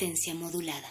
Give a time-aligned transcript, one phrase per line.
[0.00, 0.88] Modulada.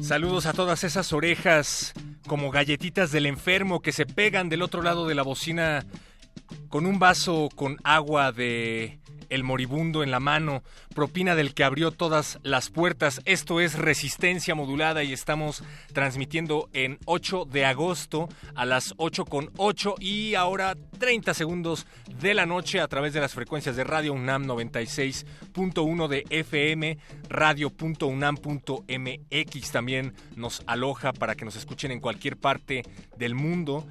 [0.00, 1.92] Saludos a todas esas orejas
[2.26, 5.84] como galletitas del enfermo que se pegan del otro lado de la bocina
[6.70, 9.00] con un vaso con agua de
[9.34, 10.62] el moribundo en la mano,
[10.94, 13.20] propina del que abrió todas las puertas.
[13.24, 19.50] Esto es Resistencia Modulada y estamos transmitiendo en 8 de agosto a las 8 con
[19.56, 21.86] 8 y ahora 30 segundos
[22.20, 26.98] de la noche a través de las frecuencias de Radio UNAM 96.1 de FM,
[27.28, 32.84] radio.unam.mx también nos aloja para que nos escuchen en cualquier parte
[33.16, 33.84] del mundo.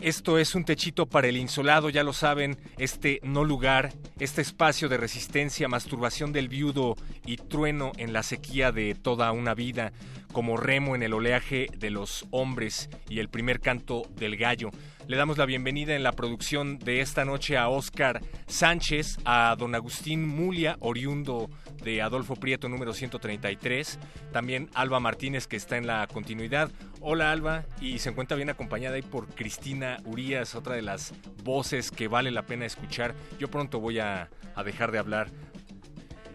[0.00, 4.88] Esto es un techito para el insolado, ya lo saben, este no lugar, este espacio
[4.88, 6.94] de resistencia, masturbación del viudo
[7.26, 9.92] y trueno en la sequía de toda una vida,
[10.32, 14.70] como remo en el oleaje de los hombres y el primer canto del gallo.
[15.08, 19.74] Le damos la bienvenida en la producción de esta noche a Oscar Sánchez, a don
[19.74, 21.48] Agustín Mulia, oriundo
[21.82, 23.98] de Adolfo Prieto número 133,
[24.34, 26.70] también Alba Martínez que está en la continuidad.
[27.00, 31.90] Hola Alba, y se encuentra bien acompañada ahí por Cristina Urias, otra de las voces
[31.90, 33.14] que vale la pena escuchar.
[33.38, 35.30] Yo pronto voy a, a dejar de hablar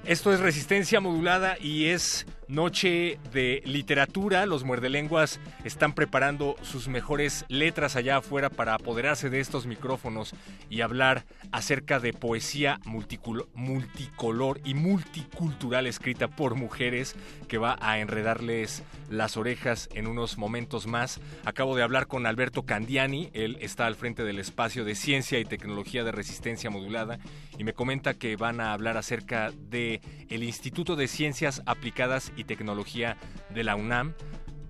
[0.05, 4.45] esto es Resistencia Modulada y es noche de literatura.
[4.45, 10.35] Los muerdelenguas están preparando sus mejores letras allá afuera para apoderarse de estos micrófonos
[10.69, 17.15] y hablar acerca de poesía multicolor y multicultural escrita por mujeres
[17.47, 21.19] que va a enredarles las orejas en unos momentos más.
[21.45, 25.45] Acabo de hablar con Alberto Candiani, él está al frente del espacio de ciencia y
[25.45, 27.19] tecnología de resistencia modulada
[27.57, 32.42] y me comenta que van a hablar acerca de el Instituto de Ciencias Aplicadas y
[32.43, 33.17] Tecnología
[33.49, 34.13] de la UNAM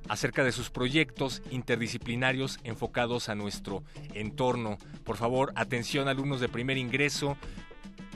[0.09, 4.77] acerca de sus proyectos interdisciplinarios enfocados a nuestro entorno.
[5.03, 7.37] Por favor, atención alumnos de primer ingreso,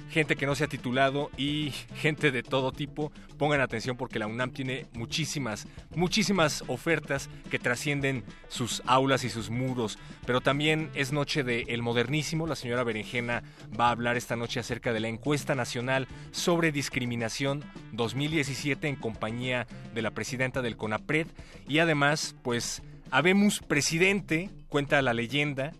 [0.09, 4.27] gente que no se ha titulado y gente de todo tipo, pongan atención porque la
[4.27, 11.11] UNAM tiene muchísimas, muchísimas ofertas que trascienden sus aulas y sus muros, pero también es
[11.11, 13.43] noche de El Modernísimo, la señora Berenjena
[13.77, 17.63] va a hablar esta noche acerca de la encuesta nacional sobre discriminación
[17.93, 21.27] 2017 en compañía de la presidenta del CONAPRED.
[21.67, 22.81] Y además, pues,
[23.11, 25.73] habemos presidente, cuenta la leyenda,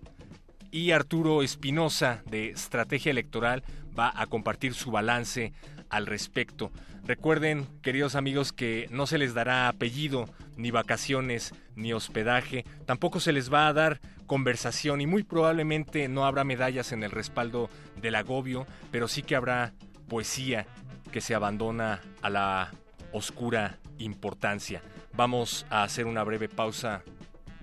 [0.72, 3.64] y Arturo Espinosa de Estrategia Electoral
[3.98, 5.54] va a compartir su balance
[5.90, 6.72] al respecto.
[7.04, 10.26] Recuerden, queridos amigos, que no se les dará apellido,
[10.58, 16.26] ni vacaciones, ni hospedaje, tampoco se les va a dar conversación y muy probablemente no
[16.26, 17.70] habrá medallas en el respaldo
[18.02, 19.74] del agobio, pero sí que habrá
[20.10, 20.68] poesía
[21.12, 22.72] que se abandona a la
[23.14, 24.82] oscura importancia.
[25.14, 27.04] Vamos a hacer una breve pausa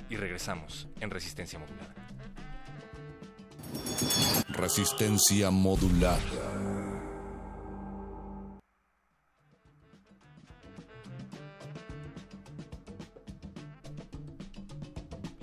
[0.08, 1.93] y regresamos en Resistencia Modulada.
[4.48, 6.20] Resistencia modular.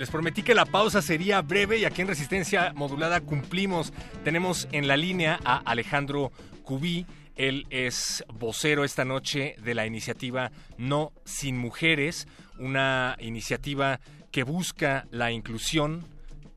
[0.01, 3.94] Les prometí que la pausa sería breve y aquí en Resistencia Modulada cumplimos.
[4.23, 6.31] Tenemos en la línea a Alejandro
[6.63, 7.06] Cubí.
[7.35, 12.27] Él es vocero esta noche de la iniciativa No Sin Mujeres,
[12.57, 14.00] una iniciativa
[14.31, 16.03] que busca la inclusión,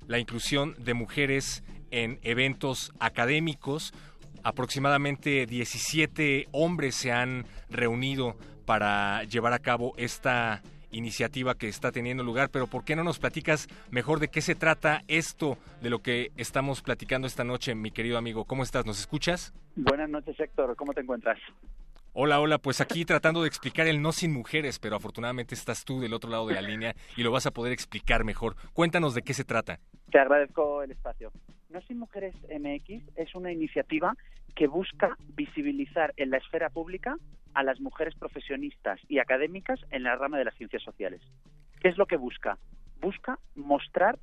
[0.07, 1.64] la inclusión de mujeres
[1.95, 3.95] en eventos académicos.
[4.43, 8.37] Aproximadamente 17 hombres se han reunido
[8.67, 13.19] para llevar a cabo esta iniciativa que está teniendo lugar, pero ¿por qué no nos
[13.19, 17.91] platicas mejor de qué se trata esto de lo que estamos platicando esta noche, mi
[17.91, 18.45] querido amigo?
[18.45, 18.87] ¿Cómo estás?
[18.87, 19.53] ¿Nos escuchas?
[19.77, 20.77] Buenas noches, Héctor.
[20.77, 21.39] ¿Cómo te encuentras?
[22.13, 26.01] Hola, hola, pues aquí tratando de explicar el no sin mujeres, pero afortunadamente estás tú
[26.01, 28.55] del otro lado de la línea y lo vas a poder explicar mejor.
[28.73, 29.81] Cuéntanos de qué se trata.
[30.13, 31.33] Te agradezco el espacio.
[31.75, 34.15] No sin mujeres MX es una iniciativa
[34.55, 37.17] que busca visibilizar en la esfera pública
[37.53, 41.21] a las mujeres profesionistas y académicas en la rama de las ciencias sociales.
[41.81, 42.59] ¿Qué es lo que busca?
[43.01, 44.21] Busca mostrar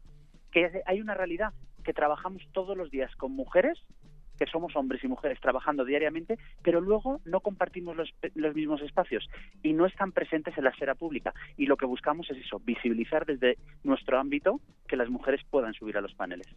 [0.49, 1.51] que hay una realidad,
[1.83, 3.77] que trabajamos todos los días con mujeres
[4.41, 8.11] que somos hombres y mujeres trabajando diariamente, pero luego no compartimos los,
[8.55, 9.29] mismos espacios
[9.61, 11.31] y no están presentes en la esfera pública.
[11.57, 15.95] Y lo que buscamos es eso, visibilizar desde nuestro ámbito que las mujeres puedan subir
[15.97, 16.47] a los paneles.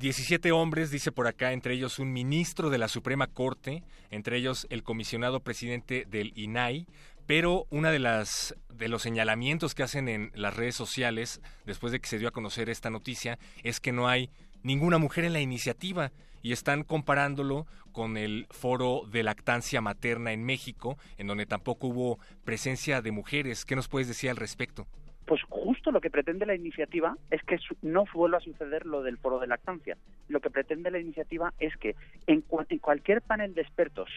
[0.00, 4.66] 17 hombres, dice por acá, entre ellos un ministro de la Suprema Corte, entre ellos
[4.70, 6.86] el comisionado presidente del INAI,
[7.26, 12.00] pero una de las de los señalamientos que hacen en las redes sociales después de
[12.00, 14.30] que se dio a conocer esta noticia es que no hay
[14.62, 20.44] ninguna mujer en la iniciativa y están comparándolo con el foro de lactancia materna en
[20.44, 23.66] México, en donde tampoco hubo presencia de mujeres.
[23.66, 24.86] ¿Qué nos puedes decir al respecto?
[25.30, 29.16] Pues justo lo que pretende la iniciativa es que no vuelva a suceder lo del
[29.16, 29.96] foro de lactancia.
[30.26, 31.94] Lo que pretende la iniciativa es que
[32.26, 34.10] en, en cualquier panel de expertos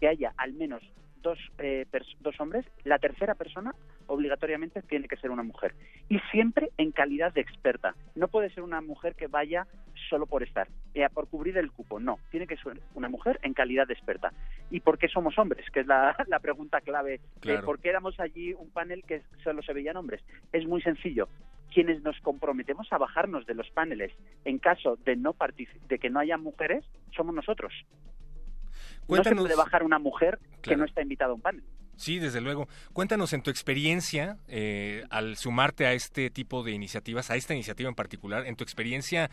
[0.00, 0.82] que haya al menos
[1.22, 1.86] dos, eh,
[2.20, 3.74] dos hombres, la tercera persona
[4.06, 5.74] obligatoriamente tiene que ser una mujer.
[6.08, 7.94] Y siempre en calidad de experta.
[8.14, 9.66] No puede ser una mujer que vaya
[10.08, 12.00] solo por estar, eh, por cubrir el cupo.
[12.00, 14.32] No, tiene que ser una mujer en calidad de experta.
[14.70, 15.64] ¿Y por qué somos hombres?
[15.70, 17.20] Que es la, pregunta clave.
[17.64, 20.22] ¿Por qué éramos allí un panel que solo se veían hombres?
[20.52, 21.28] Es muy sencillo
[21.72, 24.12] quienes nos comprometemos a bajarnos de los paneles
[24.44, 25.36] en caso de no
[25.88, 26.84] de que no haya mujeres
[27.14, 27.72] somos nosotros.
[29.10, 29.42] Cuéntanos...
[29.44, 31.64] No se puede bajar una mujer que no está invitada a un panel.
[31.96, 32.66] Sí, desde luego.
[32.94, 37.90] Cuéntanos en tu experiencia, eh, al sumarte a este tipo de iniciativas, a esta iniciativa
[37.90, 39.30] en particular, en tu experiencia,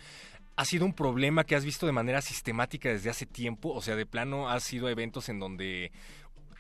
[0.58, 3.70] ¿ha sido un problema que has visto de manera sistemática desde hace tiempo?
[3.70, 5.94] O sea, de plano, ¿ha sido eventos en donde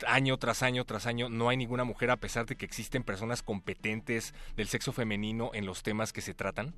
[0.05, 3.41] año tras año tras año no hay ninguna mujer a pesar de que existen personas
[3.41, 6.73] competentes del sexo femenino en los temas que se tratan?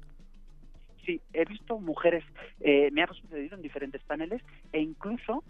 [1.06, 2.24] Sí, he visto mujeres,
[2.60, 5.44] eh, me ha sucedido en diferentes paneles e incluso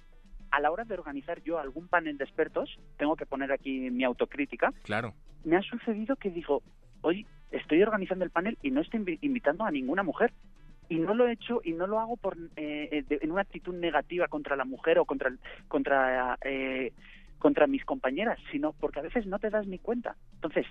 [0.51, 4.03] a la hora de organizar yo algún panel de expertos, tengo que poner aquí mi
[4.03, 4.73] autocrítica.
[4.83, 5.13] Claro.
[5.43, 6.61] Me ha sucedido que digo,
[7.01, 10.33] oye, estoy organizando el panel y no estoy invitando a ninguna mujer.
[10.89, 14.27] Y no lo he hecho y no lo hago por eh, en una actitud negativa
[14.27, 15.31] contra la mujer o contra
[15.67, 16.93] contra eh,
[17.37, 20.15] contra mis compañeras, sino porque a veces no te das ni cuenta.
[20.33, 20.65] Entonces,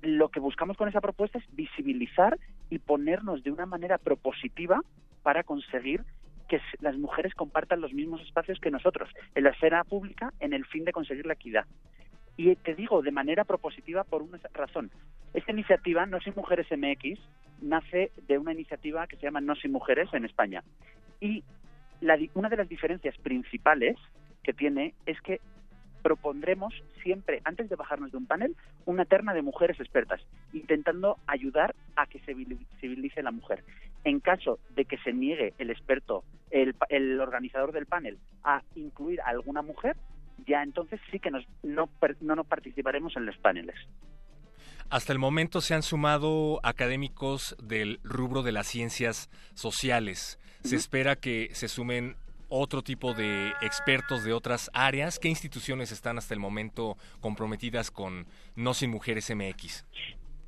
[0.00, 2.38] lo que buscamos con esa propuesta es visibilizar
[2.70, 4.80] y ponernos de una manera propositiva
[5.22, 6.02] para conseguir
[6.52, 10.66] que las mujeres compartan los mismos espacios que nosotros en la esfera pública en el
[10.66, 11.64] fin de conseguir la equidad.
[12.36, 14.90] Y te digo de manera propositiva por una razón.
[15.32, 17.18] Esta iniciativa, No Sin Mujeres MX,
[17.62, 20.62] nace de una iniciativa que se llama No Sin Mujeres en España.
[21.22, 21.42] Y
[22.34, 23.96] una de las diferencias principales
[24.42, 25.40] que tiene es que
[26.02, 30.20] propondremos siempre, antes de bajarnos de un panel, una terna de mujeres expertas,
[30.52, 33.64] intentando ayudar a que se visibilice la mujer.
[34.04, 36.74] En caso de que se niegue el experto, el,
[37.20, 39.96] organizador del panel, a incluir a alguna mujer,
[40.46, 41.88] ya entonces sí que nos, no,
[42.20, 43.76] no participaremos en los paneles.
[44.90, 50.38] Hasta el momento se han sumado académicos del rubro de las ciencias sociales.
[50.64, 52.16] Se espera que se sumen
[52.52, 55.18] otro tipo de expertos de otras áreas.
[55.18, 59.86] ¿Qué instituciones están hasta el momento comprometidas con No Sin Mujeres MX?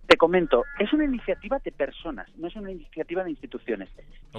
[0.06, 3.88] Te comento, es una iniciativa de personas, no es una iniciativa de instituciones.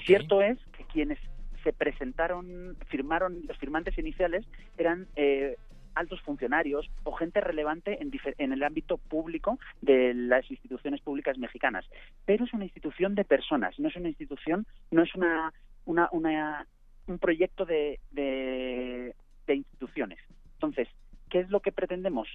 [0.05, 1.17] Cierto es que quienes
[1.63, 4.45] se presentaron, firmaron, los firmantes iniciales
[4.77, 5.57] eran eh,
[5.95, 11.85] altos funcionarios o gente relevante en, en, el ámbito público de las instituciones públicas mexicanas.
[12.25, 15.51] Pero es una institución de personas, no es una institución, no es una,
[15.85, 16.67] una, una
[17.07, 19.13] un proyecto de, de,
[19.47, 20.19] instituciones.
[20.53, 20.87] Entonces,
[21.29, 22.27] ¿qué es lo que pretendemos?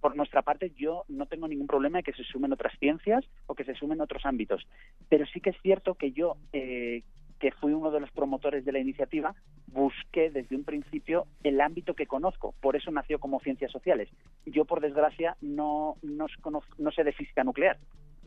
[0.00, 3.54] Por nuestra parte, yo no tengo ningún problema de que se sumen otras ciencias o
[3.54, 4.66] que se sumen otros ámbitos,
[5.08, 7.02] pero sí que es cierto que yo, eh,
[7.38, 9.34] que fui uno de los promotores de la iniciativa,
[9.66, 14.08] busqué desde un principio el ámbito que conozco, por eso nació como ciencias sociales.
[14.46, 16.26] Yo, por desgracia, no, no,
[16.78, 17.78] no sé de física nuclear,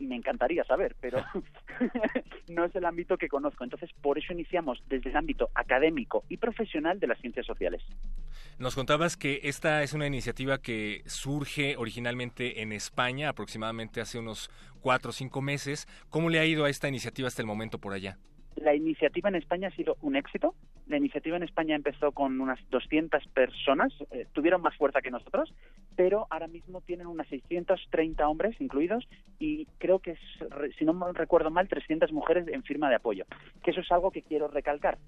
[0.06, 1.18] me encantaría saber, pero
[2.48, 3.64] no es el ámbito que conozco.
[3.64, 7.82] Entonces, por eso iniciamos desde el ámbito académico y profesional de las ciencias sociales.
[8.58, 14.50] Nos contabas que esta es una iniciativa que surge originalmente en España, aproximadamente hace unos
[14.80, 15.86] cuatro o cinco meses.
[16.08, 18.18] ¿Cómo le ha ido a esta iniciativa hasta el momento por allá?
[18.56, 20.54] La iniciativa en España ha sido un éxito.
[20.86, 25.54] La iniciativa en España empezó con unas 200 personas, eh, tuvieron más fuerza que nosotros,
[25.96, 30.16] pero ahora mismo tienen unas 630 hombres incluidos y creo que,
[30.78, 33.24] si no recuerdo mal, 300 mujeres en firma de apoyo.
[33.62, 34.98] Que eso es algo que quiero recalcar.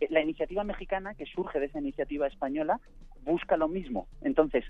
[0.00, 2.80] eh, la iniciativa mexicana, que surge de esa iniciativa española,
[3.22, 4.06] busca lo mismo.
[4.22, 4.64] Entonces,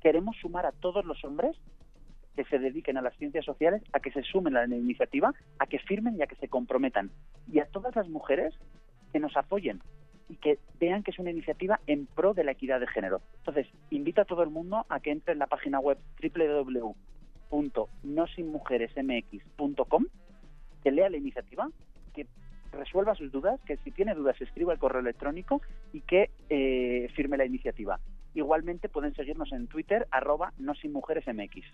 [0.00, 1.56] queremos sumar a todos los hombres
[2.36, 5.66] que se dediquen a las ciencias sociales a que se sumen a la iniciativa, a
[5.66, 7.10] que firmen y a que se comprometan.
[7.50, 8.54] Y a todas las mujeres
[9.12, 9.82] que nos apoyen
[10.28, 13.20] y que vean que es una iniciativa en pro de la equidad de género.
[13.38, 15.98] Entonces, invito a todo el mundo a que entre en la página web
[17.50, 20.06] www.nosinmujeresmx.com,
[20.82, 21.68] que lea la iniciativa,
[22.14, 22.26] que
[22.72, 25.60] resuelva sus dudas, que si tiene dudas escriba el correo electrónico
[25.92, 28.00] y que eh, firme la iniciativa.
[28.34, 31.66] Igualmente pueden seguirnos en Twitter, arroba no sin mujeres MX.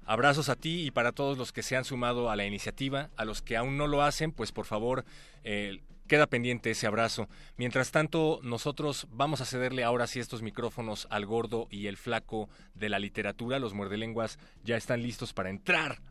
[0.06, 3.10] Abrazos a ti y para todos los que se han sumado a la iniciativa.
[3.16, 5.04] A los que aún no lo hacen, pues por favor,
[5.42, 7.28] eh, queda pendiente ese abrazo.
[7.56, 12.48] Mientras tanto, nosotros vamos a cederle ahora sí estos micrófonos al gordo y el flaco
[12.74, 13.60] de la literatura.
[13.60, 16.02] Los muerdelenguas ya están listos para entrar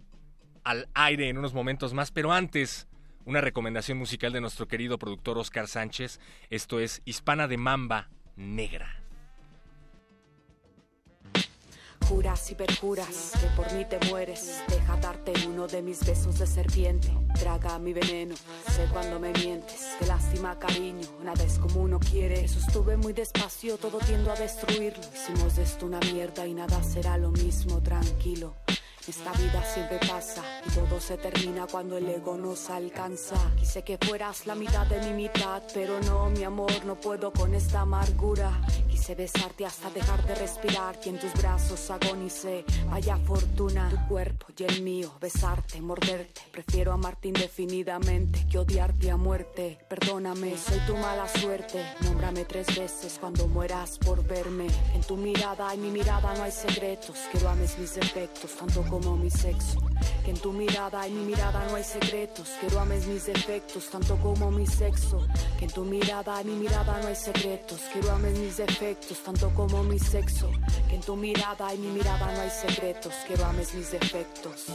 [0.64, 2.88] al aire en unos momentos más, pero antes
[3.26, 6.22] una recomendación musical de nuestro querido productor Oscar Sánchez.
[6.50, 8.99] Esto es Hispana de Mamba Negra.
[12.10, 14.64] Juras y perjuras que por mí te mueres.
[14.68, 17.08] Deja darte uno de mis besos de serpiente.
[17.40, 18.34] Traga mi veneno,
[18.76, 19.96] sé cuando me mientes.
[20.00, 22.46] Qué lástima, cariño, nada es como uno quiere.
[22.46, 25.04] Eso estuve muy despacio, todo tiendo a destruirlo.
[25.14, 28.56] Hicimos esto una mierda y nada será lo mismo, tranquilo.
[29.08, 33.36] Esta vida siempre pasa y todo se termina cuando el ego nos alcanza.
[33.58, 37.56] Quise que fueras la mitad de mi mitad, pero no, mi amor, no puedo con
[37.56, 38.62] esta amargura.
[38.90, 42.66] Quise besarte hasta dejar de respirar y en tus brazos agonicé.
[42.90, 46.42] Vaya fortuna, tu cuerpo y el mío, besarte, morderte.
[46.52, 49.80] Prefiero amarte indefinidamente que odiarte a muerte.
[49.90, 51.84] Perdóname, soy tu mala suerte.
[52.02, 54.68] Nómbrame tres veces cuando mueras por verme.
[54.94, 57.18] En tu mirada y mi mirada no hay secretos.
[57.32, 59.80] Quiero ames mis defectos, tanto como mi sexo.
[60.24, 62.50] Que en tu mirada y mi mirada no hay secretos.
[62.60, 65.26] Quiero ames mis defectos tanto como mi sexo.
[65.58, 67.80] Que en tu mirada y mi mirada no hay secretos.
[67.94, 70.50] Quiero ames mis defectos tanto como mi sexo.
[70.90, 73.14] Que en tu mirada y mi mirada no hay secretos.
[73.28, 74.66] Quiero ames mis defectos.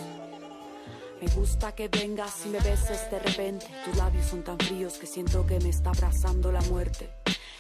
[1.25, 3.67] Me gusta que vengas y me beses de repente.
[3.87, 7.09] Tus labios son tan fríos que siento que me está abrazando la muerte.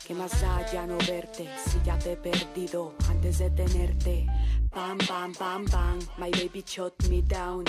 [0.06, 4.26] Que más allá no verte si ya te he perdido antes de tenerte.
[4.70, 7.64] Bam, bam, bam, bam, my baby shot me down.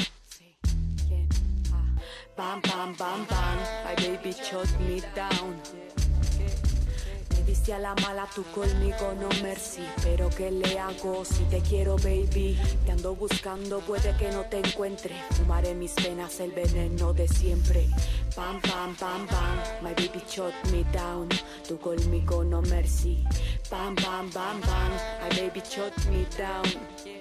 [2.36, 6.05] Bam, bam, bam, bam, my baby shot me down.
[7.46, 11.96] Dice a la mala tú conmigo no mercy Pero ¿qué le hago si te quiero
[11.98, 12.58] baby?
[12.86, 15.16] Te ando buscando puede que no te encuentre.
[15.32, 17.88] Fumaré mis penas el veneno de siempre.
[18.36, 21.30] Pam pam pam pam My baby shot me down.
[21.68, 23.24] Tú conmigo no mercy.
[23.70, 27.15] Pam pam pam pam My baby shot me down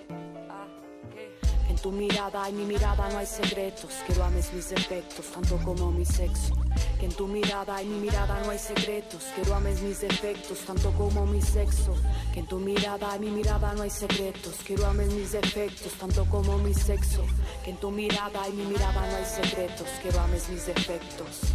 [1.75, 3.91] en tu mirada y mi mirada no hay secretos.
[4.07, 6.55] Quiero ames mis defectos, tanto como mi sexo.
[7.01, 9.25] Que en tu mirada y mi mirada no hay secretos.
[9.35, 11.97] Quiero ames mis defectos, tanto como mi sexo.
[12.33, 14.55] Que en tu mirada y mi mirada no hay secretos.
[14.65, 17.25] Quiero ames mis defectos, tanto como mi sexo.
[17.65, 19.89] Que en tu mirada y mi mirada no hay secretos.
[20.01, 21.55] Quiero ames mis defectos.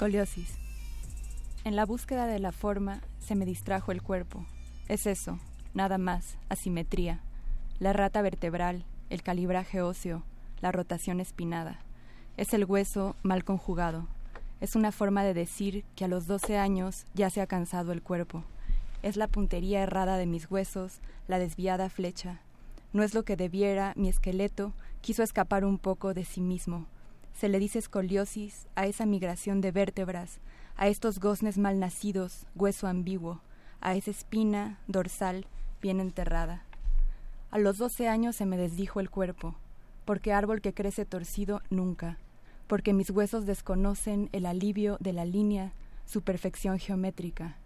[0.00, 0.56] Escoliosis.
[1.62, 4.46] En la búsqueda de la forma se me distrajo el cuerpo.
[4.88, 5.38] Es eso,
[5.74, 7.20] nada más, asimetría.
[7.80, 10.22] La rata vertebral, el calibraje óseo,
[10.62, 11.80] la rotación espinada.
[12.38, 14.06] Es el hueso mal conjugado.
[14.62, 18.00] Es una forma de decir que a los 12 años ya se ha cansado el
[18.00, 18.42] cuerpo.
[19.02, 22.40] Es la puntería errada de mis huesos, la desviada flecha.
[22.94, 26.86] No es lo que debiera, mi esqueleto quiso escapar un poco de sí mismo.
[27.40, 30.40] Se le dice escoliosis a esa migración de vértebras,
[30.76, 33.40] a estos goznes mal nacidos, hueso ambiguo,
[33.80, 35.46] a esa espina dorsal
[35.80, 36.66] bien enterrada.
[37.50, 39.54] A los doce años se me desdijo el cuerpo,
[40.04, 42.18] porque árbol que crece torcido nunca,
[42.66, 45.72] porque mis huesos desconocen el alivio de la línea,
[46.04, 47.56] su perfección geométrica.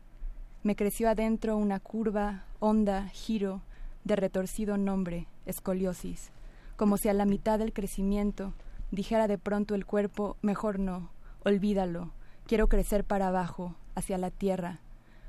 [0.63, 3.61] Me creció adentro una curva, onda, giro,
[4.05, 6.31] de retorcido nombre, escoliosis,
[6.77, 8.53] como si a la mitad del crecimiento
[8.95, 11.11] dijera de pronto el cuerpo, mejor no,
[11.45, 12.11] olvídalo,
[12.47, 14.81] quiero crecer para abajo, hacia la tierra,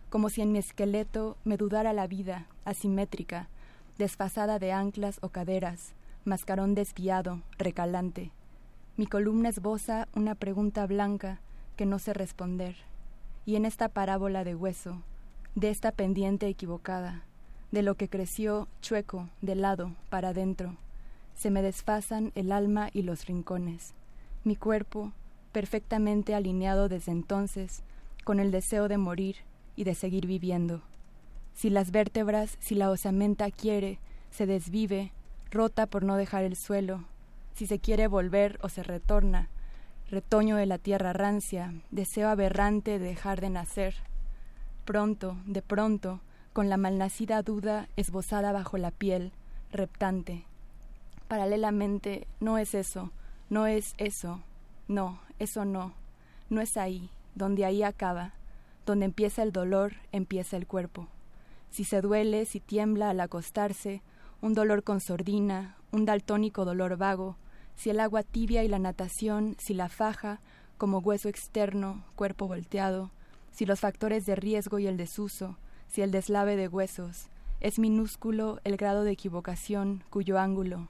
[0.09, 3.49] como si en mi esqueleto me dudara la vida, asimétrica,
[3.97, 5.93] desfasada de anclas o caderas,
[6.25, 8.31] mascarón desviado, recalante.
[8.97, 11.39] Mi columna esboza una pregunta blanca
[11.75, 12.75] que no sé responder.
[13.45, 15.01] Y en esta parábola de hueso,
[15.55, 17.23] de esta pendiente equivocada,
[17.71, 20.77] de lo que creció chueco, de lado, para adentro,
[21.35, 23.93] se me desfasan el alma y los rincones.
[24.43, 25.11] Mi cuerpo,
[25.51, 27.83] perfectamente alineado desde entonces,
[28.23, 29.37] con el deseo de morir
[29.75, 30.81] y de seguir viviendo.
[31.53, 33.99] Si las vértebras, si la osamenta quiere,
[34.31, 35.11] se desvive,
[35.51, 37.05] rota por no dejar el suelo,
[37.53, 39.49] si se quiere volver o se retorna,
[40.09, 43.95] retoño de la tierra rancia, deseo aberrante de dejar de nacer.
[44.83, 46.19] Pronto, de pronto,
[46.51, 49.31] con la malnacida duda esbozada bajo la piel,
[49.71, 50.45] reptante.
[51.27, 53.11] Paralelamente, no es eso,
[53.49, 54.41] no es eso,
[54.87, 55.93] no, eso no,
[56.49, 58.33] no es ahí, donde ahí acaba,
[58.85, 61.07] donde empieza el dolor, empieza el cuerpo
[61.75, 64.01] si se duele, si tiembla al acostarse,
[64.41, 67.35] un dolor con sordina, un daltónico dolor vago,
[67.75, 70.39] si el agua tibia y la natación, si la faja,
[70.77, 73.11] como hueso externo, cuerpo volteado,
[73.51, 75.57] si los factores de riesgo y el desuso,
[75.89, 77.27] si el deslave de huesos,
[77.59, 80.87] es minúsculo el grado de equivocación cuyo ángulo.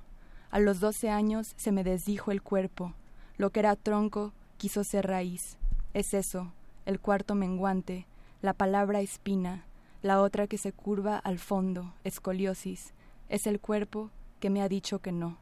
[0.51, 2.93] A los doce años se me desdijo el cuerpo,
[3.37, 5.57] lo que era tronco quiso ser raíz.
[5.93, 6.51] Es eso,
[6.85, 8.05] el cuarto menguante,
[8.41, 9.65] la palabra espina,
[10.01, 12.93] la otra que se curva al fondo, escoliosis,
[13.29, 15.37] es el cuerpo que me ha dicho que no.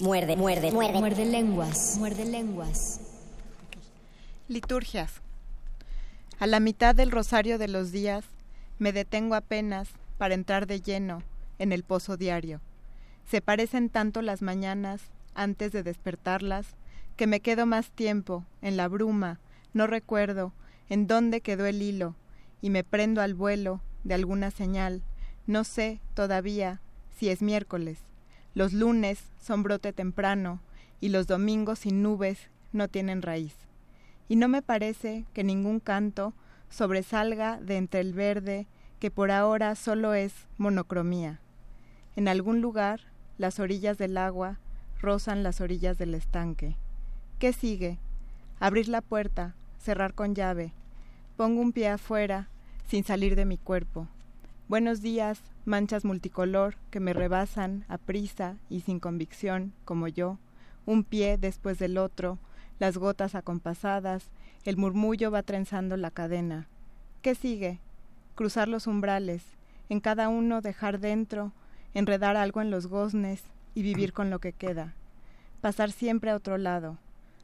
[0.00, 0.98] Muerde, muerde, muerde.
[0.98, 3.00] Muerde lenguas, muerde lenguas.
[4.46, 5.10] Liturgias.
[6.38, 8.24] A la mitad del rosario de los días
[8.78, 11.22] me detengo apenas para entrar de lleno
[11.58, 12.60] en el pozo diario.
[13.28, 15.02] Se parecen tanto las mañanas
[15.34, 16.76] antes de despertarlas
[17.16, 19.38] que me quedo más tiempo en la bruma,
[19.74, 20.54] no recuerdo
[20.88, 22.14] en dónde quedó el hilo
[22.62, 25.02] y me prendo al vuelo de alguna señal.
[25.46, 26.80] No sé todavía
[27.18, 27.98] si es miércoles.
[28.54, 30.62] Los lunes son brote temprano
[30.98, 33.54] y los domingos sin nubes no tienen raíz.
[34.30, 36.32] Y no me parece que ningún canto
[36.70, 38.66] sobresalga de entre el verde
[39.00, 41.40] que por ahora solo es monocromía.
[42.16, 43.07] En algún lugar
[43.38, 44.58] las orillas del agua
[45.00, 46.76] rozan las orillas del estanque.
[47.38, 47.98] ¿Qué sigue?
[48.60, 50.72] Abrir la puerta, cerrar con llave,
[51.38, 52.48] Pongo un pie afuera,
[52.88, 54.08] sin salir de mi cuerpo.
[54.66, 60.40] Buenos días, manchas multicolor que me rebasan a prisa y sin convicción, como yo.
[60.84, 62.40] Un pie después del otro,
[62.80, 64.32] las gotas acompasadas,
[64.64, 66.66] el murmullo va trenzando la cadena.
[67.22, 67.78] ¿Qué sigue?
[68.34, 69.44] Cruzar los umbrales,
[69.88, 71.52] en cada uno dejar dentro,
[71.98, 73.42] enredar algo en los goznes
[73.74, 74.94] y vivir con lo que queda.
[75.60, 76.98] Pasar siempre a otro lado.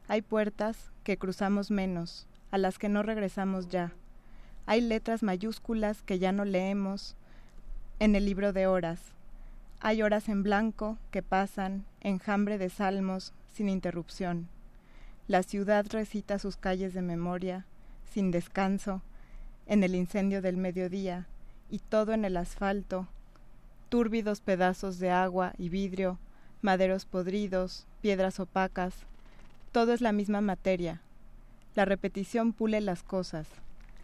[0.06, 3.92] Hay puertas que cruzamos menos, a las que no regresamos ya.
[4.66, 7.16] Hay letras mayúsculas que ya no leemos
[7.98, 9.00] en el libro de horas.
[9.80, 14.48] Hay horas en blanco que pasan, enjambre de salmos, sin interrupción.
[15.26, 17.66] La ciudad recita sus calles de memoria,
[18.12, 19.02] sin descanso,
[19.66, 21.26] en el incendio del mediodía,
[21.70, 23.08] y todo en el asfalto,
[23.94, 26.18] túrbidos pedazos de agua y vidrio,
[26.62, 28.92] maderos podridos, piedras opacas,
[29.70, 31.00] todo es la misma materia,
[31.76, 33.46] la repetición pule las cosas,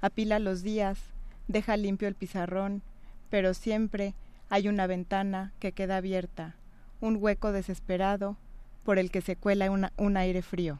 [0.00, 1.00] apila los días,
[1.48, 2.82] deja limpio el pizarrón,
[3.30, 4.14] pero siempre
[4.48, 6.54] hay una ventana que queda abierta,
[7.00, 8.36] un hueco desesperado
[8.84, 10.78] por el que se cuela un aire frío.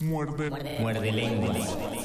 [0.00, 2.03] Muerde, muerde, los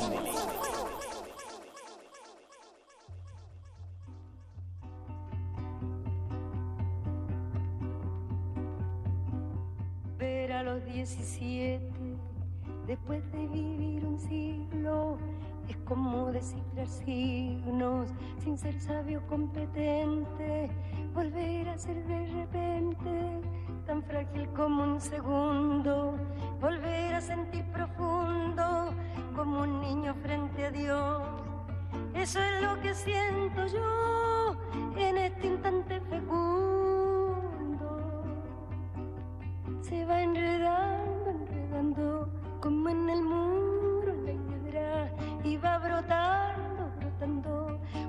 [16.40, 18.10] descifrar signos
[18.42, 20.70] sin ser sabio competente,
[21.14, 23.42] volver a ser de repente
[23.86, 26.16] tan frágil como un segundo,
[26.62, 28.94] volver a sentir profundo
[29.36, 31.24] como un niño frente a Dios.
[32.14, 34.56] Eso es lo que siento yo
[34.96, 37.34] en este instante fecundo.
[39.82, 42.30] Se va enredando, enredando
[42.62, 43.69] como en el muro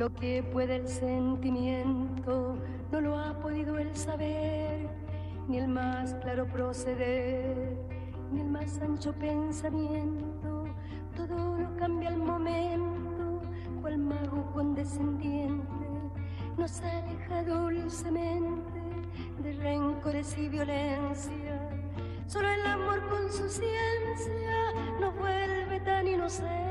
[0.00, 2.56] Lo que puede el sentimiento
[2.90, 4.88] no lo ha podido el saber,
[5.46, 7.76] ni el más claro proceder,
[8.32, 10.64] ni el más ancho pensamiento,
[11.14, 13.42] todo lo cambia al momento,
[13.82, 15.86] cual mago condescendiente
[16.56, 18.80] nos aleja dulcemente
[19.42, 21.68] de rencores y violencia.
[22.26, 26.69] Solo el amor con su ciencia nos vuelve tan inocentes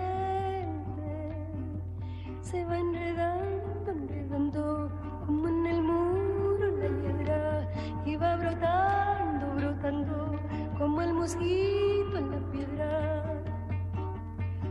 [2.49, 4.89] se va enredando, enredando
[5.23, 7.67] como en el muro la hiedra
[8.05, 10.39] y va brotando, brotando
[10.79, 13.43] como el mosquito en la piedra,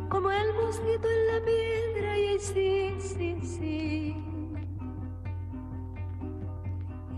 [0.08, 4.16] como el mosquito en la piedra y sí, sí, sí.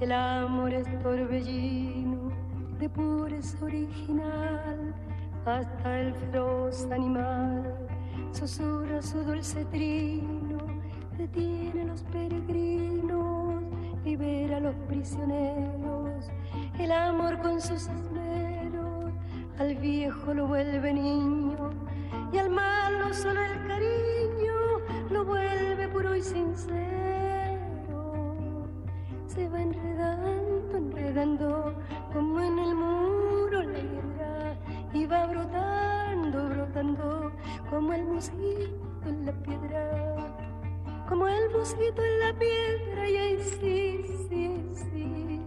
[0.00, 2.32] El amor es torbellino
[2.78, 4.94] de pureza original
[5.46, 7.80] hasta el feroz animal
[8.32, 10.39] susurra su dulce trino,
[11.32, 13.62] detiene a los peregrinos,
[14.04, 16.30] libera a los prisioneros,
[16.78, 19.12] el amor con sus esmeros,
[19.58, 21.70] al viejo lo vuelve niño,
[22.32, 24.54] y al malo solo el cariño
[25.10, 26.89] lo vuelve puro y sincero.
[41.60, 45.42] Mosquito en la piedra, y ahí sí, sí, sí.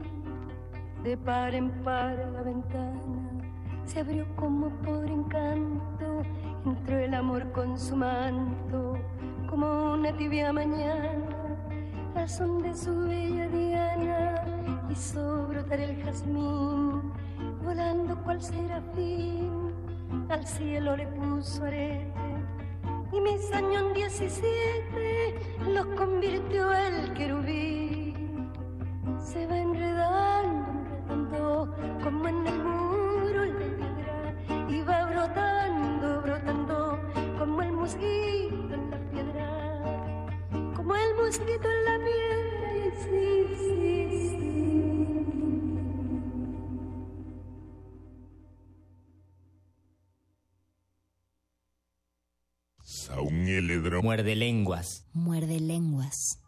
[1.04, 3.42] De par en par la ventana
[3.86, 6.22] se abrió como por encanto,
[6.66, 8.96] entró el amor con su manto,
[9.50, 11.58] como una tibia mañana,
[12.14, 17.12] al son de su bella diana, hizo brotar el jazmín,
[17.64, 19.74] volando cual serafín,
[20.30, 22.30] al cielo le puso arete,
[23.12, 28.52] y mis años en 17 los convirtió el querubín.
[29.20, 30.72] Se va enredando,
[31.10, 37.00] enredando, como en el muro la piedra, y va brotando, brotando,
[37.40, 39.50] como el mosquito en la piedra,
[40.76, 41.73] como el mosquito
[54.02, 55.06] Muerde lenguas.
[55.14, 56.40] Muerde lenguas.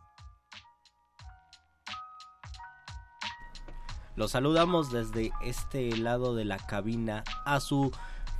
[4.16, 7.92] Los saludamos desde este lado de la cabina a su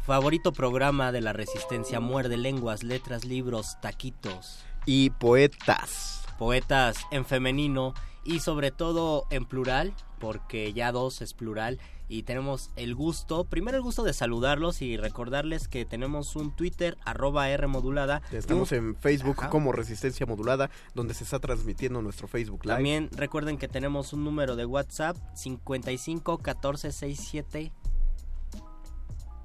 [0.06, 4.60] favorito programa de la resistencia Muerde lenguas, letras, libros, taquitos.
[4.86, 6.24] Y poetas.
[6.38, 11.80] Poetas en femenino y sobre todo en plural, porque ya dos es plural.
[12.08, 16.98] Y tenemos el gusto, primero el gusto de saludarlos y recordarles que tenemos un Twitter,
[17.04, 18.22] arroba R modulada.
[18.32, 19.50] Estamos en Facebook Ajá.
[19.50, 22.76] como Resistencia Modulada, donde se está transmitiendo nuestro Facebook Live.
[22.76, 27.72] También recuerden que tenemos un número de WhatsApp 55 14 67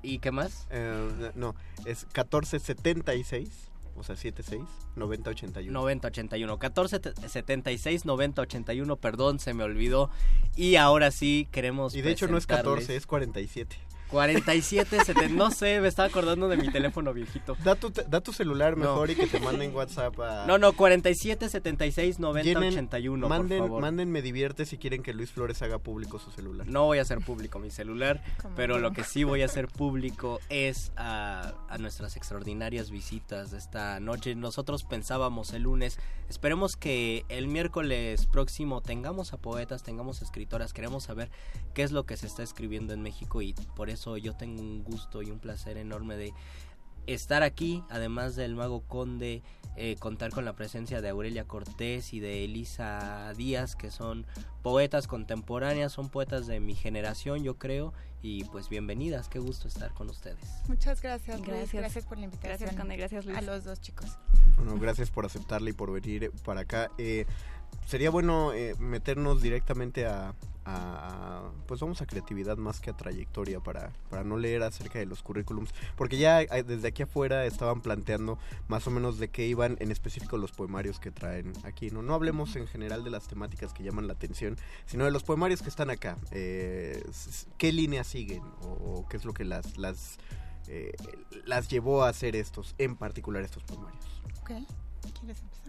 [0.02, 0.66] ¿Y qué más?
[0.70, 3.69] Eh, no, es 1476,
[4.00, 4.62] o sea, 76,
[4.96, 5.72] 9081.
[5.72, 10.10] 9081 14 76 90 81 perdón se me olvidó
[10.56, 13.76] y ahora sí queremos Y de hecho no es 14, presentarles- es 47.
[14.10, 17.56] 47, 70, no sé, me estaba acordando de mi teléfono viejito.
[17.64, 20.46] Da tu, te- da tu celular mejor y que te manden WhatsApp a...
[20.46, 23.82] No, no, 47, 76, 90, Llenen- 81, manden, por favor.
[23.82, 26.66] manden me divierte si quieren que Luis Flores haga público su celular.
[26.66, 28.80] No voy a hacer público mi celular, ¿Cómo pero no?
[28.80, 34.00] lo que sí voy a hacer público es a, a nuestras extraordinarias visitas de esta
[34.00, 34.34] noche.
[34.34, 41.04] Nosotros pensábamos el lunes, esperemos que el miércoles próximo tengamos a poetas, tengamos escritoras, queremos
[41.04, 41.30] saber
[41.74, 44.82] qué es lo que se está escribiendo en México y por eso yo tengo un
[44.82, 46.32] gusto y un placer enorme de
[47.06, 49.42] estar aquí, además del Mago Conde,
[49.76, 54.26] eh, contar con la presencia de Aurelia Cortés y de Elisa Díaz, que son
[54.62, 59.92] poetas contemporáneas, son poetas de mi generación, yo creo, y pues bienvenidas, qué gusto estar
[59.94, 60.44] con ustedes.
[60.68, 61.48] Muchas gracias, Luis.
[61.48, 61.72] Gracias.
[61.72, 62.58] Gracias por la invitación.
[62.58, 62.96] Gracias, Conde.
[62.96, 63.38] Gracias, Luis.
[63.38, 64.18] A los dos chicos.
[64.56, 66.90] Bueno, gracias por aceptarla y por venir para acá.
[66.98, 67.24] Eh,
[67.86, 73.60] sería bueno eh, meternos directamente a, a- Pues vamos a creatividad más que a trayectoria
[73.60, 75.70] para, para no leer acerca de los currículums.
[75.96, 79.90] Porque ya eh, desde aquí afuera estaban planteando más o menos de qué iban en
[79.90, 81.90] específico los poemarios que traen aquí.
[81.90, 84.56] No, no hablemos en general de las temáticas que llaman la atención,
[84.86, 86.16] sino de los poemarios que están acá.
[86.32, 87.02] Eh,
[87.58, 88.42] ¿Qué líneas siguen?
[88.62, 88.66] O,
[89.00, 89.76] o qué es lo que las...
[89.78, 90.18] las
[90.68, 90.92] eh,
[91.46, 94.04] las llevó a hacer estos, en particular estos poemarios.
[94.42, 94.50] Ok.
[95.18, 95.59] ¿Quieres empezar?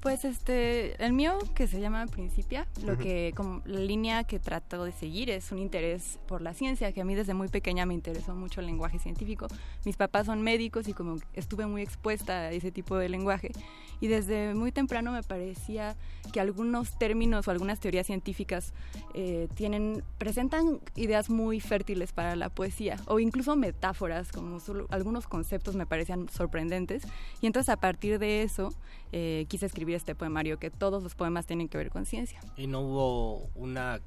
[0.00, 4.84] Pues este, el mío que se llama Principia, lo que como la línea que trato
[4.84, 7.94] de seguir es un interés por la ciencia, que a mí desde muy pequeña me
[7.94, 9.48] interesó mucho el lenguaje científico.
[9.84, 13.50] Mis papás son médicos y como estuve muy expuesta a ese tipo de lenguaje
[14.00, 15.96] y desde muy temprano me parecía
[16.32, 18.72] que algunos términos o algunas teorías científicas
[19.14, 25.26] eh, tienen presentan ideas muy fértiles para la poesía o incluso metáforas como solo- algunos
[25.26, 27.02] conceptos me parecían sorprendentes
[27.40, 28.72] y entonces a partir de eso
[29.12, 32.66] eh, quise escribir este poemario que todos los poemas tienen que ver con ciencia Y
[32.66, 34.00] no hubo una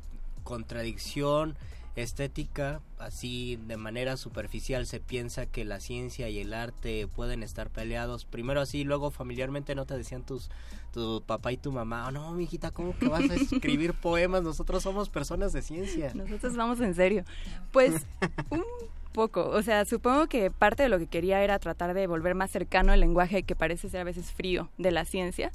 [0.44, 1.56] contradicción
[1.96, 7.70] estética, así de manera superficial se piensa que la ciencia y el arte pueden estar
[7.70, 8.24] peleados.
[8.26, 10.50] Primero así, luego familiarmente no te decían tus
[10.94, 14.44] tu papá y tu mamá, "Oh, no, mijita, ¿cómo que vas a escribir poemas?
[14.44, 16.14] Nosotros somos personas de ciencia.
[16.14, 17.24] Nosotros vamos en serio.
[17.72, 18.06] Pues
[18.50, 18.64] un
[19.12, 22.50] poco, o sea, supongo que parte de lo que quería era tratar de volver más
[22.52, 25.52] cercano el lenguaje que parece ser a veces frío de la ciencia.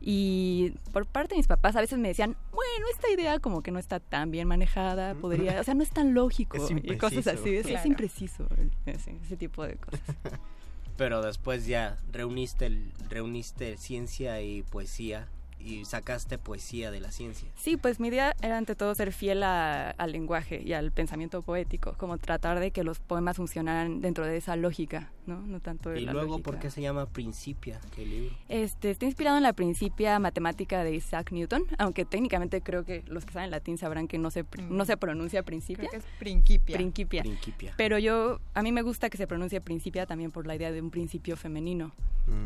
[0.00, 3.72] Y por parte de mis papás a veces me decían, bueno, esta idea como que
[3.72, 7.26] no está tan bien manejada, podría, o sea, no es tan lógico Es y cosas
[7.26, 8.46] así, es, impreciso,
[8.86, 10.00] ese, ese tipo de cosas.
[10.96, 15.28] Pero después ya reuniste, el- reuniste ciencia y poesía
[15.60, 17.48] y sacaste poesía de la ciencia.
[17.56, 21.42] Sí, pues mi idea era ante todo ser fiel a- al lenguaje y al pensamiento
[21.42, 25.40] poético, como tratar de que los poemas funcionaran dentro de esa lógica, ¿no?
[25.40, 26.44] No tanto de Y la luego, lógica.
[26.50, 27.80] ¿por qué se llama Principia?
[27.94, 28.34] ¿Qué libro?
[28.48, 33.24] Este, está inspirado en la principia matemática de Isaac Newton, aunque técnicamente creo que los
[33.26, 35.84] que saben latín sabrán que no se, pr- no se pronuncia principia.
[35.84, 35.88] Mm.
[35.88, 36.76] Creo que es Principia.
[36.76, 37.22] Principia.
[37.22, 37.74] Principia.
[37.76, 40.80] Pero yo, a mí me gusta que se pronuncie principia también por la idea de
[40.80, 41.92] un principio femenino.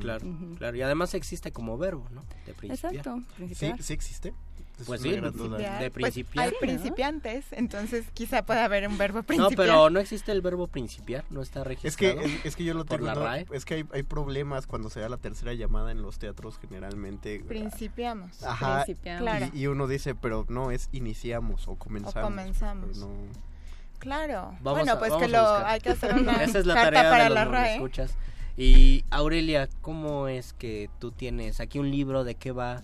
[0.01, 0.25] Claro,
[0.59, 0.77] claro.
[0.77, 2.22] Y además existe como verbo, ¿no?
[2.46, 2.94] De principiar.
[2.94, 3.83] Exacto, ¿Sí, principiar.
[3.83, 4.35] ¿Sí existe?
[4.81, 5.11] Es Pues sí.
[5.11, 5.81] Principiar.
[5.81, 9.55] de Pues hay principiantes, entonces quizá pueda haber un verbo No, principiar.
[9.57, 12.21] pero no existe el verbo principiar, no está Es que, registrado.
[12.23, 13.07] es, es que yo lo por tengo.
[13.07, 13.21] la ¿no?
[13.23, 13.47] RAE.
[13.53, 17.41] Es que hay, hay problemas cuando se da la tercera llamada en los teatros generalmente.
[17.47, 18.43] Principiamos.
[18.43, 18.83] Ajá.
[18.85, 19.23] Principiamos.
[19.23, 19.47] Claro.
[19.53, 22.31] Y, y uno dice, pero no, es iniciamos o comenzamos.
[22.31, 22.91] comenzamos.
[22.95, 23.53] pero no-
[23.99, 24.57] Claro.
[24.62, 26.75] Vamos bueno, a- pues vamos que a lo hay que hacer una Esa es la
[26.75, 27.75] carta tarea para de la los RAE.
[27.75, 28.15] escuchas.
[28.57, 32.83] Y Aurelia, ¿cómo es que tú tienes aquí un libro de qué va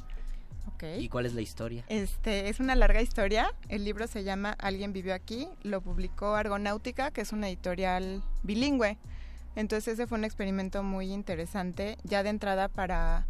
[0.99, 1.85] Y cuál es la historia?
[1.89, 3.53] Este es una larga historia.
[3.69, 5.49] El libro se llama Alguien vivió aquí.
[5.63, 8.99] Lo publicó Argonáutica, que es una editorial bilingüe.
[9.57, 13.27] Entonces ese fue un experimento muy interesante, ya de entrada para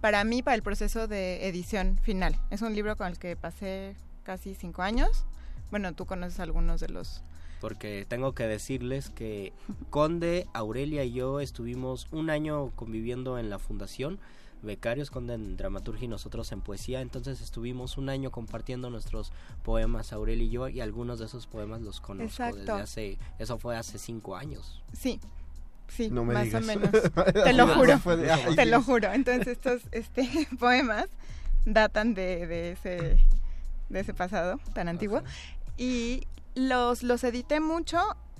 [0.00, 2.38] para mí para el proceso de edición final.
[2.50, 5.24] Es un libro con el que pasé casi cinco años.
[5.70, 7.22] Bueno, tú conoces algunos de los
[7.60, 9.52] Porque tengo que decirles que
[9.90, 14.18] Conde, Aurelia y yo estuvimos un año conviviendo en la fundación.
[14.62, 17.00] Becarios, Conde en dramaturgia y nosotros en poesía.
[17.00, 21.80] Entonces estuvimos un año compartiendo nuestros poemas, Aurelia y yo, y algunos de esos poemas
[21.82, 22.56] los conozco Exacto.
[22.58, 23.18] desde hace.
[23.38, 24.82] Eso fue hace cinco años.
[24.92, 25.20] Sí,
[25.88, 26.62] sí, No me más digas.
[26.62, 26.90] o menos.
[27.44, 28.00] Te lo juro,
[28.56, 29.12] te lo juro.
[29.12, 31.06] Entonces estos este, poemas
[31.64, 33.18] datan de, de ese
[33.88, 35.22] de ese pasado tan antiguo
[35.76, 37.98] y los los edité mucho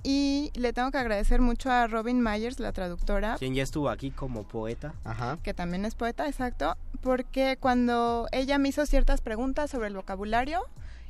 [0.09, 4.09] y le tengo que agradecer mucho a Robin Myers, la traductora, Quien ya estuvo aquí
[4.09, 4.93] como poeta.
[5.03, 5.37] Ajá.
[5.43, 10.61] que también es poeta, exacto, porque cuando ella me hizo ciertas preguntas sobre el vocabulario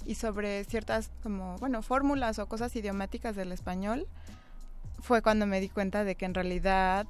[0.07, 4.07] y sobre ciertas como, bueno, fórmulas o cosas idiomáticas del español,
[4.99, 7.05] fue cuando me di cuenta de que en realidad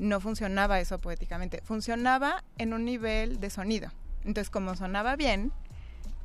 [0.00, 3.92] no funcionaba eso poéticamente, funcionaba en un nivel de sonido.
[4.24, 5.52] Entonces, como sonaba bien,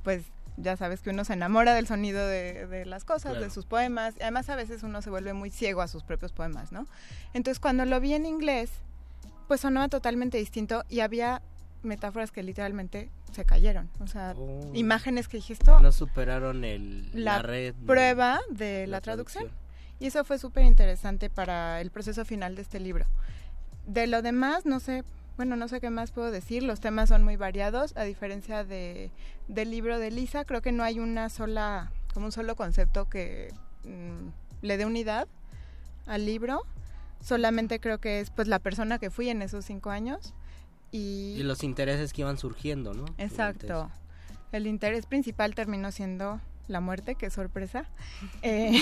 [0.04, 0.24] pues
[0.58, 3.42] ya sabes que uno se enamora del sonido de, de las cosas, Claro.
[3.46, 4.16] de sus poemas.
[4.22, 6.88] Además, a veces uno se vuelve muy ciego a sus propios poemas, ¿no?
[7.34, 8.70] Entonces, cuando lo vi en inglés,
[9.48, 11.42] pues sonaba totalmente distinto y había
[11.84, 13.90] metáforas que literalmente se cayeron.
[14.00, 14.72] O sea, Oh.
[14.74, 15.80] imágenes que dije esto.
[15.82, 17.76] No superaron el, la, la red.
[17.86, 19.50] prueba de la, traducción.
[20.00, 23.06] Y eso fue súper interesante para el proceso final de este libro.
[23.86, 25.04] De lo demás, no sé,
[25.38, 26.64] bueno, no sé qué más puedo decir.
[26.64, 29.12] Los temas son muy variados, a diferencia de,
[29.48, 30.46] del libro de Lisa.
[30.46, 35.28] Creo que no hay una sola, como un solo concepto que mm, le dé unidad
[36.06, 36.64] al libro.
[37.22, 40.34] Solamente creo que es pues la persona que fui en esos cinco años.
[40.92, 43.06] Y, Y los intereses que iban surgiendo, ¿no?
[43.18, 43.92] Exacto.
[44.52, 47.86] El interés principal terminó siendo la muerte, qué sorpresa.
[48.42, 48.80] Eh,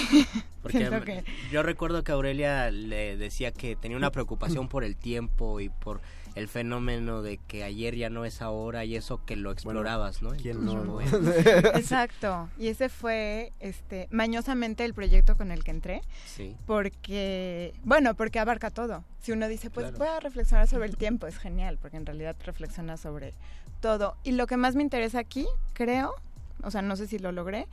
[0.61, 5.59] Porque que yo recuerdo que Aurelia le decía que tenía una preocupación por el tiempo
[5.59, 6.01] y por
[6.35, 10.31] el fenómeno de que ayer ya no es ahora y eso que lo explorabas, ¿no?
[10.31, 10.99] ¿quién no?
[11.75, 12.49] Exacto.
[12.57, 16.01] Y ese fue este mañosamente el proyecto con el que entré.
[16.25, 16.55] Sí.
[16.65, 19.03] Porque, bueno, porque abarca todo.
[19.21, 19.97] Si uno dice, pues Claro.
[19.99, 23.33] voy a reflexionar sobre el tiempo, es genial, porque en realidad reflexiona sobre
[23.79, 24.17] todo.
[24.23, 26.15] Y lo que más me interesa aquí, creo,
[26.63, 27.67] o sea, no sé si lo logré,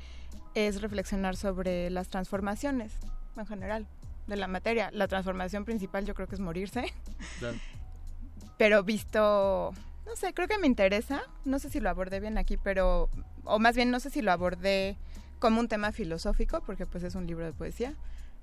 [0.54, 2.92] es reflexionar sobre las transformaciones
[3.36, 3.86] en general
[4.26, 4.90] de la materia.
[4.92, 6.84] La transformación principal yo creo que es morirse,
[8.60, 9.72] pero visto,
[10.04, 13.08] no sé, creo que me interesa, no sé si lo abordé bien aquí, pero,
[13.44, 14.98] o más bien no sé si lo abordé
[15.38, 17.94] como un tema filosófico, porque pues es un libro de poesía,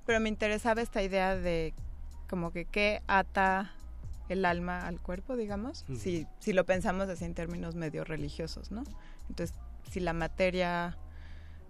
[0.08, 1.76] pero me interesaba esta idea de
[2.28, 3.72] como que qué ata
[4.28, 8.86] el alma al cuerpo, digamos, si, si lo pensamos así en términos medio religiosos, ¿no?
[9.30, 9.56] Entonces,
[9.92, 10.98] si la materia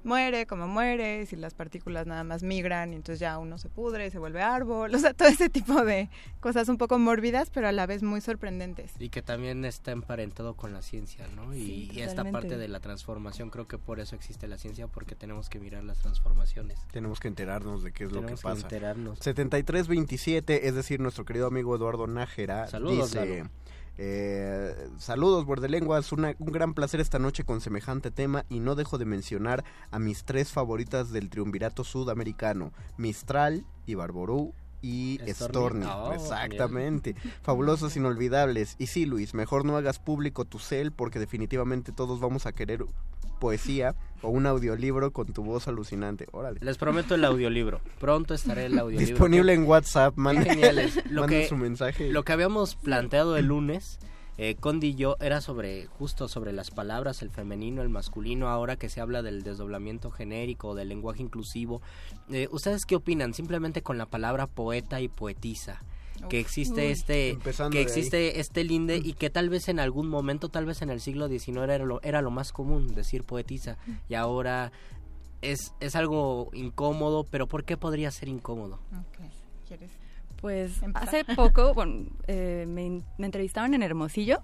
[0.08, 4.08] muere como muere, si las partículas nada más migran y entonces ya uno se pudre
[4.08, 7.68] y se vuelve árbol, o sea, todo ese tipo de cosas un poco mórbidas, pero
[7.68, 8.94] a la vez muy sorprendentes.
[9.00, 11.54] Y que también está emparentado con la ciencia, ¿no?
[11.54, 14.88] Y, Sí, y esta parte de la transformación, creo que por eso existe la ciencia,
[14.88, 16.80] porque tenemos que mirar las transformaciones.
[16.92, 18.62] Tenemos que enterarnos de qué es lo que Tenemos que pasa.
[18.62, 19.20] enterarnos.
[19.20, 23.44] 7327, es decir, nuestro querido amigo Eduardo Nájera, Saludos, dice...
[23.98, 28.98] eh, saludos, Bordelenguas, una, un gran placer esta noche con semejante tema y no dejo
[28.98, 34.54] de mencionar a mis tres favoritas del triunvirato sudamericano, Mistral y Barború
[34.88, 35.84] y Storni.
[35.84, 35.86] Storni.
[35.86, 37.16] Oh, Exactamente.
[37.42, 38.76] Fabulosos, inolvidables.
[38.80, 42.86] Y sí, Luis, mejor no hagas público tu cel porque definitivamente todos vamos a querer
[43.40, 46.28] poesía o un audiolibro con tu voz alucinante.
[46.32, 46.60] Órale.
[46.62, 47.82] Les prometo el audiolibro.
[48.00, 49.06] Pronto estaré el audiolibro.
[49.06, 50.96] Disponible en WhatsApp, manden, geniales.
[51.10, 52.12] Lo manden que, su mensaje.
[52.12, 54.00] Lo que habíamos planteado el lunes,
[54.38, 58.76] eh, Condi y yo, era sobre justo sobre las palabras, el femenino, el masculino, ahora
[58.76, 61.82] que se habla del desdoblamiento genérico, del lenguaje inclusivo.
[62.30, 63.34] Eh, ¿Ustedes qué opinan?
[63.34, 65.82] Simplemente con la palabra poeta y poetisa.
[66.30, 66.92] Que existe Uy.
[66.92, 70.82] este Empezando que existe este linde y que tal vez en algún momento, tal vez
[70.82, 73.78] en el siglo XIX era lo, era lo más común decir poetisa
[74.10, 74.72] y ahora
[75.42, 78.80] es, es algo incómodo, pero ¿por qué podría ser incómodo?
[78.92, 79.30] Ok,
[79.68, 79.92] ¿Quieres?
[80.42, 81.08] Pues Empezar.
[81.08, 84.42] hace poco bueno, eh, me, me entrevistaron en Hermosillo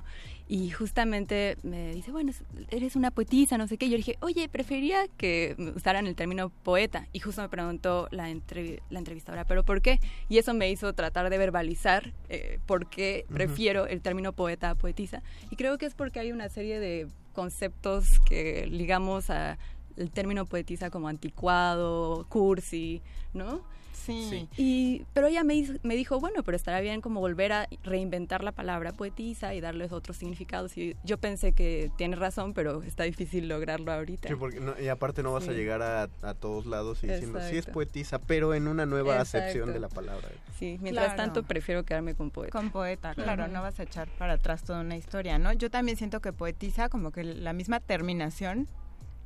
[0.47, 2.32] y justamente me dice, bueno,
[2.69, 3.89] eres una poetisa, no sé qué.
[3.89, 7.08] Yo dije, oye, preferiría que usaran el término poeta.
[7.13, 9.99] Y justo me preguntó la, entrev- la entrevistadora, ¿pero por qué?
[10.29, 14.75] Y eso me hizo tratar de verbalizar eh, por qué prefiero el término poeta a
[14.75, 15.23] poetisa.
[15.49, 19.58] Y creo que es porque hay una serie de conceptos que ligamos a
[19.95, 23.01] el término poetisa como anticuado, cursi,
[23.34, 23.62] ¿no?
[24.05, 24.49] Sí.
[24.57, 28.51] Y, pero ella me, me dijo, bueno, pero estará bien como volver a reinventar la
[28.51, 30.77] palabra poetisa y darles otros significados.
[30.77, 34.27] Y yo pensé que tiene razón, pero está difícil lograrlo ahorita.
[34.27, 37.39] Sí, porque no- y aparte no vas a llegar a, a todos lados y diciendo,
[37.39, 37.71] sí es Exacto.
[37.73, 39.37] poetisa, pero en una nueva Exacto.
[39.47, 40.27] acepción de la palabra.
[40.59, 41.17] Sí, mientras Claro.
[41.23, 42.51] tanto prefiero quedarme con poeta.
[42.51, 45.53] Con poeta, claro, no vas a echar para atrás toda una historia, ¿no?
[45.53, 48.67] Yo también siento que poetiza, como que la misma terminación,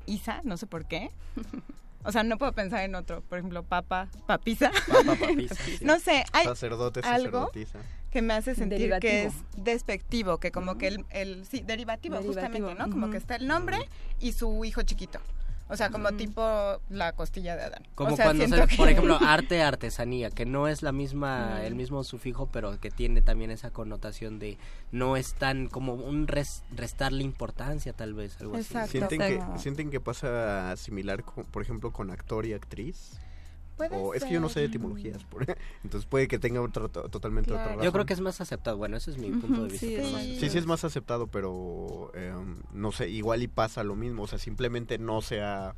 [0.05, 1.09] Isa, no sé por qué.
[2.03, 4.71] O sea, no puedo pensar en otro, por ejemplo, papa, papisa.
[4.87, 5.79] Papa, papisa, sí.
[5.81, 7.51] No sé, hay Sacerdote, algo
[8.11, 12.33] que me hace sentir que es despectivo, que como que el, el sí, derivativo, Derivativo,
[12.33, 12.89] justamente, ¿no?
[12.89, 13.77] Como que está el nombre
[14.19, 15.19] y su hijo chiquito.
[15.69, 16.41] O sea, como tipo
[16.89, 17.83] la costilla de Adán.
[17.95, 21.57] Como O sea, cuando, se- por que- ejemplo, arte, artesanía, que no es la misma,
[21.59, 21.65] Mm.
[21.65, 24.57] el mismo sufijo, pero que tiene también esa connotación de
[24.91, 28.73] no es tan como un res- restarle importancia, tal vez, algo así.
[28.87, 33.19] ¿Sienten que, ¿Sienten que pasa similar, con, por ejemplo, con actor y actriz?
[33.77, 35.45] Puede o es que yo no sé de etimologías, por-
[35.83, 37.83] entonces puede que tenga otro, to- totalmente otra razón.
[37.83, 39.87] Yo creo que es más aceptado, bueno, ese es mi punto de vista.
[40.19, 44.23] sí, Sí, sí es más aceptado, pero em, no sé, igual y pasa lo mismo,
[44.23, 45.75] o sea, simplemente no se ha,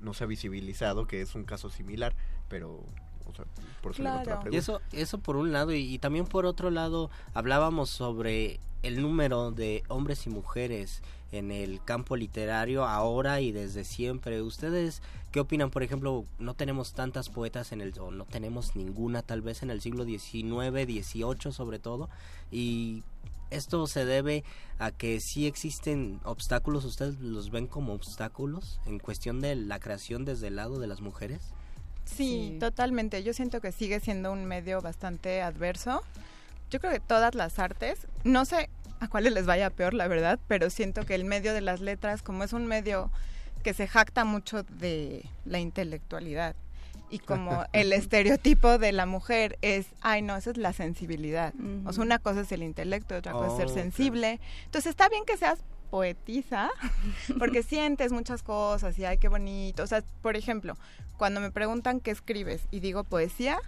[0.00, 2.14] no se ha visibilizado que es un caso similar,
[2.48, 2.82] pero,
[3.26, 3.44] o sea,
[3.82, 4.58] por eso le hago otra Y pregunta.
[4.58, 9.50] eso, eso por un lado, y, y también por otro lado, hablábamos sobre el número
[9.50, 11.02] de hombres y mujeres
[11.32, 14.42] en el campo literario ahora y desde siempre.
[14.42, 15.02] ¿Ustedes
[15.32, 15.70] qué opinan?
[15.70, 19.70] Por ejemplo, no tenemos tantas poetas en el, o no tenemos ninguna tal vez en
[19.70, 22.08] el siglo XIX, XVIII sobre todo,
[22.50, 23.02] y
[23.50, 24.44] esto se debe
[24.78, 30.24] a que sí existen obstáculos, ¿ustedes los ven como obstáculos en cuestión de la creación
[30.24, 31.40] desde el lado de las mujeres?
[32.04, 33.22] Sí, totalmente.
[33.22, 36.02] Yo siento que sigue siendo un medio bastante adverso.
[36.70, 38.68] Yo creo que todas las artes, no sé
[39.00, 42.22] a cuáles les vaya peor, la verdad, pero siento que el medio de las letras,
[42.22, 43.10] como es un medio
[43.62, 46.54] que se jacta mucho de la intelectualidad
[47.10, 51.52] y como el estereotipo de la mujer es, ay no, esa es la sensibilidad.
[51.84, 54.40] O sea, una cosa es el intelecto, otra cosa es ser sensible.
[54.64, 55.58] Entonces está bien que seas
[55.90, 56.70] poetisa,
[57.38, 59.82] porque sientes muchas cosas y ay, qué bonito.
[59.82, 60.76] O sea, por ejemplo,
[61.16, 63.58] cuando me preguntan qué escribes y digo poesía,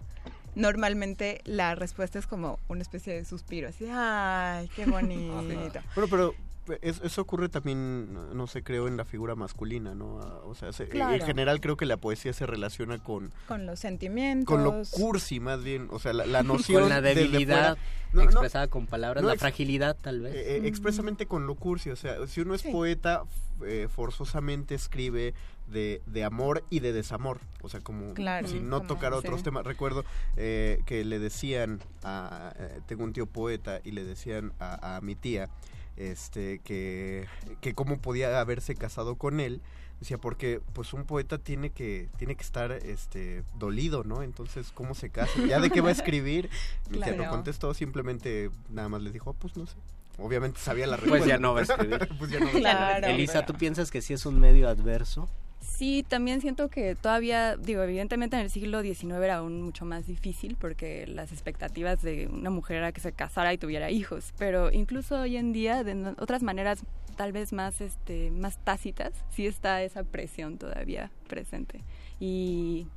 [0.58, 5.80] normalmente la respuesta es como una especie de suspiro, así, ay, qué bonito.
[5.94, 6.34] Bueno, pero
[6.82, 10.20] eso ocurre también, no- sé, creo, en la figura masculina, ¿no?
[10.20, 11.14] Ah, O sea, se- Claro.
[11.14, 14.46] en general creo que la poesía se relaciona con, Con los sentimientos.
[14.46, 15.88] con lo cursi, más bien.
[15.90, 16.42] O sea, la, la
[16.76, 20.20] noción Con la debilidad fuera- No, no, expresada con palabras, no, la ex- fragilidad tal
[20.22, 20.34] vez.
[20.34, 23.24] eh, eh, expresamente con lo cursi, o sea, si uno es poeta,
[23.64, 25.34] eh, forzosamente escribe
[25.66, 28.48] de, de amor y de desamor, o sea, como Claro.
[28.48, 29.44] sin no Como- tocar otros sí.
[29.44, 29.66] temas.
[29.66, 30.04] Recuerdo
[30.36, 35.00] eh, que le decían a, eh, tengo un tío poeta y le decían a, a
[35.02, 35.50] mi tía,
[35.98, 37.26] este, que,
[37.60, 39.60] que cómo podía haberse casado con él,
[40.00, 44.94] decía porque pues un poeta tiene que tiene que estar este dolido no entonces cómo
[44.94, 46.48] se casa ya de qué va a escribir
[46.90, 47.28] no Claro.
[47.30, 49.74] contestó simplemente nada más les dijo "Ah, pues no sé
[50.18, 52.08] obviamente sabía la Pues respuesta ya no va a escribir.
[52.18, 53.14] Pues ya no va a escribir.
[53.14, 55.28] Elisa, ¿tú piensas que sí es un medio adverso?
[55.76, 60.06] Sí, también siento que todavía, digo, evidentemente en el siglo XIX era aún mucho más
[60.08, 64.72] difícil porque las expectativas de una mujer era que se casara y tuviera hijos, pero
[64.72, 66.84] incluso hoy en día, de otras maneras
[67.16, 71.84] tal vez más, este, más tácitas, sí está esa presión todavía presente.
[72.18, 72.88] Y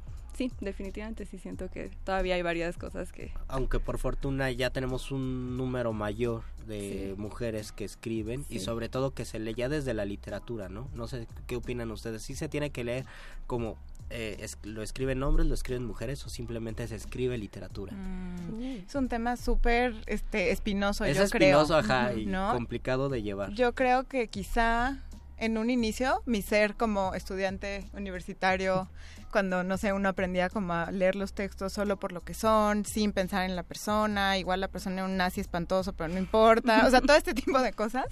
[0.50, 3.32] sí, definitivamente sí siento que todavía hay varias cosas que...
[3.48, 9.14] Aunque por fortuna ya tenemos un número mayor de mujeres que escriben y sobre todo
[9.14, 10.88] que se lee ya desde la literatura, ¿no?
[10.94, 12.22] No sé qué opinan ustedes.
[12.24, 13.06] ¿Sí se tiene que leer
[13.48, 13.78] como
[14.10, 17.94] eh, es- lo escriben hombres, lo escriben mujeres o simplemente se escribe literatura?
[17.94, 21.62] Mm, Es un tema súper este, espinoso, es yo creo.
[21.62, 22.52] espinoso, ajá, y ¿no?
[22.54, 23.54] complicado de llevar.
[23.54, 25.00] Yo creo que quizá
[25.42, 28.88] en un inicio mi ser como estudiante universitario,
[29.32, 32.86] cuando no sé, uno aprendía como a leer los textos solo por lo que son,
[32.86, 36.86] sin pensar en la persona, igual la persona era un nazi espantoso, pero no importa,
[36.86, 38.06] o sea, todo este tipo de cosas.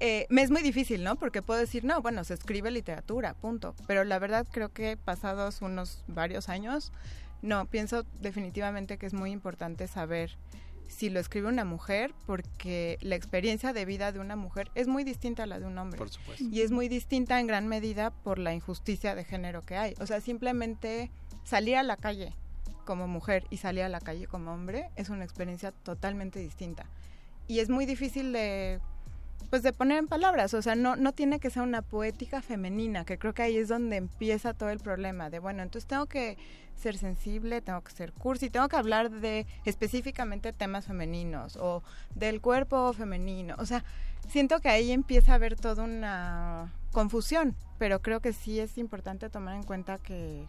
[0.00, 1.16] eh, me es muy difícil, ¿no?
[1.16, 3.74] Porque puedo decir, no, bueno, se escribe literatura, punto.
[3.86, 6.92] Pero la verdad creo que pasados unos varios años,
[7.42, 10.38] no, pienso definitivamente que es muy importante saber
[10.92, 15.04] si lo escribe una mujer, porque la experiencia de vida de una mujer es muy
[15.04, 15.98] distinta a la de un hombre.
[15.98, 16.44] Por supuesto.
[16.44, 19.94] Y es muy distinta en gran medida por la injusticia de género que hay.
[20.00, 21.10] O sea, simplemente
[21.44, 22.34] salir a la calle
[22.84, 26.86] como mujer y salir a la calle como hombre es una experiencia totalmente distinta.
[27.48, 28.80] Y es muy difícil de
[29.52, 33.04] pues de poner en palabras, o sea, no, no tiene que ser una poética femenina,
[33.04, 36.38] que creo que ahí es donde empieza todo el problema, de bueno, entonces tengo que
[36.74, 41.82] ser sensible, tengo que ser cursi, tengo que hablar de específicamente temas femeninos o
[42.14, 43.84] del cuerpo femenino, o sea,
[44.26, 49.28] siento que ahí empieza a haber toda una confusión, pero creo que sí es importante
[49.28, 50.46] tomar en cuenta que,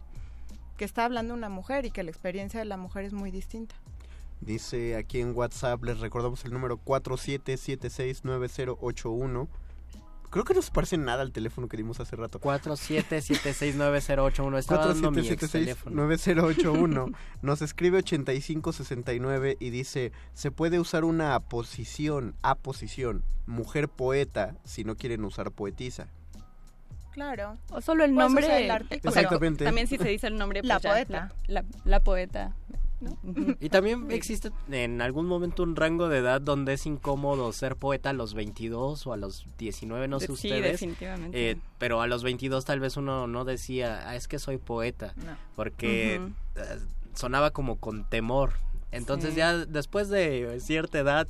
[0.78, 3.74] que está hablando una mujer y que la experiencia de la mujer es muy distinta.
[4.44, 9.48] Dice aquí en WhatsApp, les recordamos el número 47769081.
[10.30, 12.40] Creo que no se parece nada al teléfono que dimos hace rato.
[12.40, 15.96] 47769081 estaba dando mi ex teléfono.
[16.08, 17.14] 47769081.
[17.42, 24.96] Nos escribe 8569 y dice, se puede usar una aposición, aposición, mujer poeta, si no
[24.96, 26.08] quieren usar poetisa.
[27.12, 27.56] Claro.
[27.70, 28.44] O solo el nombre.
[28.44, 29.64] usar el arte- o sea, Exactamente.
[29.64, 30.62] también si se dice el nombre.
[30.64, 31.32] La pues ya, poeta.
[31.46, 32.56] La, la- la poeta.
[33.04, 33.54] ¿No?
[33.60, 38.10] Y también existe en algún momento un rango de edad donde es incómodo ser poeta
[38.10, 40.72] a los 22 o a los 19, no sé Sí, ustedes.
[40.72, 41.50] definitivamente.
[41.50, 45.12] Eh, pero a los 22 tal vez uno no decía, ah, es que soy poeta,
[45.16, 45.36] No.
[45.54, 46.78] porque eh,
[47.14, 48.54] sonaba como con temor.
[48.90, 49.36] Entonces Sí.
[49.38, 51.28] ya después de cierta edad,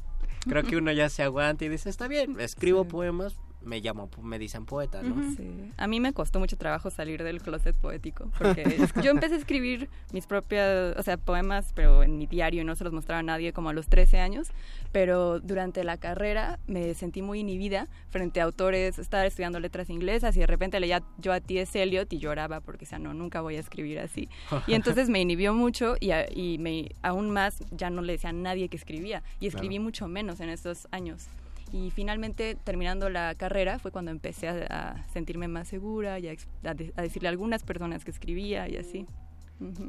[0.48, 3.34] creo que uno ya se aguanta y dice, está bien, escribo poemas,
[3.64, 5.34] me llamo, me dicen poeta, ¿no?
[5.36, 5.72] Sí.
[5.76, 8.64] A mí me costó mucho trabajo salir del closet poético, porque
[9.02, 12.74] yo empecé a escribir mis propias, o sea, poemas, pero en mi diario y no
[12.76, 14.48] se los mostraba a nadie como a los 13 años,
[14.92, 20.36] pero durante la carrera me sentí muy inhibida frente a autores, estaba estudiando letras inglesas
[20.36, 21.82] y de repente leía yo a T.S.
[21.82, 24.28] Eliot y lloraba porque, o sea, no, nunca voy a escribir así.
[24.66, 28.32] Y entonces me inhibió mucho y, y me, aún más ya no le decía a
[28.32, 31.28] nadie que escribía y escribí mucho menos en estos años.
[31.72, 37.28] Y finalmente, terminando la carrera, fue cuando empecé a, sentirme más segura y a, decirle
[37.28, 39.06] a algunas personas que escribía y así.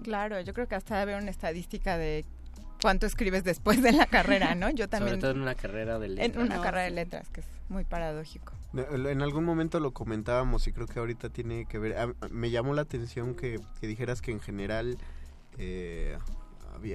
[0.03, 2.25] Claro, yo creo que hasta haber una estadística de
[2.81, 4.69] cuánto escribes después de la carrera, ¿no?
[4.69, 5.19] Yo también.
[5.19, 6.35] Sobre todo en una carrera de letras.
[6.35, 8.53] En una carrera de letras, que es muy paradójico.
[8.73, 12.15] En algún momento lo comentábamos y creo que ahorita tiene que ver.
[12.29, 14.97] me llamó la atención que, que dijeras que en general
[15.57, 16.17] eh,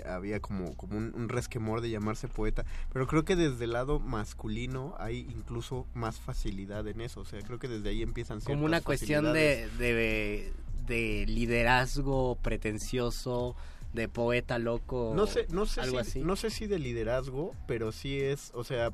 [0.07, 4.95] había, como, como un, resquemor de llamarse poeta, pero creo que desde el lado masculino
[4.99, 8.81] hay incluso más facilidad en eso, o sea, creo que desde ahí empiezan Como una
[8.81, 9.69] cuestión de,
[10.87, 13.57] de, liderazgo pretencioso,
[13.93, 16.21] de poeta loco no sé no sé algo si, así.
[16.21, 18.93] no sé si de liderazgo pero sí es o sea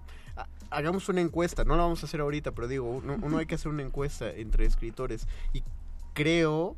[0.71, 3.57] hagamos una encuesta no la vamos a hacer ahorita pero digo uno, uno hay que
[3.57, 5.63] hacer una encuesta entre escritores y
[6.15, 6.77] creo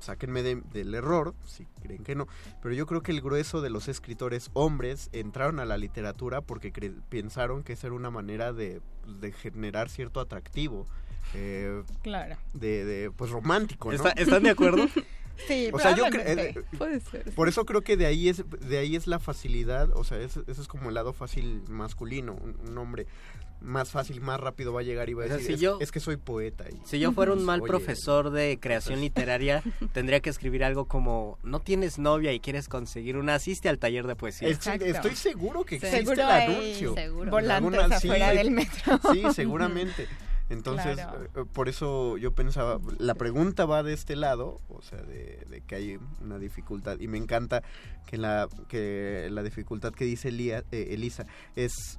[0.00, 2.26] sáquenme del error, si creen que no,
[2.62, 6.72] pero yo creo que el grueso de los escritores hombres entraron a la literatura porque
[7.08, 8.80] pensaron que esa era una manera de,
[9.42, 10.86] generar cierto atractivo.
[11.34, 12.36] Eh, claro.
[12.54, 14.04] De, pues romántico, ¿no?
[14.16, 14.86] ¿Están de acuerdo?
[15.46, 17.32] Sí, o sea, yo eh, puede ser.
[17.34, 20.40] Por eso creo que de ahí es de ahí es la facilidad, o sea, ese,
[20.46, 23.06] es como el lado fácil masculino, un hombre
[23.60, 26.64] más fácil, más rápido va a llegar y va a decir, es, que soy poeta.
[26.70, 29.62] Y, si yo fuera un mal profesor de creación literaria,
[29.92, 34.06] tendría que escribir algo como, no tienes novia y quieres conseguir una, asiste al taller
[34.06, 34.48] de poesía.
[34.48, 36.94] estoy seguro que existe el anuncio.
[36.94, 37.30] Seguro.
[37.30, 39.00] Volantes afuera del metro.
[39.12, 40.06] Sí, seguramente.
[40.48, 45.62] Entonces, eh, por eso yo pensaba, la pregunta va de este lado, o sea, de,
[45.66, 47.00] que hay una dificultad.
[47.00, 47.62] Y me encanta
[48.06, 51.26] que la, que la dificultad que dice eh, Elisa
[51.56, 51.98] es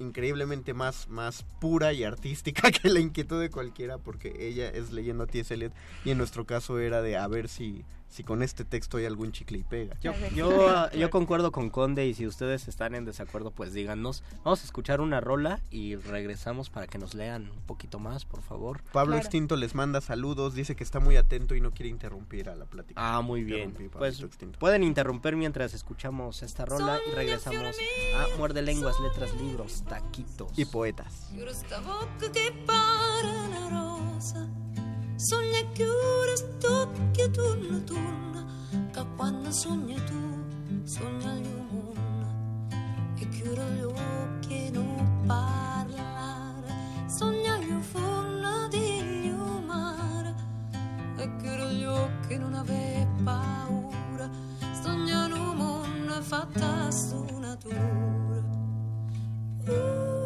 [0.00, 5.24] increíblemente más, más pura y artística que la inquietud de cualquiera, porque ella es leyendo
[5.24, 5.52] a T.S.
[5.54, 5.72] Eliot
[6.04, 9.32] y en nuestro caso era de a ver si si con este texto hay algún
[9.32, 9.96] chicle y pega.
[10.00, 14.22] Yo, yo, yo, concuerdo con Conde y si ustedes están en desacuerdo, pues díganos.
[14.44, 18.42] Vamos a escuchar una rola y regresamos para que nos lean un poquito más, por
[18.42, 18.82] favor.
[18.92, 22.56] Pablo Extinto les manda saludos, dice que está muy atento y no quiere interrumpir a
[22.56, 23.00] la plática.
[23.00, 23.74] Ah, muy bien.
[23.92, 24.24] Pues
[24.58, 27.76] pueden interrumpir mientras escuchamos esta rola y regresamos
[28.16, 31.30] a Muerde Lenguas, Letras, Libros, Taquitos y Poetas.
[35.20, 38.46] Sogna che ora stocchia turno turno,
[38.92, 40.44] che quando sogna tu,
[40.84, 42.28] sogna gli mondo.
[43.18, 46.72] E chiudo gli occhi e non parlare,
[47.08, 49.34] sogna gli forno di
[49.66, 50.34] mare.
[51.16, 54.30] E chiudo gli occhi e non ave paura,
[54.80, 58.46] sogna un mondo fatta su natura.
[59.66, 60.18] Uh.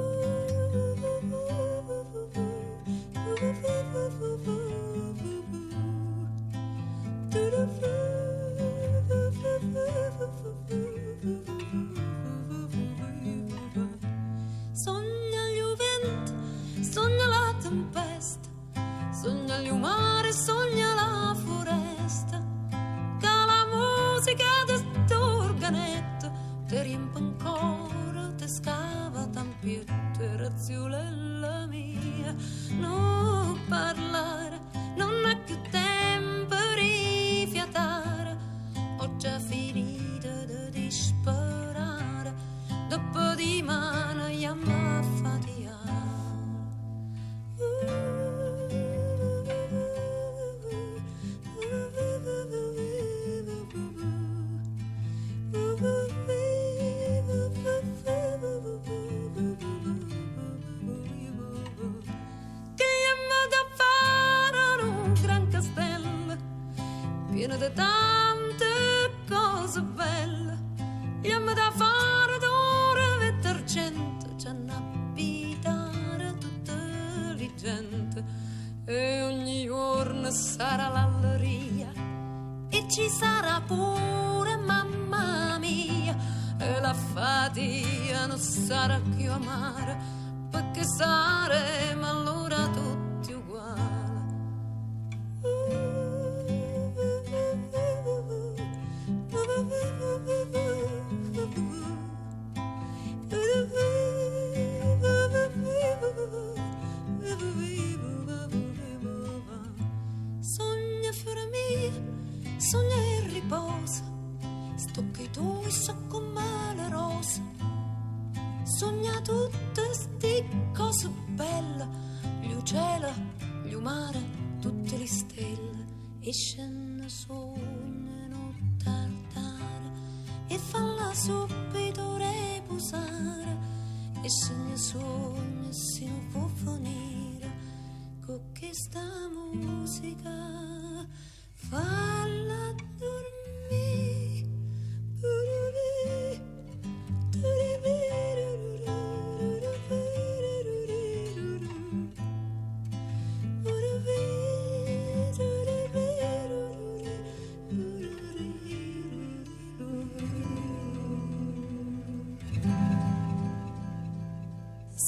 [14.74, 18.48] Sogna gli venti, sogna la tempesta,
[19.18, 22.44] sogna il mare, sogna la foresta,
[23.18, 23.28] che
[23.70, 24.76] musica di
[25.06, 26.30] st'organetto
[26.66, 32.34] ti riempie ancora, ti scava tampietto, razziula la mia,
[32.78, 34.60] non parlare,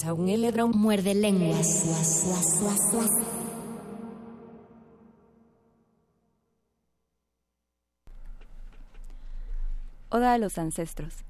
[0.04, 1.86] Saúl Eledrón muerde lenguas.
[10.10, 11.24] Oda a los ancestros.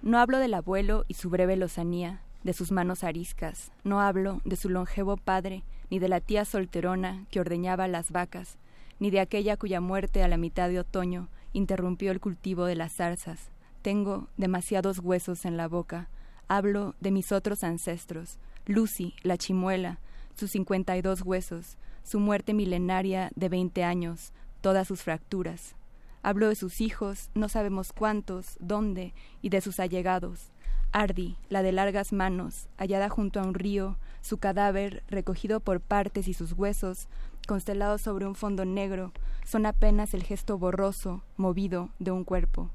[0.00, 4.56] No hablo del abuelo y su breve lozanía, de sus manos ariscas, no hablo de
[4.56, 8.56] su longevo padre, ni de la tía solterona que ordeñaba las vacas,
[9.00, 12.94] ni de aquella cuya muerte a la mitad de otoño interrumpió el cultivo de las
[12.94, 13.50] zarzas.
[13.82, 16.08] Tengo demasiados huesos en la boca.
[16.48, 19.98] Hablo de mis otros ancestros, Lucy, la chimuela,
[20.34, 24.32] sus cincuenta y dos huesos, su muerte milenaria de veinte años,
[24.62, 25.76] todas sus fracturas.
[26.22, 30.50] Hablo de sus hijos, no sabemos cuántos, dónde, y de sus allegados.
[30.90, 36.28] Ardi, la de largas manos, hallada junto a un río, su cadáver, recogido por partes
[36.28, 37.08] y sus huesos,
[37.46, 39.12] constelados sobre un fondo negro,
[39.44, 42.70] son apenas el gesto borroso, movido, de un cuerpo.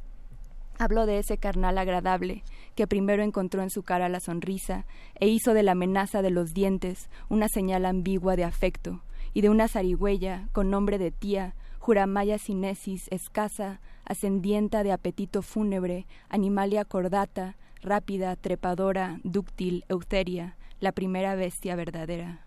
[0.80, 2.44] Hablo de ese carnal agradable
[2.76, 4.86] que primero encontró en su cara la sonrisa
[5.20, 9.02] e hizo de la amenaza de los dientes una señal ambigua de afecto,
[9.34, 16.06] y de una zarigüeya con nombre de tía, Juramaya cinesis escasa, ascendienta de apetito fúnebre,
[16.30, 22.46] animalia cordata, rápida, trepadora, dúctil, euteria, la primera bestia verdadera.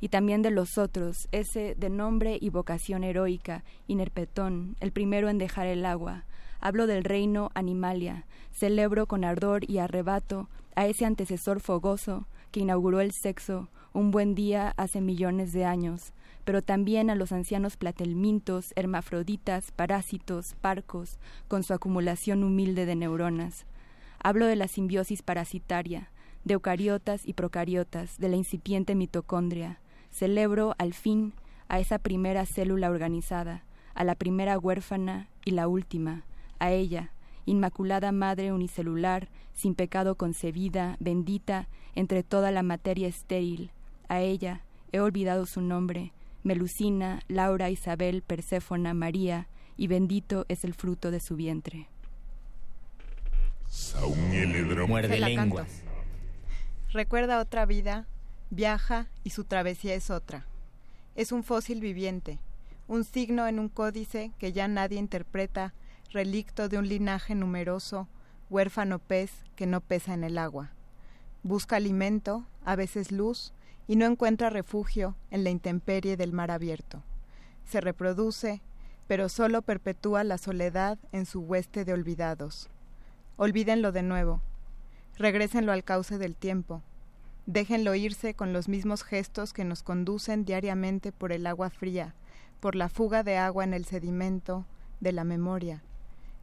[0.00, 5.38] Y también de los otros, ese de nombre y vocación heroica, Inerpetón, el primero en
[5.38, 6.24] dejar el agua.
[6.60, 13.00] Hablo del reino animalia, celebro con ardor y arrebato a ese antecesor fogoso que inauguró
[13.00, 16.12] el sexo un buen día hace millones de años,
[16.44, 23.64] pero también a los ancianos platelmintos, hermafroditas, parásitos, parcos, con su acumulación humilde de neuronas.
[24.22, 26.10] Hablo de la simbiosis parasitaria,
[26.44, 29.80] de eucariotas y procariotas, de la incipiente mitocondria.
[30.10, 31.32] Celebro, al fin,
[31.68, 36.24] a esa primera célula organizada, a la primera huérfana y la última,
[36.58, 37.10] a ella,
[37.44, 43.70] Inmaculada Madre unicelular, sin pecado concebida, bendita entre toda la materia estéril,
[44.08, 50.74] a ella, he olvidado su nombre, Melusina, Laura, Isabel, Perséfona, María, y bendito es el
[50.74, 51.88] fruto de su vientre.
[54.86, 55.82] Muerde lenguas.
[56.92, 58.06] Recuerda otra vida,
[58.50, 60.46] viaja y su travesía es otra.
[61.14, 62.38] Es un fósil viviente,
[62.86, 65.74] un signo en un códice que ya nadie interpreta,
[66.12, 68.08] relicto de un linaje numeroso,
[68.50, 70.70] huérfano pez que no pesa en el agua.
[71.42, 73.52] Busca alimento, a veces luz,
[73.88, 77.02] y no encuentra refugio en la intemperie del mar abierto.
[77.64, 78.60] Se reproduce,
[79.06, 82.68] pero solo perpetúa la soledad en su hueste de olvidados.
[83.36, 84.40] Olvídenlo de nuevo,
[85.18, 86.82] regrésenlo al cauce del tiempo,
[87.46, 92.14] déjenlo irse con los mismos gestos que nos conducen diariamente por el agua fría,
[92.60, 94.64] por la fuga de agua en el sedimento
[95.00, 95.82] de la memoria.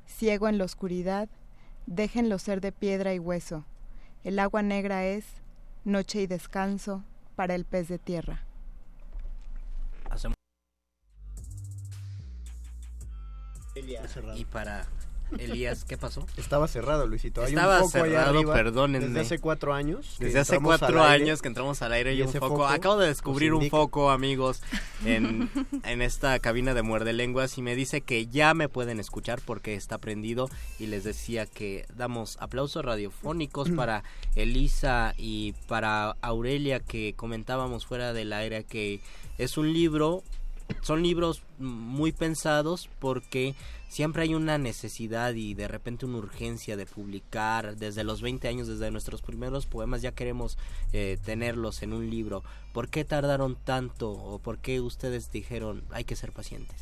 [0.06, 1.30] Ciego en la oscuridad,
[1.86, 3.66] déjenlo ser de piedra y hueso.
[4.24, 5.26] El agua negra es
[5.84, 7.04] noche y descanso,
[7.36, 8.44] para el pez de tierra.
[14.36, 14.88] Y para
[15.40, 16.26] Elías, ¿qué pasó?
[16.38, 17.42] Estaba cerrado, Luisito.
[17.42, 19.08] Hay Estaba un foco cerrado, arriba perdónenme.
[19.08, 20.16] Desde hace cuatro años.
[20.20, 21.24] Desde hace cuatro aire.
[21.24, 22.48] años que entramos al aire y, Y un foco.
[22.50, 24.62] foco Acabo de descubrir un foco, amigos,
[25.06, 25.50] en,
[25.84, 29.76] en esta cabina de Muerde Lenguas y me dice que ya me pueden escuchar porque
[29.76, 34.04] está prendido y les decía que damos aplausos radiofónicos para
[34.36, 39.00] Elisa y para Aurelia que comentábamos fuera del aire que
[39.38, 40.24] es un libro
[40.82, 43.56] son libros muy pensados porque
[43.94, 47.78] siempre hay una necesidad y de repente una urgencia de publicar.
[47.78, 50.58] Desde los 20 años, desde nuestros primeros poemas, ya queremos
[50.94, 52.44] eh, tenerlos en un libro.
[52.74, 56.76] ¿Por qué tardaron tanto o por qué ustedes dijeron hay que ser pacientes?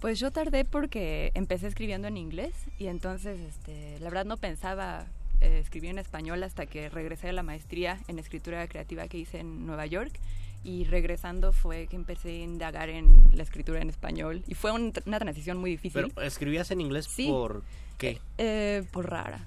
[0.00, 5.06] Pues yo tardé porque empecé escribiendo en inglés y entonces, este, la verdad no pensaba
[5.40, 9.38] eh, escribir en español hasta que regresé a la maestría en escritura creativa que hice
[9.38, 10.12] en Nueva York
[10.64, 14.92] y regresando fue que empecé a indagar en la escritura en español y fue un-
[15.06, 16.10] una transición muy difícil.
[16.14, 17.62] Pero escribías en inglés por
[17.96, 18.20] qué?
[18.38, 19.46] Eh, por rara.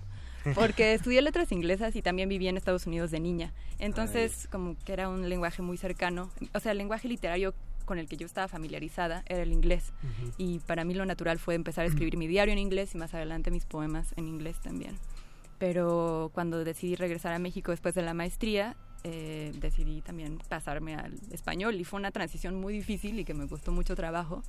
[0.56, 3.54] porque estudié letras inglesas y también viví en Estados Unidos de niña.
[3.78, 6.32] Entonces, como que era un lenguaje muy cercano.
[6.54, 7.54] O sea, el lenguaje literario
[7.86, 9.92] con el que yo estaba familiarizada era el inglés.
[10.38, 13.14] Y para mí lo natural fue empezar a escribir mi diario en inglés y más
[13.14, 14.98] adelante mis poemas en inglés también.
[15.60, 21.14] Pero cuando decidí regresar a México después de la maestría, eh, decidí también pasarme al
[21.32, 24.44] español y fue una transición muy difícil y que me costó mucho trabajo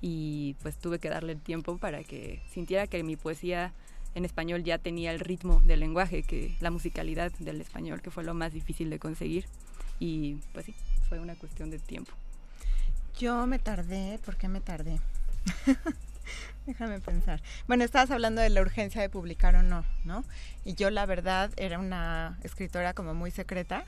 [0.00, 3.72] y pues tuve que darle el tiempo para que sintiera que mi poesía
[4.14, 8.24] en español ya tenía el ritmo del lenguaje, que la musicalidad del español, que fue
[8.24, 9.44] lo más difícil de conseguir
[10.00, 10.74] y pues sí,
[11.08, 12.12] fue una cuestión de tiempo.
[13.18, 15.00] Yo me tardé, ¿por qué me tardé?
[16.66, 17.42] Déjame pensar.
[17.66, 20.24] Bueno, estabas hablando de la urgencia de publicar o no, ¿no?
[20.64, 23.84] Y yo la verdad era una escritora como muy secreta.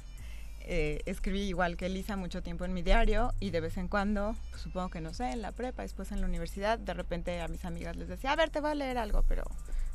[0.62, 4.36] Eh, escribí igual que Elisa mucho tiempo en mi diario y de vez en cuando,
[4.50, 7.48] pues, supongo que no sé, en la prepa, después en la universidad, de repente a
[7.48, 9.44] mis amigas les decía, a ver, te voy a leer algo, pero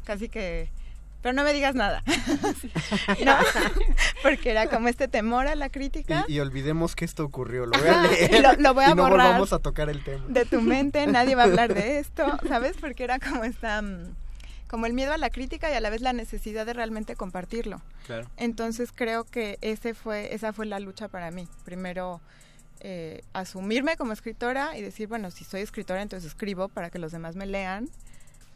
[0.04, 0.70] casi que
[1.26, 2.04] pero no me digas nada.
[3.26, 3.36] no,
[4.22, 6.24] porque era como este temor a la crítica.
[6.28, 8.44] Y, olvidemos que esto ocurrió, lo voy a leer.
[8.44, 10.24] lo, lo, voy a y no borrar volvamos a tocar el tema.
[10.28, 12.78] De tu mente, nadie va a hablar de esto, ¿sabes?
[12.80, 13.82] Porque era como esta
[14.68, 17.82] como el miedo a la crítica y a la vez la necesidad de realmente compartirlo.
[18.06, 18.28] Claro.
[18.38, 21.48] Entonces creo que ese fue esa fue la lucha para mí.
[21.64, 22.22] Primero
[22.82, 27.12] eh, asumirme como escritora y decir, bueno, si soy escritora, entonces escribo para que los
[27.12, 27.90] demás me lean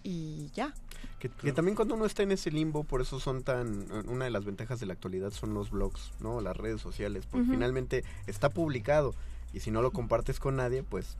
[0.03, 0.73] y ya.
[1.19, 3.91] Que, que, también cuando uno está en ese limbo, por eso son tan...
[4.07, 6.39] Una de las ventajas de la actualidad son los blogs, ¿no?
[6.41, 9.13] Las redes sociales, porque finalmente está publicado
[9.53, 11.17] y si no lo compartes con nadie, pues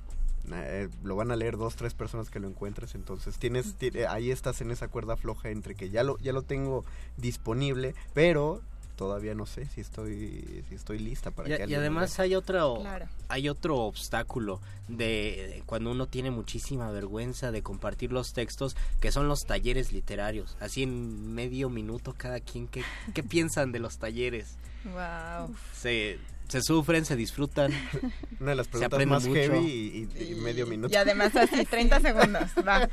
[0.53, 4.31] eh, lo van a leer dos, tres personas que lo encuentres, entonces tienes, ti- ahí
[4.31, 6.85] estás en esa cuerda floja entre que ya lo, ya lo tengo
[7.17, 8.61] disponible, pero
[8.95, 12.23] todavía no sé si estoy, si estoy lista para Y, que y además lea.
[12.25, 13.05] hay otro Claro.
[13.29, 19.13] hay otro obstáculo de, de cuando uno tiene muchísima vergüenza de compartir los textos que
[19.13, 22.83] son los talleres literarios así en medio minuto cada quien qué,
[23.13, 25.55] qué piensan de los talleres Wow.
[25.73, 26.17] se
[26.49, 27.71] se sufren se disfrutan
[28.41, 29.39] Una de las se preguntas aprende más mucho.
[29.39, 30.93] heavy y, y- y medio minuto.
[30.93, 32.49] Y además así, 30 segundos.
[32.67, 32.89] Va.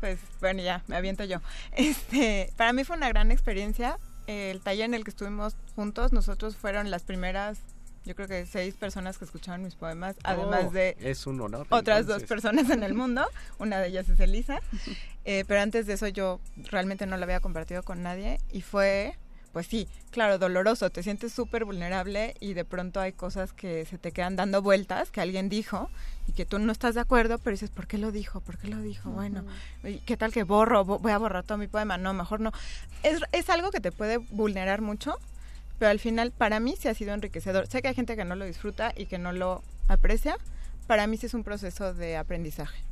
[0.00, 1.38] Pues bueno, ya, me aviento yo.
[1.76, 3.98] Este, para mí fue una gran experiencia.
[4.26, 7.58] El taller en el que estuvimos juntos, nosotros fueron las primeras,
[8.04, 11.66] yo creo que seis personas que escucharon mis poemas, además Oh, de es un honor
[11.70, 13.24] otras dos personas en el mundo.
[13.58, 14.60] Una de ellas es Elisa.
[15.24, 19.16] Eh, pero antes de eso yo realmente no lo había compartido con nadie y fue,
[19.52, 20.90] pues sí, claro, doloroso.
[20.90, 25.10] Te sientes súper vulnerable y de pronto hay cosas que se te quedan dando vueltas,
[25.10, 25.90] que alguien dijo
[26.26, 28.40] y que tú no estás de acuerdo, pero dices, ¿por qué lo dijo?
[28.40, 29.10] ¿Por qué lo dijo?
[29.10, 29.44] Bueno,
[29.84, 30.84] ¿y ¿qué tal que borro?
[30.84, 31.98] Vo- Voy a borrar todo mi poema.
[31.98, 32.52] No, mejor no.
[33.02, 35.16] Es, es algo que te puede vulnerar mucho,
[35.78, 37.66] pero al final para mí sí ha sido enriquecedor.
[37.66, 40.36] Sé que hay gente que no lo disfruta y que no lo aprecia.
[40.86, 42.82] Para mí sí es un proceso de aprendizaje.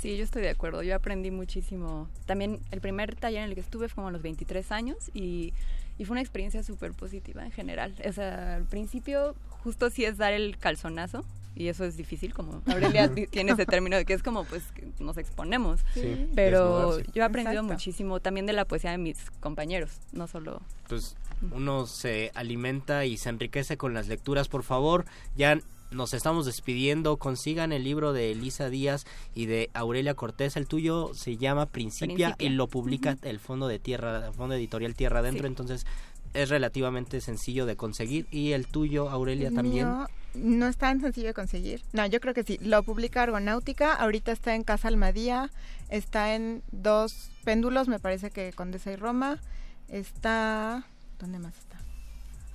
[0.00, 0.82] Sí, yo estoy de acuerdo.
[0.82, 2.08] Yo aprendí muchísimo.
[2.26, 5.52] También el primer taller en el que estuve fue como a los 23 años y,
[5.98, 7.94] y fue una experiencia súper positiva en general.
[8.08, 11.24] O sea, al principio justo sí es dar el calzonazo
[11.54, 14.62] y eso es difícil, como Aurelia ti- tiene ese término de que es como pues
[15.00, 15.80] nos exponemos.
[15.94, 17.72] Sí, Pero yo he aprendido Exacto.
[17.72, 20.60] muchísimo también de la poesía de mis compañeros, no solo...
[20.88, 21.16] pues
[21.52, 24.48] uno se alimenta y se enriquece con las lecturas.
[24.48, 25.04] Por favor,
[25.36, 25.58] ya
[25.96, 27.16] nos estamos despidiendo.
[27.16, 30.56] Consigan el libro de Elisa Díaz y de Aurelia Cortés.
[30.56, 32.46] El tuyo se llama Principia, Principia.
[32.46, 35.42] y lo publica el Fondo de Tierra, el Fondo Editorial Tierra Adentro.
[35.44, 35.48] Sí.
[35.48, 35.86] Entonces
[36.34, 38.26] es relativamente sencillo de conseguir.
[38.30, 39.86] Y el tuyo, Aurelia, El también.
[39.88, 41.82] mío no es tan sencillo de conseguir.
[41.92, 42.58] No, yo creo que sí.
[42.60, 43.94] Lo publica Argonáutica.
[43.94, 45.50] Ahorita está en Casa Almadía.
[45.88, 49.40] Está en dos péndulos, me parece que Condesa y Roma.
[49.88, 50.84] Está...
[51.18, 51.54] ¿Dónde más?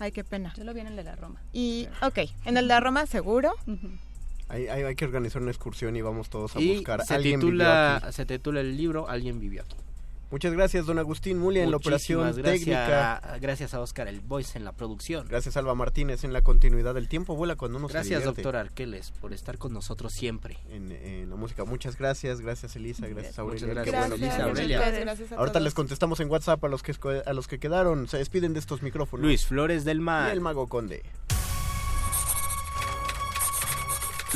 [0.02, 0.52] Ay, qué pena.
[0.58, 1.40] Yo lo vi en el de la Roma.
[1.54, 3.54] Y, ok, en el de Roma seguro.
[4.48, 7.06] Hay, hay, hay que organizar una excursión y vamos todos a Y buscar.
[7.06, 8.12] se Alguien vivió titula, aquí.
[8.14, 9.76] se titula el libro Alguien vivió aquí.
[10.32, 13.38] Muchas gracias, don Agustín Mulia, en la operación gracias, técnica.
[13.42, 15.28] Gracias a Oscar El Voice en la producción.
[15.28, 17.36] Gracias, Alba Martínez, en la continuidad del tiempo.
[17.36, 20.58] Vuela cuando uno se Gracias, doctor Arqueles, por estar con nosotros siempre.
[20.70, 21.66] En, en la música.
[21.66, 23.68] Muchas gracias, gracias Elisa, gracias Aurelia.
[23.68, 24.16] Muchas gracias, bueno
[24.46, 24.78] Aurelia.
[24.78, 24.86] aquí.
[24.86, 25.64] Gracias, gracias a Ahorita todos.
[25.66, 28.08] les contestamos en WhatsApp a los que a los que quedaron.
[28.08, 29.26] Se despiden de estos micrófonos.
[29.26, 30.32] Luis Flores del y Mar.
[30.32, 31.04] el Mago Conde.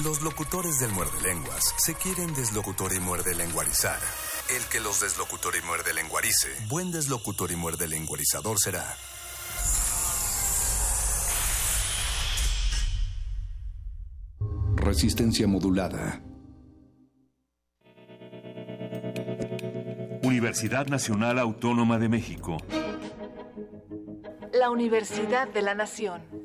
[0.03, 3.97] Los locutores del muerde lenguas se quieren deslocutor y muerde lenguarizar.
[4.53, 8.85] El que los deslocutor y muerde lenguarice, buen deslocutor y muerde lenguarizador será.
[14.75, 16.21] Resistencia modulada.
[20.23, 22.57] Universidad Nacional Autónoma de México.
[24.51, 26.44] La Universidad de la Nación.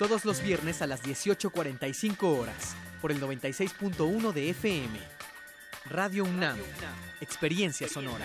[0.00, 4.98] Todos los viernes a las 18.45 horas, por el 96.1 de FM.
[5.90, 6.56] Radio UNAM,
[7.20, 8.24] Experiencia Sonora.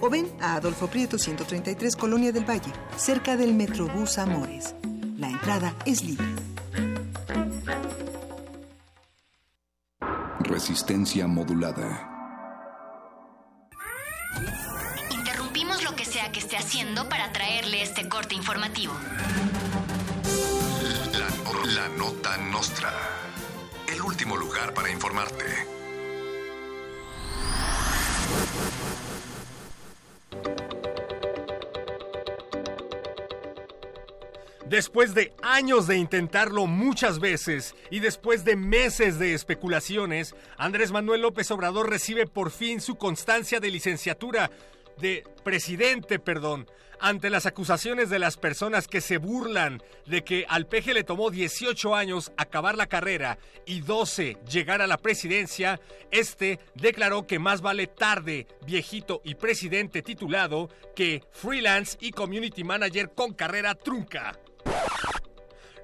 [0.00, 4.74] o ven a Adolfo Prieto 133 Colonia del Valle, cerca del Metrobús Amores.
[5.16, 6.26] La entrada es libre.
[10.40, 12.08] Resistencia modulada.
[15.10, 18.94] Interrumpimos lo que sea que esté haciendo para traerle este corte informativo.
[21.12, 22.92] La, la nota nostra.
[23.92, 25.44] El último lugar para informarte.
[34.68, 41.22] Después de años de intentarlo muchas veces y después de meses de especulaciones, Andrés Manuel
[41.22, 44.50] López Obrador recibe por fin su constancia de licenciatura
[44.98, 46.66] de presidente, perdón,
[47.00, 51.30] ante las acusaciones de las personas que se burlan de que al peje le tomó
[51.30, 57.62] 18 años acabar la carrera y 12 llegar a la presidencia, este declaró que más
[57.62, 64.38] vale tarde, viejito y presidente titulado que freelance y community manager con carrera trunca.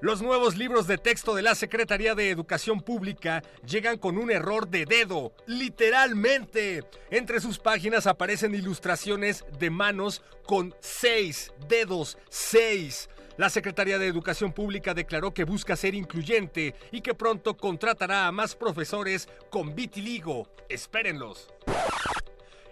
[0.01, 4.67] Los nuevos libros de texto de la Secretaría de Educación Pública llegan con un error
[4.67, 6.83] de dedo, literalmente.
[7.09, 13.09] Entre sus páginas aparecen ilustraciones de manos con seis dedos, seis.
[13.37, 18.31] La Secretaría de Educación Pública declaró que busca ser incluyente y que pronto contratará a
[18.31, 20.47] más profesores con vitiligo.
[20.69, 21.49] Espérenlos.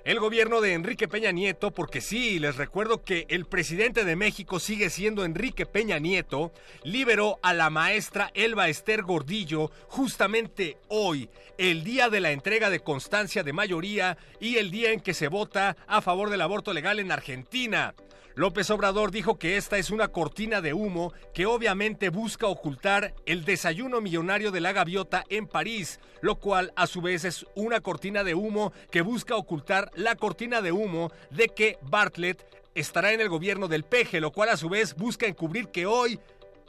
[0.03, 4.59] El gobierno de Enrique Peña Nieto, porque sí, les recuerdo que el presidente de México
[4.59, 6.51] sigue siendo Enrique Peña Nieto,
[6.83, 12.81] liberó a la maestra Elba Esther Gordillo justamente hoy, el día de la entrega de
[12.81, 16.99] constancia de mayoría y el día en que se vota a favor del aborto legal
[16.99, 17.95] en Argentina.
[18.35, 23.45] López Obrador dijo que esta es una cortina de humo que obviamente busca ocultar el
[23.45, 28.23] desayuno millonario de la gaviota en París, lo cual a su vez es una cortina
[28.23, 33.29] de humo que busca ocultar la cortina de humo de que Bartlett estará en el
[33.29, 36.19] gobierno del peje, lo cual a su vez busca encubrir que hoy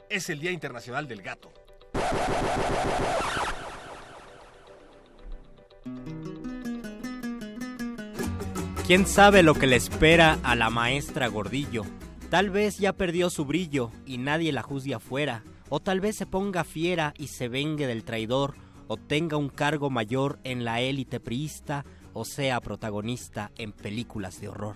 [0.07, 1.51] es el Día Internacional del Gato.
[8.87, 11.85] ¿Quién sabe lo que le espera a la maestra Gordillo?
[12.29, 16.27] Tal vez ya perdió su brillo y nadie la juzgue afuera, o tal vez se
[16.27, 18.53] ponga fiera y se vengue del traidor,
[18.87, 21.83] o tenga un cargo mayor en la élite priista,
[22.13, 24.75] o sea protagonista en películas de horror.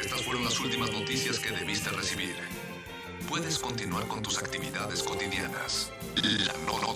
[0.00, 2.36] Estas fueron las últimas noticias que debiste recibir.
[3.28, 5.90] puedes continuar con tus actividades cotidianas.
[6.46, 6.54] La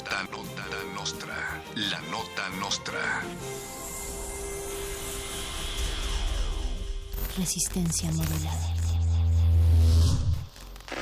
[0.09, 1.34] nota, nota, nostra.
[1.74, 2.98] La nota nostra.
[7.36, 8.74] Resistencia modulada.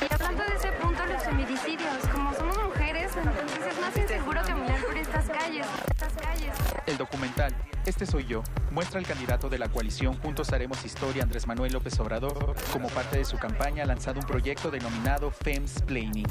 [0.01, 4.83] Y hablando de ese punto, los feminicidios, como somos mujeres, entonces es más inseguro caminar
[4.83, 6.53] por estas calles, estas calles.
[6.85, 7.55] El documental
[7.87, 11.97] Este soy yo muestra al candidato de la coalición Juntos Haremos Historia Andrés Manuel López
[12.01, 16.27] Obrador como parte de su campaña ha lanzado un proyecto denominado Femsplaining.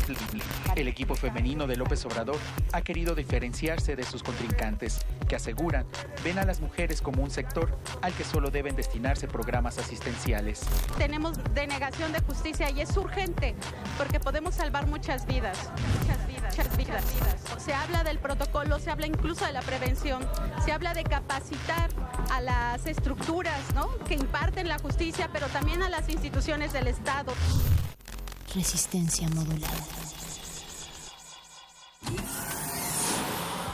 [0.77, 2.37] El equipo femenino de López Obrador
[2.73, 5.87] ha querido diferenciarse de sus contrincantes, que aseguran
[6.23, 10.61] ven a las mujeres como un sector al que solo deben destinarse programas asistenciales.
[10.99, 13.55] Tenemos denegación de justicia y es urgente
[13.97, 15.71] porque podemos salvar muchas vidas.
[16.01, 16.57] Muchas vidas.
[16.59, 17.05] Muchas vidas.
[17.59, 20.23] Se habla del protocolo, se habla incluso de la prevención,
[20.65, 21.03] se habla de
[21.47, 21.91] capacitar
[22.31, 23.89] a las estructuras ¿no?
[24.07, 27.33] que imparten la justicia, pero también a las instituciones del Estado.
[28.55, 29.75] Resistencia modulada.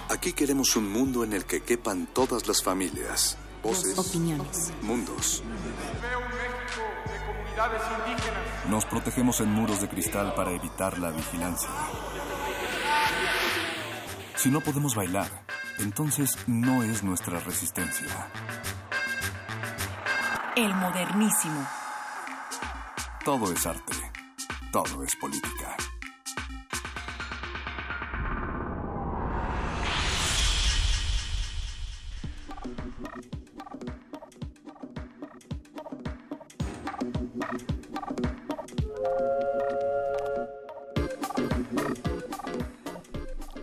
[0.08, 4.72] Aquí queremos un mundo en el que quepan todas las familias, voces, Opiniones.
[4.82, 5.42] mundos.
[8.68, 11.68] Nos protegemos en muros de cristal para evitar la vigilancia.
[14.36, 15.30] Si no podemos bailar,
[15.78, 18.28] entonces no es nuestra resistencia.
[20.56, 21.66] El modernísimo.
[23.24, 23.94] Todo es arte,
[24.72, 25.76] todo es política.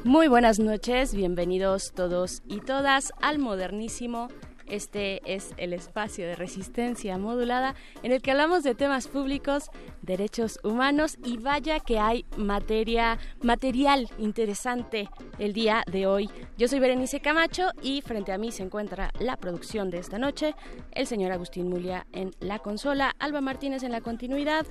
[0.09, 4.29] Muy buenas noches, bienvenidos todos y todas al modernísimo.
[4.65, 9.69] Este es el espacio de resistencia modulada en el que hablamos de temas públicos,
[10.01, 16.27] derechos humanos y vaya que hay materia, material interesante el día de hoy.
[16.57, 20.55] Yo soy Berenice Camacho y frente a mí se encuentra la producción de esta noche,
[20.91, 24.65] el señor Agustín Mulia en la consola, Alba Martínez en la continuidad,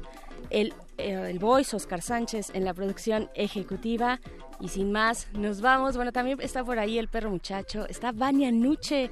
[0.51, 4.21] el, el voice Oscar Sánchez en la producción ejecutiva
[4.61, 5.97] y sin más nos vamos.
[5.97, 9.11] Bueno, también está por ahí el perro muchacho, está Vania Nuche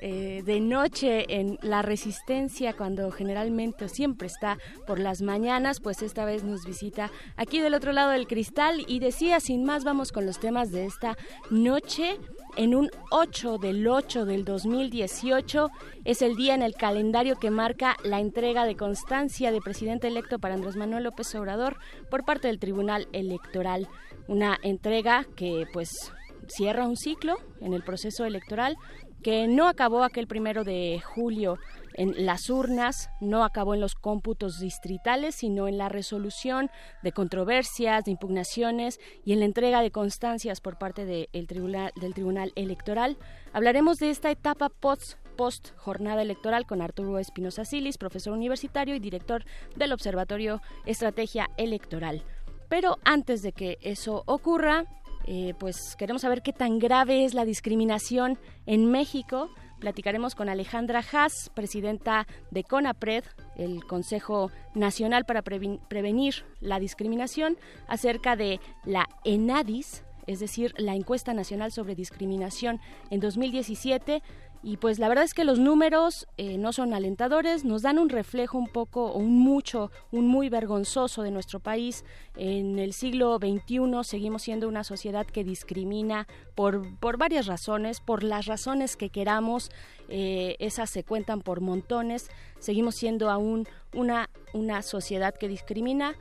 [0.00, 6.24] eh, de noche en la resistencia cuando generalmente siempre está por las mañanas, pues esta
[6.24, 10.26] vez nos visita aquí del otro lado del cristal y decía sin más vamos con
[10.26, 11.16] los temas de esta
[11.50, 12.18] noche.
[12.56, 15.70] En un 8 del 8 del 2018
[16.04, 20.38] es el día en el calendario que marca la entrega de constancia de presidente electo
[20.38, 21.76] para Andrés Manuel López Obrador
[22.10, 23.86] por parte del Tribunal Electoral.
[24.26, 26.12] Una entrega que pues
[26.48, 28.76] cierra un ciclo en el proceso electoral
[29.22, 31.58] que no acabó aquel primero de julio
[31.94, 36.70] en las urnas, no acabó en los cómputos distritales, sino en la resolución
[37.02, 42.14] de controversias, de impugnaciones y en la entrega de constancias por parte del tribunal, del
[42.14, 43.18] Tribunal Electoral.
[43.52, 48.98] Hablaremos de esta etapa post post jornada electoral con Arturo Espinosa Silis, profesor universitario y
[48.98, 49.44] director
[49.76, 52.24] del Observatorio Estrategia Electoral.
[52.68, 54.84] Pero antes de que eso ocurra,
[55.30, 59.50] eh, pues queremos saber qué tan grave es la discriminación en México.
[59.78, 63.24] Platicaremos con Alejandra Haas, presidenta de CONAPRED,
[63.56, 70.94] el Consejo Nacional para Preven- Prevenir la Discriminación, acerca de la ENADIS, es decir, la
[70.94, 74.22] Encuesta Nacional sobre Discriminación en 2017.
[74.62, 78.08] Y pues la verdad es que los números eh, no son alentadores, nos dan un
[78.08, 82.04] reflejo un poco un mucho, un muy vergonzoso de nuestro país.
[82.36, 88.24] En el siglo XXI seguimos siendo una sociedad que discrimina por, por varias razones, por
[88.24, 89.70] las razones que queramos,
[90.08, 92.28] eh, esas se cuentan por montones.
[92.58, 96.16] Seguimos siendo aún una, una sociedad que discrimina,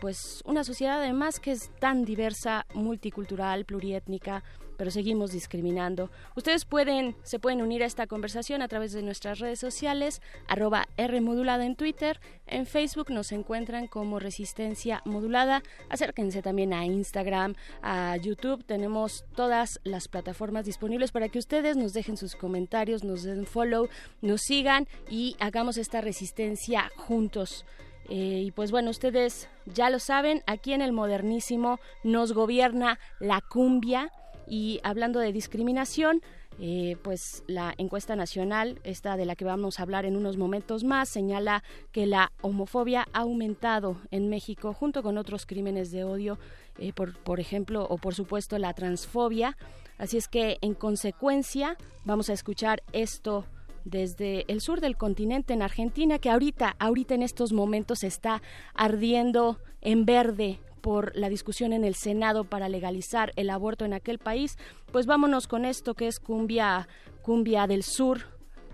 [0.00, 4.44] pues una sociedad además que es tan diversa, multicultural, pluriétnica,
[4.80, 6.10] pero seguimos discriminando.
[6.36, 10.88] Ustedes pueden, se pueden unir a esta conversación a través de nuestras redes sociales, arroba
[10.96, 18.16] Rmodulada en Twitter, en Facebook nos encuentran como Resistencia Modulada, acérquense también a Instagram, a
[18.16, 23.44] YouTube, tenemos todas las plataformas disponibles para que ustedes nos dejen sus comentarios, nos den
[23.44, 23.90] follow,
[24.22, 27.66] nos sigan y hagamos esta resistencia juntos.
[28.08, 33.42] Eh, y pues bueno, ustedes ya lo saben, aquí en el modernísimo nos gobierna la
[33.42, 34.10] cumbia
[34.50, 36.22] y hablando de discriminación,
[36.58, 40.84] eh, pues la encuesta nacional, esta de la que vamos a hablar en unos momentos
[40.84, 46.38] más, señala que la homofobia ha aumentado en México junto con otros crímenes de odio,
[46.78, 49.56] eh, por, por ejemplo, o por supuesto la transfobia.
[49.96, 53.46] Así es que en consecuencia vamos a escuchar esto
[53.84, 58.42] desde el sur del continente en Argentina, que ahorita, ahorita en estos momentos está
[58.74, 64.18] ardiendo en verde por la discusión en el Senado para legalizar el aborto en aquel
[64.18, 64.56] país.
[64.92, 66.88] Pues vámonos con esto que es cumbia,
[67.22, 68.20] cumbia del sur.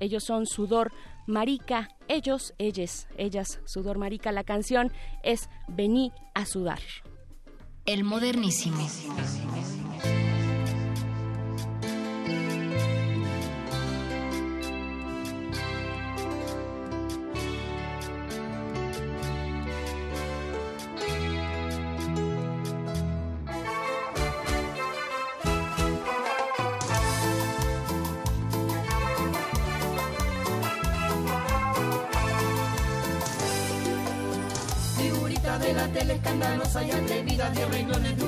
[0.01, 0.93] Ellos son sudor
[1.27, 4.33] marica, ellos, ellas, ellas, sudor marica.
[4.33, 4.93] La canción
[5.23, 6.81] es Vení a sudar.
[7.85, 8.87] El modernísimo.
[37.57, 38.26] New England and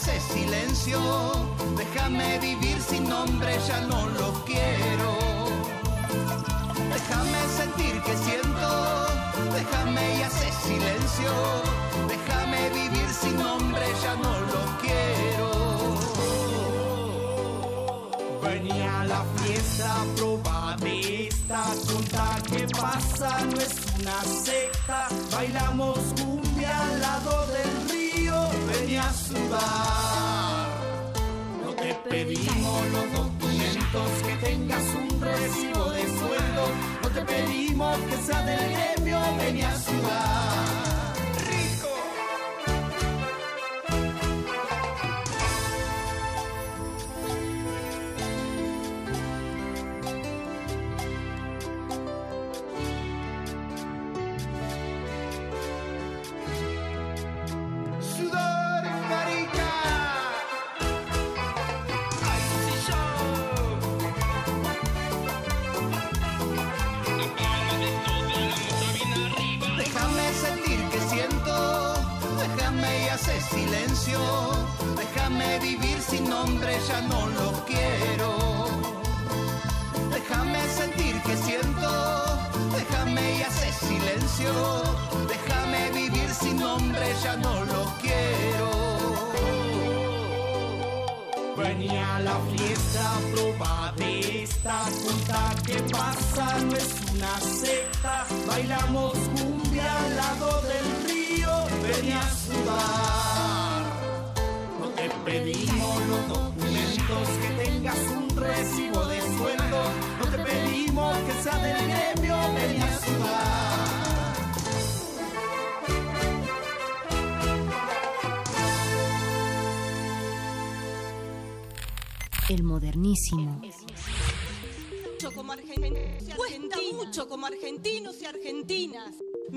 [0.00, 0.98] hace silencio,
[1.76, 5.18] déjame vivir sin nombre, ya no lo quiero.
[6.94, 8.70] Déjame sentir que siento,
[9.52, 11.32] déjame y hace silencio,
[12.08, 15.48] déjame vivir sin nombre, ya no lo quiero.
[18.42, 25.08] Venía a la fiesta, proba de esta tonta que pasa, no es una secta.
[25.30, 27.79] Bailamos cumbia al lado del
[31.64, 36.68] No te pedimos los documentos, que tengas un recibo de sueldo.
[37.02, 40.69] No te pedimos que sea del gremio, venía a sudar.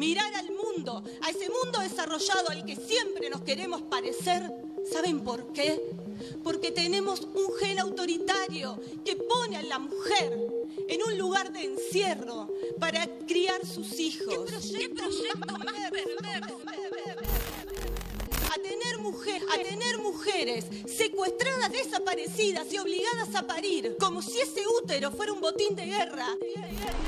[0.04, 4.52] Mirar al mundo, a ese mundo desarrollado al que siempre nos queremos parecer.
[4.92, 5.82] ¿Saben por qué?
[6.44, 10.38] Porque tenemos un gen autoritario que pone a la mujer
[10.90, 12.52] en un lugar de encierro
[12.82, 14.52] para criar sus hijos.
[14.52, 14.92] A tener,
[19.06, 25.42] a tener mujeres secuestradas, desaparecidas y obligadas a parir, como si ese útero fuera un
[25.42, 26.26] botín de guerra.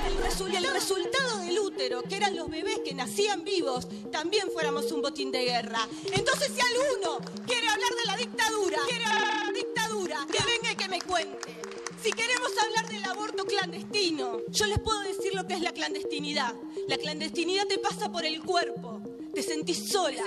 [0.05, 5.01] El, resu- resultado del útero, que eran los bebés que nacían vivos, también fuéramos un
[5.01, 5.87] botín de guerra.
[6.11, 10.71] Entonces, si alguno quiere hablar de la dictadura, quiere hablar de la dictadura, que venga
[10.73, 11.55] y que me cuente.
[12.03, 16.53] Si queremos hablar del aborto clandestino, yo les puedo decir lo que es la clandestinidad.
[16.87, 19.01] La clandestinidad te pasa por el cuerpo.
[19.35, 20.23] Te sentís sola,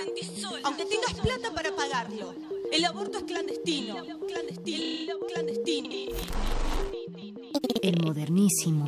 [0.63, 2.35] aunque tengas plata para pagarlo.
[2.71, 5.89] El aborto es clandestino, clandestino, clandestino.
[7.81, 8.85] El modernísimo.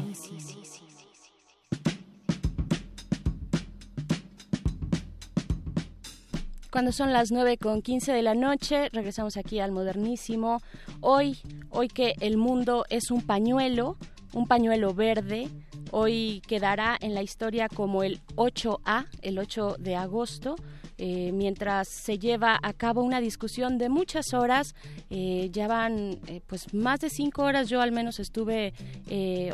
[6.72, 10.62] Cuando son las 9 con 15 de la noche, regresamos aquí al modernísimo.
[11.00, 11.40] Hoy,
[11.72, 13.98] hoy que el mundo es un pañuelo,
[14.34, 15.50] un pañuelo verde,
[15.92, 20.56] hoy quedará en la historia como el 8A, el 8 de agosto.
[21.04, 24.76] eh, mientras se lleva a cabo una discusión de muchas horas.
[25.10, 27.70] Eh, ya van pues más de cinco horas.
[27.70, 28.74] Yo al menos estuve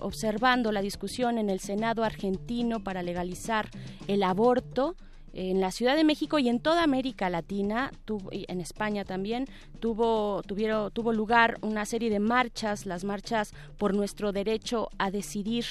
[0.02, 3.70] observando la discusión en el Senado argentino para legalizar
[4.08, 4.98] el aborto
[5.38, 9.46] en la Ciudad de México y en toda América Latina, tuvo, y en España también,
[9.80, 15.66] tuvo, tuvieron, tuvo lugar una serie de marchas, las marchas por nuestro derecho a decidir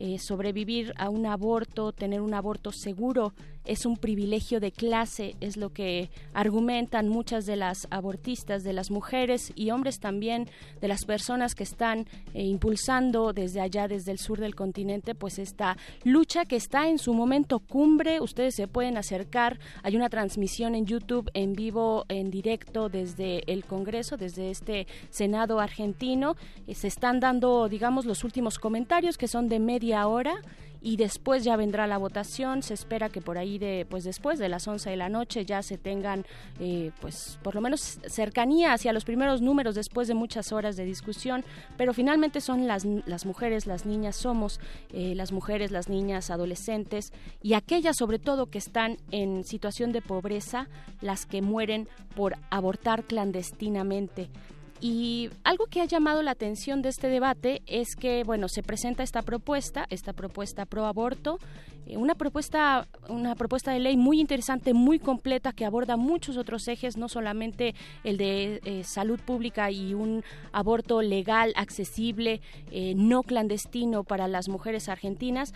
[0.00, 3.34] eh, sobrevivir a un aborto, tener un aborto seguro,
[3.64, 8.90] es un privilegio de clase, es lo que argumentan muchas de las abortistas, de las
[8.90, 10.48] mujeres y hombres también,
[10.80, 15.38] de las personas que están eh, impulsando desde allá, desde el sur del continente, pues
[15.38, 18.20] esta lucha que está en su momento cumbre.
[18.20, 23.64] Ustedes se pueden acercar, hay una transmisión en YouTube en vivo, en directo desde el
[23.64, 26.36] Congreso, desde este Senado argentino.
[26.66, 30.40] Eh, se están dando, digamos, los últimos comentarios que son de media hora
[30.82, 32.62] y después ya vendrá la votación.
[32.62, 35.62] Se espera que por ahí de, pues después de las 11 de la noche ya
[35.62, 36.24] se tengan,
[36.58, 40.84] eh, pues por lo menos cercanía hacia los primeros números después de muchas horas de
[40.84, 41.44] discusión.
[41.76, 44.60] Pero finalmente son las, las mujeres, las niñas, somos
[44.92, 47.12] eh, las mujeres, las niñas, adolescentes
[47.42, 50.68] y aquellas sobre todo que están en situación de pobreza,
[51.00, 54.30] las que mueren por abortar clandestinamente.
[54.80, 59.02] Y algo que ha llamado la atención de este debate es que, bueno, se presenta
[59.02, 61.38] esta propuesta, esta propuesta pro aborto,
[61.86, 66.66] eh, una propuesta, una propuesta de ley muy interesante, muy completa, que aborda muchos otros
[66.68, 67.74] ejes, no solamente
[68.04, 72.40] el de eh, salud pública y un aborto legal, accesible,
[72.70, 75.52] eh, no clandestino para las mujeres argentinas,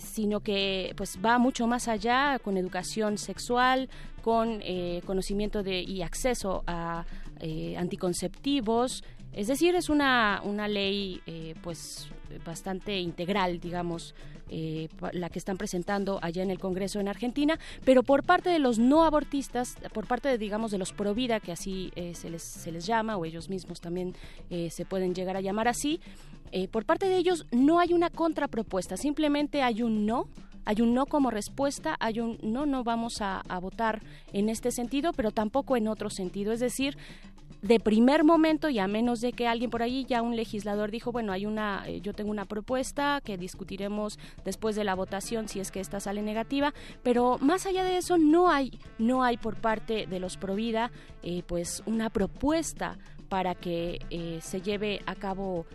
[0.00, 3.88] sino que pues va mucho más allá con educación sexual,
[4.22, 4.60] con
[5.06, 7.04] conocimiento de, y acceso a
[7.40, 9.04] eh, anticonceptivos.
[9.32, 12.08] Es decir, es una, una ley eh, pues
[12.44, 14.14] bastante integral, digamos,
[14.48, 18.58] eh, la que están presentando allá en el Congreso en Argentina, pero por parte de
[18.58, 22.42] los no abortistas, por parte de, digamos, de los pro vida, que así se, les,
[22.42, 24.14] se les llama, o ellos mismos también
[24.48, 26.00] se pueden llegar a llamar así,
[26.70, 30.28] por parte de ellos no hay una contrapropuesta, simplemente hay un no
[30.68, 34.02] hay un no como respuesta, hay un no, no vamos a, votar
[34.34, 36.52] en este sentido, pero tampoco en otro sentido.
[36.52, 36.98] Es decir,
[37.62, 41.10] de primer momento y a menos de que alguien por ahí ya un legislador dijo
[41.10, 45.58] bueno hay una eh, yo tengo una propuesta que discutiremos después de la votación si
[45.58, 46.72] es que esta sale negativa
[47.02, 50.92] pero más allá de eso no hay no hay por parte de los Provida
[51.24, 52.96] eh, pues una propuesta
[53.28, 55.66] para que eh, se lleve a cabo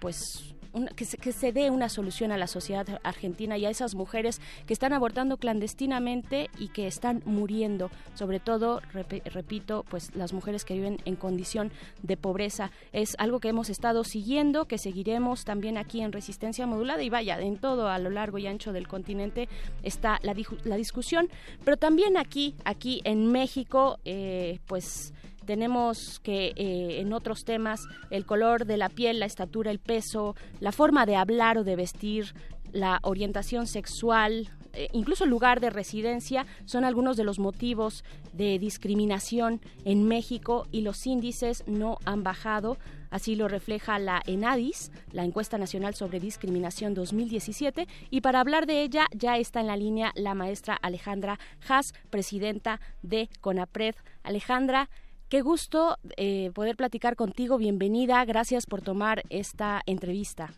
[0.00, 0.55] pues
[0.94, 4.92] que, se, dé una solución a la sociedad argentina y a esas mujeres que están
[4.92, 11.16] abortando clandestinamente y que están muriendo, sobre todo, repito, pues las mujeres que viven en
[11.16, 11.72] condición
[12.02, 12.70] de pobreza.
[12.92, 17.40] Es algo que hemos estado siguiendo, que seguiremos también aquí en Resistencia Modulada y vaya,
[17.40, 19.48] en todo a lo largo y ancho del continente
[19.82, 20.34] está la,
[20.64, 21.28] la discusión,
[21.64, 25.12] pero también aquí, aquí en México, eh, pues
[25.46, 30.34] tenemos que eh, en otros temas el color de la piel, la estatura, el peso,
[30.60, 32.34] la forma de hablar o de vestir,
[32.72, 38.04] la orientación sexual, eh, incluso el lugar de residencia, son algunos de los motivos
[38.34, 42.76] de discriminación en México y los índices no han bajado.
[43.08, 47.86] Así lo refleja la ENADIS, la Encuesta Nacional sobre Discriminación 2017.
[48.10, 52.80] Y para hablar de ella ya está en la línea la maestra Alejandra Haas, presidenta
[53.02, 53.94] de CONAPRED.
[54.22, 54.90] Alejandra,
[55.28, 57.58] Qué gusto eh, poder platicar contigo.
[57.58, 58.24] Bienvenida.
[58.24, 60.50] Gracias por tomar esta entrevista.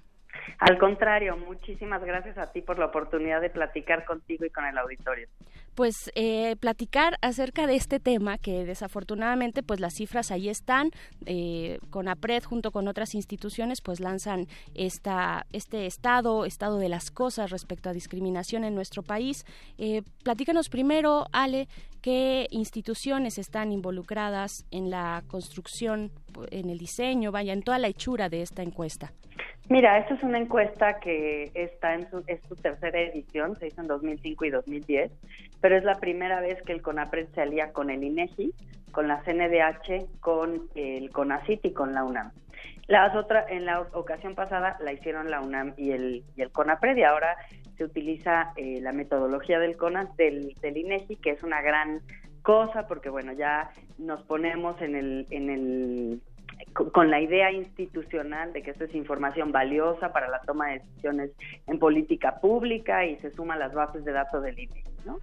[0.59, 4.77] Al contrario, muchísimas gracias a ti por la oportunidad de platicar contigo y con el
[4.77, 5.27] auditorio
[5.79, 10.91] pues eh, platicar acerca de este tema que desafortunadamente pues las cifras ahí están
[11.25, 17.13] eh, con APRED junto con otras instituciones pues lanzan esta este estado estado de las
[17.13, 19.45] cosas respecto a discriminación en nuestro país.
[19.79, 21.69] Eh, platícanos primero Ale
[22.03, 26.11] qué instituciones están involucradas en la construcción
[26.51, 29.13] en el diseño vaya en toda la hechura de esta encuesta
[29.71, 33.83] Mira, esta es una encuesta que está en su, es su tercera edición, se hizo
[33.83, 35.13] en 2005 y 2010,
[35.61, 38.55] pero es la primera vez que el CONAPRED se alía con el INEGI,
[38.93, 42.33] con la CNDH, con el CONACIT y con la UNAM.
[42.87, 46.97] Las otras, en la ocasión pasada la hicieron la UNAM y el, y el CONAPRED
[46.97, 47.37] y ahora
[47.77, 52.01] se utiliza eh, la metodología del CONAS, del, del INEGI, que es una gran
[52.41, 56.23] cosa porque bueno, ya nos ponemos en el, en el
[56.73, 61.31] con la idea institucional de que esto es información valiosa para la toma de decisiones
[61.67, 65.19] en política pública y se suma a las bases de datos del INE, ¿no?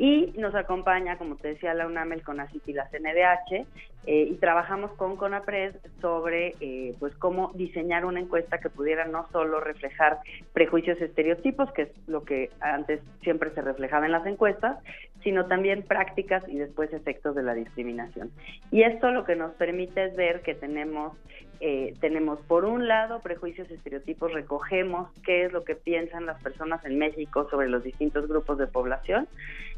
[0.00, 3.66] Y nos acompaña, como te decía, la UNAM, el CONACYT y la CNDH,
[4.06, 9.28] eh, y trabajamos con CONAPRED sobre eh, pues cómo diseñar una encuesta que pudiera no
[9.30, 10.20] solo reflejar
[10.54, 14.78] prejuicios y estereotipos, que es lo que antes siempre se reflejaba en las encuestas,
[15.22, 18.30] sino también prácticas y después efectos de la discriminación.
[18.70, 21.12] Y esto lo que nos permite es ver que tenemos
[21.60, 26.82] eh, tenemos por un lado prejuicios estereotipos, recogemos qué es lo que piensan las personas
[26.86, 29.28] en México sobre los distintos grupos de población,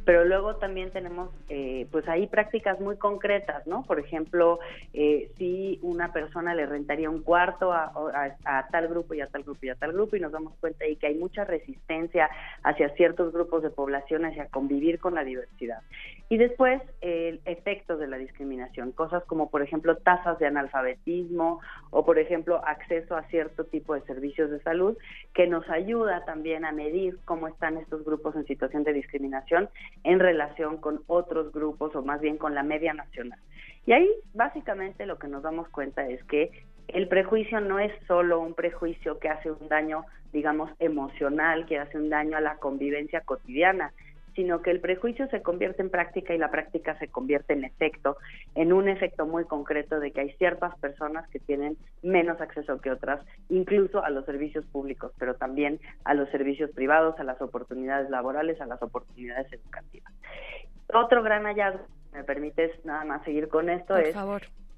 [0.04, 3.84] pero luego también tenemos eh, pues ahí prácticas muy concretas, ¿no?
[3.84, 4.60] Por ejemplo,
[4.92, 7.92] eh, si una persona le rentaría un cuarto a,
[8.44, 10.84] a, tal grupo y a tal grupo y a tal grupo y nos damos cuenta
[10.84, 12.30] ahí que hay mucha resistencia
[12.62, 15.80] hacia ciertos grupos de población, hacia convivir con la diversidad.
[16.32, 21.60] Y después el efecto de la discriminación, cosas como por ejemplo tasas de analfabetismo
[21.90, 24.96] o por ejemplo acceso a cierto tipo de servicios de salud
[25.34, 29.68] que nos ayuda también a medir cómo están estos grupos en situación de discriminación
[30.04, 33.38] en relación con otros grupos o más bien con la media nacional.
[33.84, 36.50] Y ahí básicamente lo que nos damos cuenta es que
[36.88, 41.98] el prejuicio no es solo un prejuicio que hace un daño, digamos, emocional, que hace
[41.98, 43.92] un daño a la convivencia cotidiana,
[44.34, 48.16] sino que el prejuicio se convierte en práctica y la práctica se convierte en efecto,
[48.54, 52.90] en un efecto muy concreto de que hay ciertas personas que tienen menos acceso que
[52.90, 58.10] otras, incluso a los servicios públicos, pero también a los servicios privados, a las oportunidades
[58.10, 60.12] laborales, a las oportunidades educativas.
[60.92, 64.14] Otro gran hallazgo, me permites nada más seguir con esto, es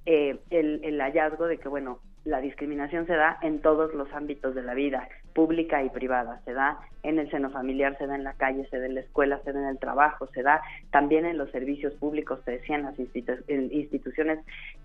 [0.07, 4.55] eh, el, el hallazgo de que, bueno, la discriminación se da en todos los ámbitos
[4.55, 6.41] de la vida, pública y privada.
[6.45, 9.01] Se da en el seno familiar, se da en la calle, se da en la
[9.01, 12.83] escuela, se da en el trabajo, se da también en los servicios públicos, se decían
[12.83, 14.39] las instituciones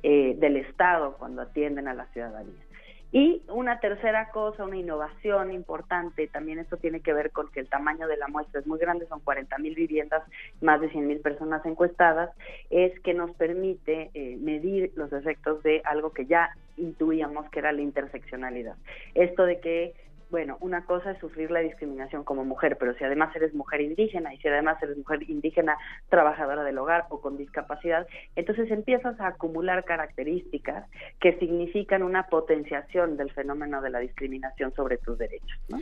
[0.03, 2.61] eh, del Estado cuando atienden a la ciudadanía.
[3.11, 7.67] Y una tercera cosa, una innovación importante, también esto tiene que ver con que el
[7.67, 10.23] tamaño de la muestra es muy grande, son 40 mil viviendas,
[10.61, 12.29] más de 100 mil personas encuestadas,
[12.69, 17.71] es que nos permite eh, medir los efectos de algo que ya intuíamos que era
[17.71, 18.75] la interseccionalidad.
[19.15, 19.93] Esto de que
[20.29, 24.33] bueno, una cosa es sufrir la discriminación como mujer, pero si además eres mujer indígena
[24.33, 25.77] y si además eres mujer indígena
[26.09, 30.87] trabajadora del hogar o con discapacidad, entonces empiezas a acumular características
[31.19, 35.59] que significan una potenciación del fenómeno de la discriminación sobre tus derechos.
[35.69, 35.79] ¿no?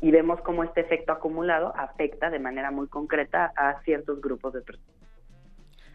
[0.00, 4.60] Y vemos cómo este efecto acumulado afecta de manera muy concreta a ciertos grupos de
[4.60, 5.13] personas.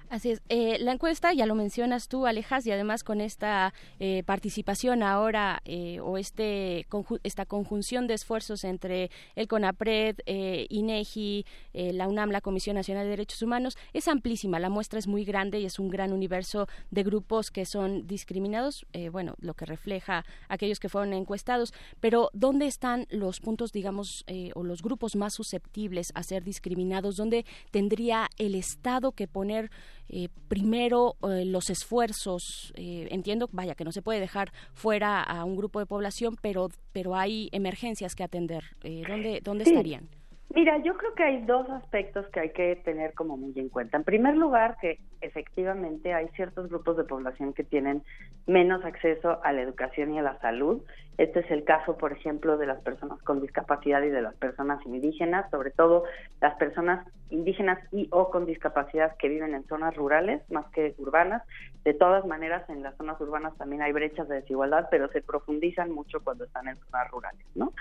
[0.09, 0.41] Así es.
[0.49, 5.61] Eh, la encuesta, ya lo mencionas tú, Alejas, y además con esta eh, participación ahora
[5.65, 6.87] eh, o este
[7.23, 10.17] esta conjunción de esfuerzos entre el CONAPRED,
[10.69, 14.59] INEGI, la UNAM, la Comisión Nacional de Derechos Humanos, es amplísima.
[14.59, 18.87] La muestra es muy grande y es un gran universo de grupos que son discriminados,
[19.11, 21.73] bueno, lo que refleja aquellos que fueron encuestados.
[21.99, 24.25] Pero, ¿dónde están los puntos, digamos,
[24.55, 27.15] o los grupos más susceptibles a ser discriminados?
[27.15, 29.69] ¿Dónde tendría el Estado que poner
[30.09, 35.45] eh, primero eh, los esfuerzos, eh, entiendo, vaya, que no se puede dejar fuera a
[35.45, 38.63] un grupo de población, pero, pero hay emergencias que atender.
[38.81, 40.09] ¿Dónde, dónde estarían?
[40.55, 43.97] Mira, yo creo que hay dos aspectos que hay que tener como muy en cuenta.
[43.97, 48.01] En primer lugar, que efectivamente hay ciertos grupos de población que tienen
[48.47, 50.81] menos acceso a la educación y a la salud.
[51.19, 54.83] Este es el caso, por ejemplo, de las personas con discapacidad y de las personas
[54.87, 56.05] indígenas, sobre todo
[56.41, 61.43] las personas indígenas y o con discapacidad que viven en zonas rurales más que urbanas.
[61.83, 65.91] De todas maneras, en las zonas urbanas también hay brechas de desigualdad, pero se profundizan
[65.91, 67.71] mucho cuando están en zonas rurales, ¿no?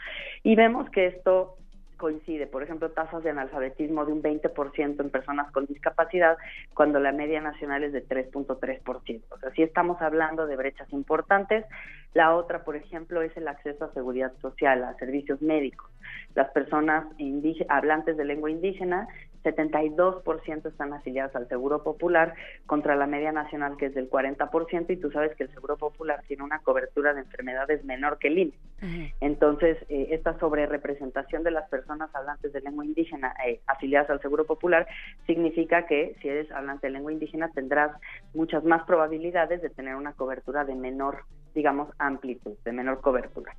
[0.43, 1.57] Y vemos que esto
[1.99, 6.39] coincide, por ejemplo, tasas de analfabetismo de un 20% en personas con discapacidad,
[6.73, 9.23] cuando la media nacional es de 3.3%.
[9.29, 11.67] O sea, sí estamos hablando de brechas importantes.
[12.15, 15.91] La otra, por ejemplo, es el acceso a seguridad social, a servicios médicos.
[16.35, 17.05] Las personas
[17.69, 19.07] hablantes de lengua indígena
[19.55, 22.35] 72% están afiliados al Seguro Popular
[22.67, 26.23] contra la media nacional que es del 40% y tú sabes que el Seguro Popular
[26.27, 28.55] tiene una cobertura de enfermedades menor que el INE.
[29.21, 34.45] Entonces, eh, esta sobrerepresentación de las personas hablantes de lengua indígena eh, afiliadas al Seguro
[34.45, 34.87] Popular
[35.27, 37.93] significa que si eres hablante de lengua indígena tendrás
[38.35, 43.53] muchas más probabilidades de tener una cobertura de menor digamos, amplitud, de menor cobertura.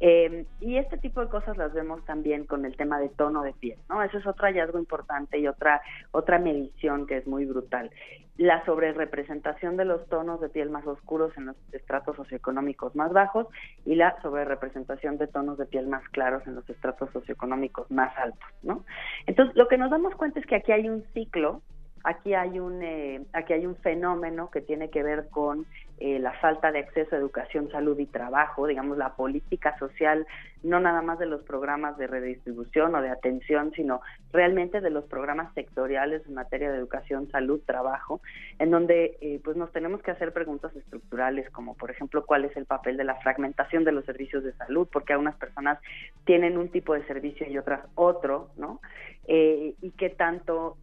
[0.00, 3.52] Eh, y este tipo de cosas las vemos también con el tema de tono de
[3.52, 4.02] piel, ¿no?
[4.02, 5.82] Eso es otro hallazgo importante y otra,
[6.12, 7.90] otra medición que es muy brutal.
[8.36, 13.46] La sobrerepresentación de los tonos de piel más oscuros en los estratos socioeconómicos más bajos
[13.84, 18.48] y la sobrerepresentación de tonos de piel más claros en los estratos socioeconómicos más altos,
[18.62, 18.84] ¿no?
[19.26, 21.62] Entonces, lo que nos damos cuenta es que aquí hay un ciclo
[22.04, 25.66] aquí hay un eh, aquí hay un fenómeno que tiene que ver con
[25.98, 30.26] eh, la falta de acceso a educación, salud y trabajo, digamos, la política social,
[30.64, 34.00] no nada más de los programas de redistribución o de atención, sino
[34.32, 38.20] realmente de los programas sectoriales en materia de educación, salud, trabajo,
[38.58, 42.56] en donde eh, pues nos tenemos que hacer preguntas estructurales, como por ejemplo, cuál es
[42.56, 45.78] el papel de la fragmentación de los servicios de salud, porque algunas personas
[46.24, 48.80] tienen un tipo de servicio y otras otro, ¿no?
[49.26, 50.76] Eh, y qué tanto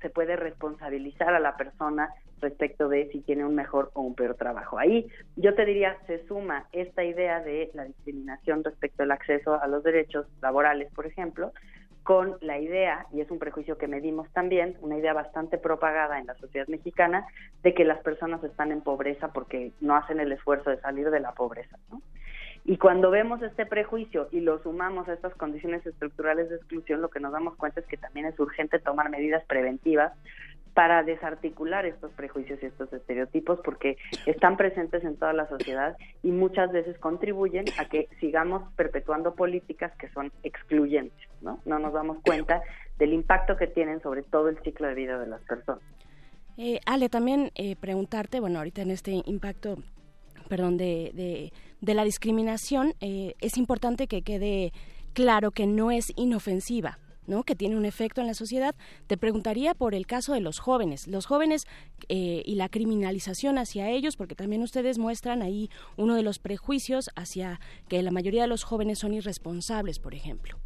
[0.00, 2.10] se puede responsabilizar a la persona
[2.40, 4.78] respecto de si tiene un mejor o un peor trabajo.
[4.78, 9.66] Ahí yo te diría, se suma esta idea de la discriminación respecto al acceso a
[9.66, 11.52] los derechos laborales, por ejemplo,
[12.02, 16.26] con la idea, y es un prejuicio que medimos también, una idea bastante propagada en
[16.26, 17.26] la sociedad mexicana,
[17.64, 21.18] de que las personas están en pobreza porque no hacen el esfuerzo de salir de
[21.18, 21.76] la pobreza.
[22.64, 27.10] Y cuando vemos este prejuicio y lo sumamos a estas condiciones estructurales de exclusión, lo
[27.10, 30.12] que nos damos cuenta es que también es urgente tomar medidas preventivas
[30.76, 33.96] para desarticular estos prejuicios y estos estereotipos porque
[34.26, 39.90] están presentes en toda la sociedad y muchas veces contribuyen a que sigamos perpetuando políticas
[39.96, 41.60] que son excluyentes, ¿no?
[41.64, 42.60] No nos damos cuenta
[42.98, 45.82] del impacto que tienen sobre todo el ciclo de vida de las personas.
[46.58, 49.78] Eh, Ale, también eh, preguntarte, bueno, ahorita en este impacto,
[50.46, 51.50] perdón, de,
[51.80, 54.74] de, la discriminación, eh, es importante que quede
[55.14, 57.44] claro que no es inofensiva, ¿no?
[57.44, 58.74] que tiene un efecto en la sociedad.
[59.06, 61.66] Te preguntaría por el caso de los jóvenes, los jóvenes
[62.08, 67.10] eh, y la criminalización hacia ellos, porque también ustedes muestran ahí uno de los prejuicios
[67.16, 70.58] hacia que la mayoría de los jóvenes son irresponsables, por ejemplo.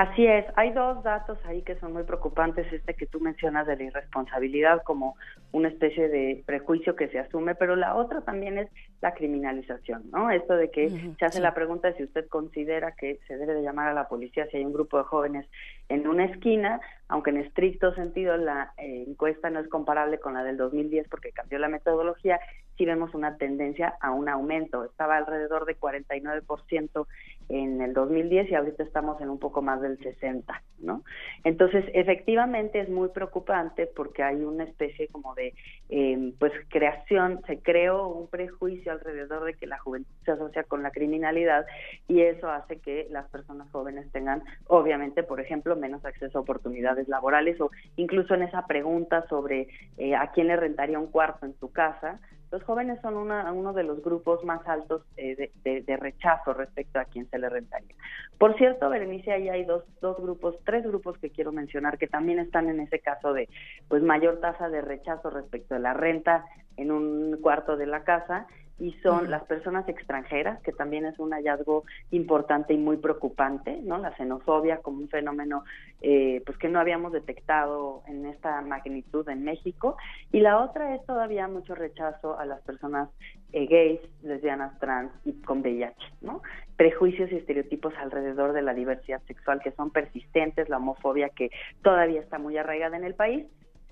[0.00, 3.76] Así es, hay dos datos ahí que son muy preocupantes, este que tú mencionas de
[3.76, 5.14] la irresponsabilidad como
[5.52, 8.70] una especie de prejuicio que se asume, pero la otra también es
[9.02, 10.30] la criminalización, ¿no?
[10.30, 13.60] Esto de que se hace la pregunta de si usted considera que se debe de
[13.60, 15.46] llamar a la policía si hay un grupo de jóvenes
[15.90, 20.44] en una esquina, aunque en estricto sentido la eh, encuesta no es comparable con la
[20.44, 22.40] del 2010 porque cambió la metodología,
[22.78, 24.82] sí vemos una tendencia a un aumento.
[24.84, 27.06] Estaba alrededor de 49%
[27.50, 31.02] en el 2010 y ahorita estamos en un poco más del 60, ¿no?
[31.42, 35.54] Entonces, efectivamente es muy preocupante porque hay una especie como de,
[35.88, 40.82] eh, pues, creación, se creó un prejuicio alrededor de que la juventud se asocia con
[40.82, 41.66] la criminalidad
[42.06, 47.08] y eso hace que las personas jóvenes tengan, obviamente, por ejemplo, menos acceso a oportunidades
[47.08, 49.66] laborales o incluso en esa pregunta sobre
[49.98, 52.20] eh, a quién le rentaría un cuarto en su casa,
[52.50, 57.28] los jóvenes son uno de los grupos más altos eh, de, rechazo respecto a quien
[57.30, 57.94] se le rentaría.
[58.38, 62.38] Por cierto, Berenice, ahí hay dos, dos grupos, tres grupos que quiero mencionar que también
[62.38, 63.48] están en ese caso de
[63.88, 66.44] pues mayor tasa de rechazo respecto a la renta
[66.76, 68.46] en un cuarto de la casa
[68.80, 73.98] y son las personas extranjeras, que también es un hallazgo importante y muy preocupante, ¿no?
[73.98, 75.64] La xenofobia como un fenómeno
[76.00, 79.98] eh, pues que no habíamos detectado en esta magnitud en México.
[80.32, 83.10] Y la otra es todavía mucho rechazo a las personas
[83.52, 86.40] eh, gays, lesbianas, trans y con VIH, ¿no?
[86.76, 91.50] Prejuicios y estereotipos alrededor de la diversidad sexual que son persistentes, la homofobia que
[91.82, 93.44] todavía está muy arraigada en el país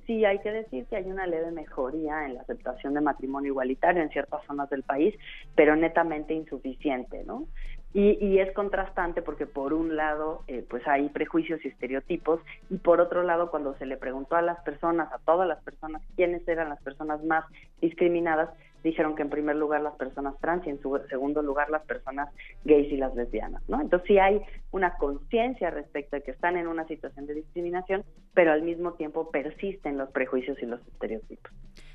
[0.09, 4.03] sí hay que decir que hay una leve mejoría en la aceptación de matrimonio igualitario
[4.03, 5.15] en ciertas zonas del país,
[5.55, 7.47] pero netamente insuficiente, ¿no?
[7.95, 12.41] Y, es contrastante porque por un lado eh, pues hay prejuicios y estereotipos
[12.71, 16.03] y por otro lado cuando se le preguntó a las personas, a todas las personas,
[16.15, 17.45] quiénes eran las personas más
[17.81, 18.51] discriminadas,
[18.83, 22.29] dijeron que en primer lugar las personas trans y en su segundo lugar las personas
[22.65, 23.81] gays y las lesbianas, ¿no?
[23.81, 24.41] Entonces sí hay
[24.71, 29.31] una conciencia respecto de que están en una situación de discriminación, pero al mismo tiempo
[29.31, 31.53] persisten los prejuicios y los estereotipos.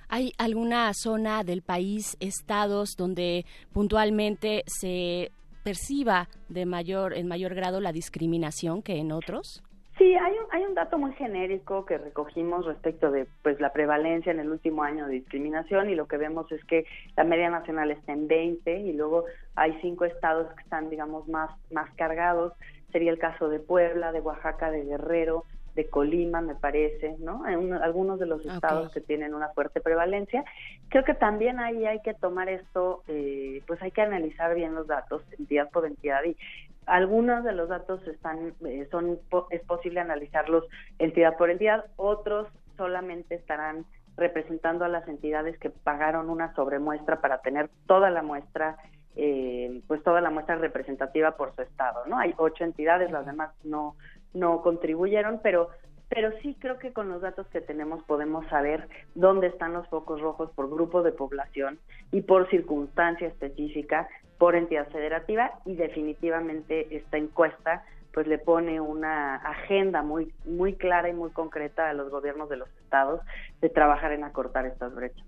[0.09, 5.31] ¿Hay alguna zona del país, estados donde puntualmente se
[5.63, 9.63] perciba de mayor en mayor grado la discriminación que en otros?
[9.97, 14.31] Sí, hay un, hay un dato muy genérico que recogimos respecto de pues la prevalencia
[14.31, 17.91] en el último año de discriminación y lo que vemos es que la media nacional
[17.91, 19.25] está en 20 y luego
[19.55, 22.53] hay cinco estados que están digamos más más cargados,
[22.91, 25.45] sería el caso de Puebla, de Oaxaca, de Guerrero,
[25.75, 27.47] de Colima, me parece, ¿no?
[27.47, 30.43] En algunos de los estados que tienen una fuerte prevalencia.
[30.89, 34.87] Creo que también ahí hay que tomar esto, eh, pues hay que analizar bien los
[34.87, 36.37] datos entidad por entidad y
[36.85, 39.19] algunos de los datos están, eh, son,
[39.49, 40.65] es posible analizarlos
[40.99, 42.47] entidad por entidad, otros
[42.77, 43.85] solamente estarán
[44.15, 48.77] representando a las entidades que pagaron una sobremuestra para tener toda la muestra,
[49.15, 52.19] eh, pues toda la muestra representativa por su estado, ¿no?
[52.19, 53.95] Hay ocho entidades, las demás no,
[54.33, 55.69] no contribuyeron, pero
[56.13, 60.21] pero sí creo que con los datos que tenemos podemos saber dónde están los focos
[60.21, 61.79] rojos por grupo de población
[62.11, 64.07] y por circunstancia específica,
[64.37, 67.83] por entidad federativa y definitivamente esta encuesta
[68.13, 72.57] pues le pone una agenda muy muy clara y muy concreta a los gobiernos de
[72.57, 73.21] los estados
[73.59, 75.25] de trabajar en acortar estas brechas.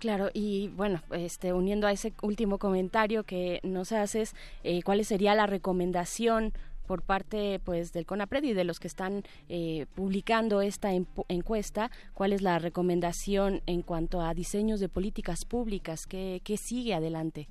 [0.00, 5.34] Claro, y bueno, este, uniendo a ese último comentario que nos haces, eh, ¿cuál sería
[5.34, 6.52] la recomendación
[6.86, 10.90] por parte pues del CONAPRED y de los que están eh, publicando esta
[11.28, 16.94] encuesta, cuál es la recomendación en cuanto a diseños de políticas públicas, qué, qué sigue
[16.94, 17.48] adelante.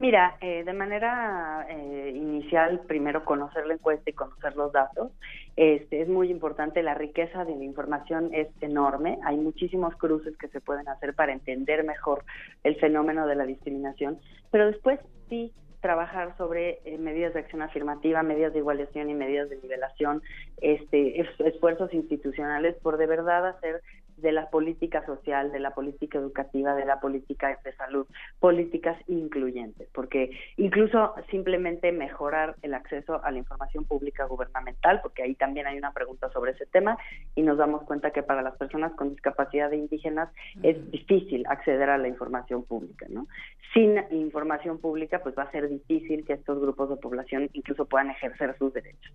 [0.00, 5.12] Mira, eh, de manera eh, inicial, primero conocer la encuesta y conocer los datos.
[5.56, 9.18] Este, es muy importante, la riqueza de la información es enorme.
[9.24, 12.24] Hay muchísimos cruces que se pueden hacer para entender mejor
[12.64, 14.18] el fenómeno de la discriminación,
[14.50, 14.98] pero después
[15.28, 15.52] sí
[15.84, 20.22] trabajar sobre eh, medidas de acción afirmativa, medidas de igualación y medidas de nivelación,
[20.62, 23.82] este, esfuerzos institucionales por de verdad hacer
[24.16, 28.06] de la política social, de la política educativa, de la política de salud,
[28.38, 35.34] políticas incluyentes, porque incluso simplemente mejorar el acceso a la información pública gubernamental, porque ahí
[35.34, 36.96] también hay una pregunta sobre ese tema
[37.34, 40.30] y nos damos cuenta que para las personas con discapacidad de indígenas
[40.62, 43.26] es difícil acceder a la información pública, ¿no?
[43.72, 48.10] Sin información pública, pues va a ser difícil que estos grupos de población incluso puedan
[48.10, 49.12] ejercer sus derechos.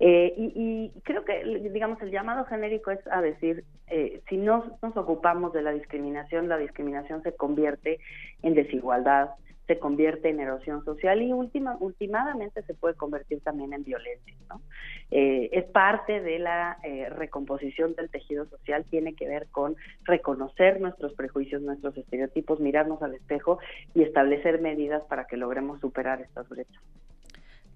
[0.00, 4.96] Eh, y, creo que, digamos, el llamado genérico es a decir, eh, si no nos
[4.96, 7.98] ocupamos de la discriminación, la discriminación se convierte
[8.40, 9.28] en desigualdad,
[9.66, 14.34] se convierte en erosión social y última, últimamente se puede convertir también en violencia.
[14.48, 14.62] ¿no?
[15.10, 20.80] Eh, es parte de la eh, recomposición del tejido social, tiene que ver con reconocer
[20.80, 23.58] nuestros prejuicios, nuestros estereotipos, mirarnos al espejo
[23.94, 26.82] y establecer medidas para que logremos superar estas brechas.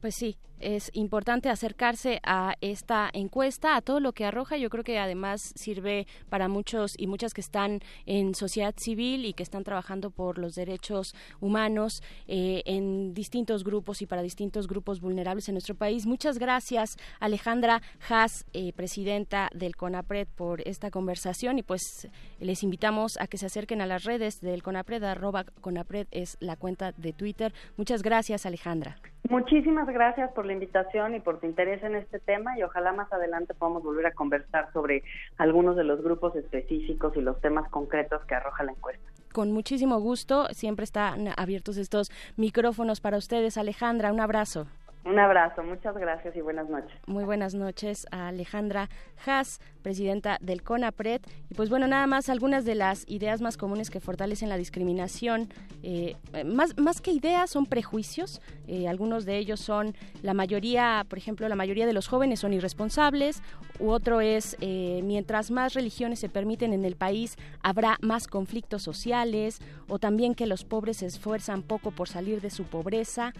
[0.06, 4.56] Pues sí, es importante acercarse a esta encuesta, a todo lo que arroja.
[4.56, 9.32] Yo creo que además sirve para muchos y muchas que están en sociedad civil y
[9.32, 15.00] que están trabajando por los derechos humanos eh, en distintos grupos y para distintos grupos
[15.00, 16.06] vulnerables en nuestro país.
[16.06, 22.08] Muchas gracias, Alejandra Haas, eh, presidenta del CONAPRED, por esta conversación y pues
[22.38, 26.54] les invitamos a que se acerquen a las redes del CONAPRED, arroba CONAPRED es la
[26.54, 27.52] cuenta de Twitter.
[27.76, 29.00] Muchas gracias, Alejandra.
[29.30, 33.12] Muchísimas gracias por la invitación y por tu interés en este tema y ojalá más
[33.12, 35.02] adelante podamos volver a conversar sobre
[35.38, 39.04] algunos de los grupos específicos y los temas concretos que arroja la encuesta.
[39.32, 43.58] Con muchísimo gusto, siempre están abiertos estos micrófonos para ustedes.
[43.58, 44.66] Alejandra, un abrazo.
[45.06, 46.90] Un abrazo, muchas gracias y buenas noches.
[47.06, 48.88] Muy buenas noches a Alejandra
[49.24, 51.20] Haas, presidenta del CONAPRED.
[51.48, 55.48] Y pues bueno, nada más algunas de las ideas más comunes que fortalecen la discriminación.
[55.84, 58.42] Eh, más, más que ideas, son prejuicios.
[58.66, 62.52] Eh, algunos de ellos son la mayoría, por ejemplo, la mayoría de los jóvenes son
[62.52, 63.44] irresponsables.
[63.78, 68.82] U otro es, eh, mientras más religiones se permiten en el país, habrá más conflictos
[68.82, 69.60] sociales.
[69.88, 73.32] O también que los pobres se esfuerzan poco por salir de su pobreza.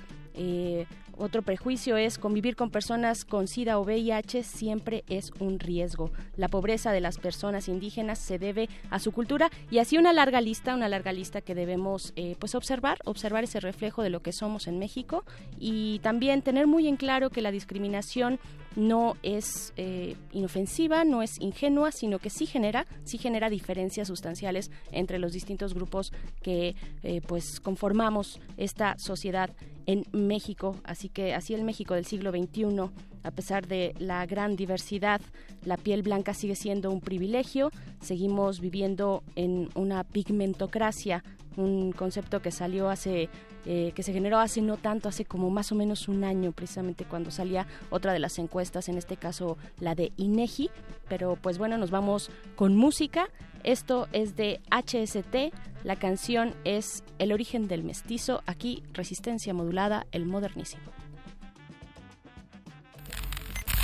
[1.18, 6.10] Otro prejuicio es convivir con personas con SIDA o VIH siempre es un riesgo.
[6.36, 10.42] La pobreza de las personas indígenas se debe a su cultura y así una larga
[10.42, 14.32] lista, una larga lista que debemos eh, pues observar, observar ese reflejo de lo que
[14.32, 15.24] somos en México
[15.58, 18.38] y también tener muy en claro que la discriminación
[18.76, 24.70] no es eh, inofensiva, no es ingenua, sino que sí genera, sí genera diferencias sustanciales
[24.92, 26.12] entre los distintos grupos
[26.42, 29.50] que eh, pues conformamos esta sociedad
[29.86, 30.76] en México.
[30.84, 32.90] Así que así el México del siglo XXI,
[33.22, 35.20] a pesar de la gran diversidad,
[35.64, 37.70] la piel blanca sigue siendo un privilegio.
[38.00, 41.24] Seguimos viviendo en una pigmentocracia,
[41.56, 43.28] un concepto que salió hace
[43.66, 47.04] eh, que se generó hace no tanto, hace como más o menos un año, precisamente
[47.04, 50.70] cuando salía otra de las encuestas, en este caso la de INEGI.
[51.08, 53.28] Pero pues bueno, nos vamos con música.
[53.64, 55.52] Esto es de HST,
[55.82, 60.84] la canción es El origen del mestizo, aquí Resistencia modulada, el modernísimo.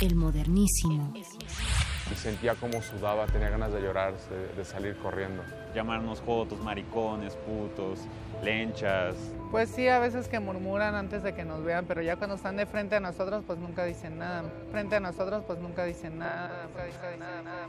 [0.01, 1.13] El modernísimo.
[2.11, 4.13] Y sentía como sudaba, tenía ganas de llorar,
[4.55, 5.43] de salir corriendo.
[5.75, 7.99] Llamarnos jotos, maricones, putos,
[8.43, 9.15] lenchas.
[9.51, 12.57] Pues sí, a veces que murmuran antes de que nos vean, pero ya cuando están
[12.57, 14.43] de frente a nosotros, pues nunca dicen nada.
[14.71, 16.65] Frente a nosotros, pues nunca dicen nada.
[16.67, 17.67] Nunca dicen nada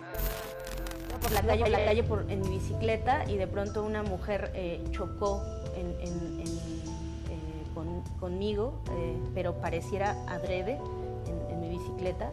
[1.21, 4.83] por la calle, la calle por, en mi bicicleta y de pronto una mujer eh,
[4.91, 5.43] chocó
[5.77, 6.45] en, eh,
[8.21, 10.79] conmigo, eh, pero pareciera adrede
[11.51, 12.31] en, mi bicicleta.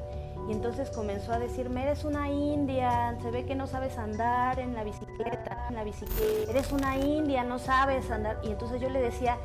[0.47, 4.73] Y entonces comenzó a decirme, eres una india, se ve que no sabes andar en
[4.73, 8.39] la bicicleta, en la bicicleta, eres una india, no sabes andar.
[8.43, 9.38] Y entonces yo le decía,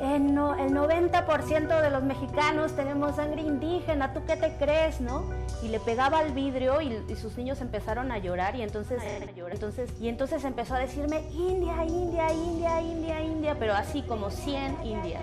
[0.00, 5.24] el, no, el 90% de los mexicanos tenemos sangre indígena, ¿tú qué te crees, no?
[5.62, 9.00] Y le pegaba al vidrio y, sus niños empezaron a llorar y entonces,
[9.50, 14.84] entonces, y entonces empezó a decirme, India, India, India, India, India, pero así como 100
[14.84, 15.22] indias.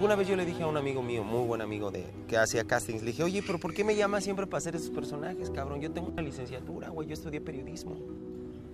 [0.00, 2.64] Una vez yo le dije a un amigo mío, muy buen amigo de que hacía
[2.64, 5.80] castings, le dije, oye, pero ¿por qué me llamas siempre para hacer esos personajes, cabrón?
[5.80, 7.96] Yo tengo una licenciatura, güey, yo estudié periodismo.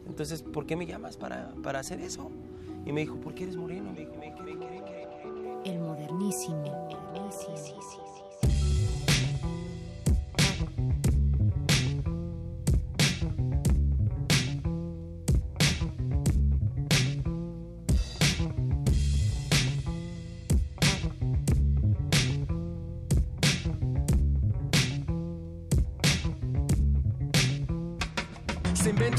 [0.06, 2.30] Entonces, ¿por qué me llamas para, para hacer eso?
[2.84, 3.90] Y me dijo, ¿por qué eres moreno?
[3.92, 4.34] Me dijo, "Me-
[5.64, 6.88] El modernísimo.
[6.90, 7.56] El modernísimo.
[7.56, 7.72] Se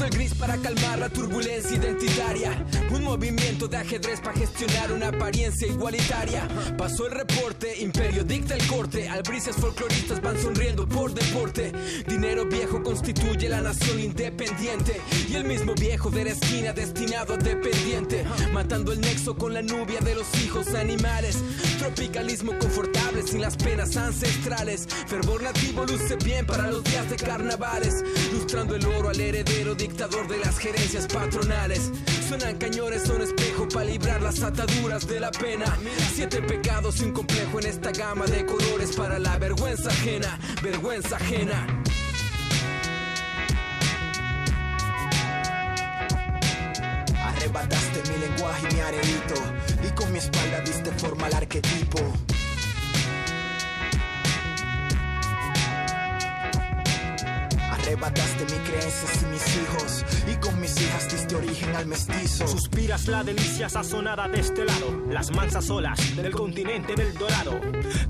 [0.06, 2.64] el gris para calmar la turbulencia identitaria.
[2.90, 6.46] Un movimiento de ajedrez para gestionar una apariencia igualitaria.
[6.78, 9.08] Pasó el reporte, imperio dicta el corte.
[9.08, 11.72] Albrices folcloristas van sonriendo por deporte.
[12.06, 15.00] Dinero viejo constituye la nación independiente.
[15.28, 18.24] Y el mismo viejo de la esquina destinado a dependiente.
[18.52, 21.38] Matando el nexo con la nubia de los hijos animales.
[21.78, 24.86] Tropicalismo confortable sin las penas ancestrales.
[25.06, 28.04] Fervor nativo luce bien para los días de carnavales.
[28.32, 31.90] Lustrando el oro al heredero dictador de las gerencias patronales.
[32.28, 35.64] Suenan cañones, son espejo para librar las ataduras de la pena.
[36.14, 40.38] Siete pecados y un complejo en esta gama de colores para la vergüenza ajena.
[40.62, 41.66] Vergüenza ajena.
[47.24, 49.34] Arrebataste mi lenguaje y mi areito
[49.82, 52.00] Y con mi espalda diste forma al arquetipo
[57.86, 60.04] Arrebataste mi creencias y mis hijos.
[60.26, 62.48] Y con mis hijas diste origen al mestizo.
[62.48, 67.60] Suspiras la delicia sazonada de este lado, las mansas olas del continente del dorado.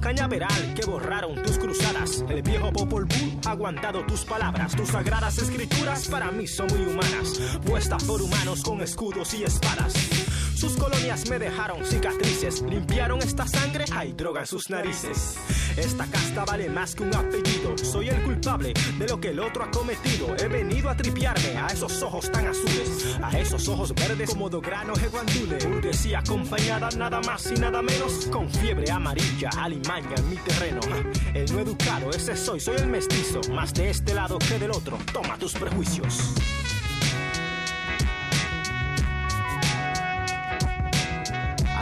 [0.01, 6.09] Cañaveral que borraron tus cruzadas, el viejo Popol Vuh aguantado tus palabras, tus sagradas escrituras
[6.09, 9.93] para mí son muy humanas, puestas por humanos con escudos y espadas.
[10.57, 15.37] Sus colonias me dejaron cicatrices, limpiaron esta sangre, hay droga en sus narices.
[15.77, 19.65] Esta casta vale más que un apellido, soy el culpable de lo que el otro
[19.65, 20.35] ha cometido.
[20.39, 24.61] He venido a tripiarme a esos ojos tan azules, a esos ojos verdes como de
[24.61, 25.59] granos de guandule.
[26.17, 30.81] Acompañada nada más y nada menos con fiebre amarilla, alimaña en mi terreno.
[31.35, 34.99] El no educado, ese soy, soy el mestizo, más de este lado que del otro.
[35.13, 36.33] Toma tus prejuicios.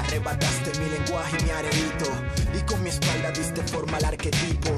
[0.06, 2.10] Arrebataste mi lenguaje y mi areito
[2.54, 4.70] Y con mi espalda diste forma al arquetipo.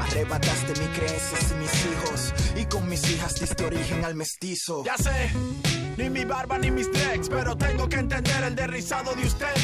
[0.00, 4.84] Arrebataste mi creencias y mis hijos Y con mis hijas diste origen al mestizo.
[4.84, 5.30] Ya sé,
[5.96, 9.54] ni mi barba ni mis dreads, pero tengo que entender el derrizado de usted.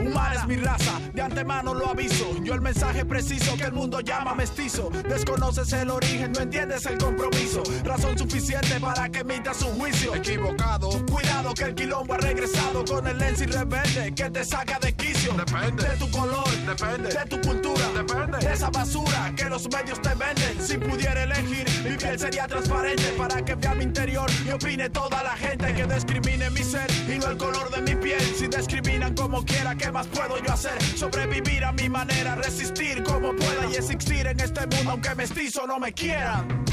[0.00, 2.36] Humana es mi raza, de antemano lo aviso.
[2.42, 4.90] Yo el mensaje preciso que el mundo llama mestizo.
[5.08, 7.62] Desconoces el origen, no entiendes el compromiso.
[7.84, 10.14] Razón suficiente para que emitas un juicio.
[10.14, 10.88] Equivocado.
[11.06, 14.92] Cuidado que el quilombo ha regresado con el lens y rebelde que te saca de
[14.92, 15.32] quicio.
[15.34, 15.88] Depende.
[15.88, 17.08] De tu color, depende.
[17.08, 18.38] De tu cultura, depende.
[18.38, 20.60] De esa basura que los medios te venden.
[20.60, 25.22] Si pudiera elegir, mi piel sería transparente para que vea mi interior y opine toda
[25.22, 28.20] la gente que discrimine mi ser y no el color de mi piel.
[28.20, 30.82] Si discriminan como quiera, ¿qué más puedo yo hacer?
[30.82, 35.78] Sobrevivir a mi manera, resistir como pueda y existir en este mundo aunque mestizo no
[35.78, 36.64] me quieran.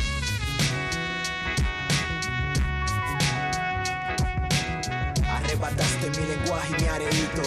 [5.28, 7.42] Arrebataste mi lenguaje y mi areito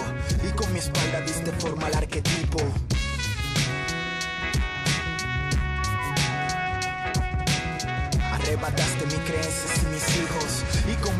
[0.47, 2.59] Y con mi espalda diste forma al arquetipo
[8.33, 10.67] Arrebataste mi creencias y mis hijos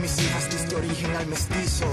[0.07, 1.85] mis hijas diste origen al mestizo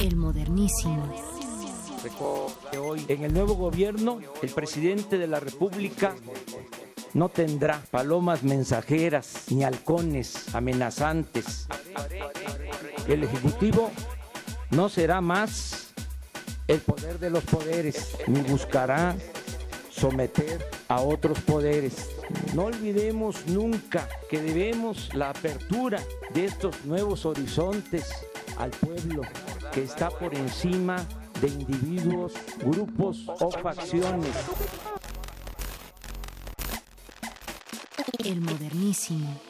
[0.00, 1.12] El modernísimo.
[3.08, 6.14] en el nuevo gobierno el presidente de la República
[7.16, 11.66] no tendrá palomas mensajeras ni halcones amenazantes.
[13.08, 13.90] El Ejecutivo
[14.70, 15.94] no será más
[16.68, 19.16] el poder de los poderes, ni buscará
[19.90, 22.10] someter a otros poderes.
[22.52, 26.02] No olvidemos nunca que debemos la apertura
[26.34, 28.10] de estos nuevos horizontes
[28.58, 29.22] al pueblo
[29.72, 30.96] que está por encima
[31.40, 34.36] de individuos, grupos o facciones.
[38.24, 39.40] El modernísimo.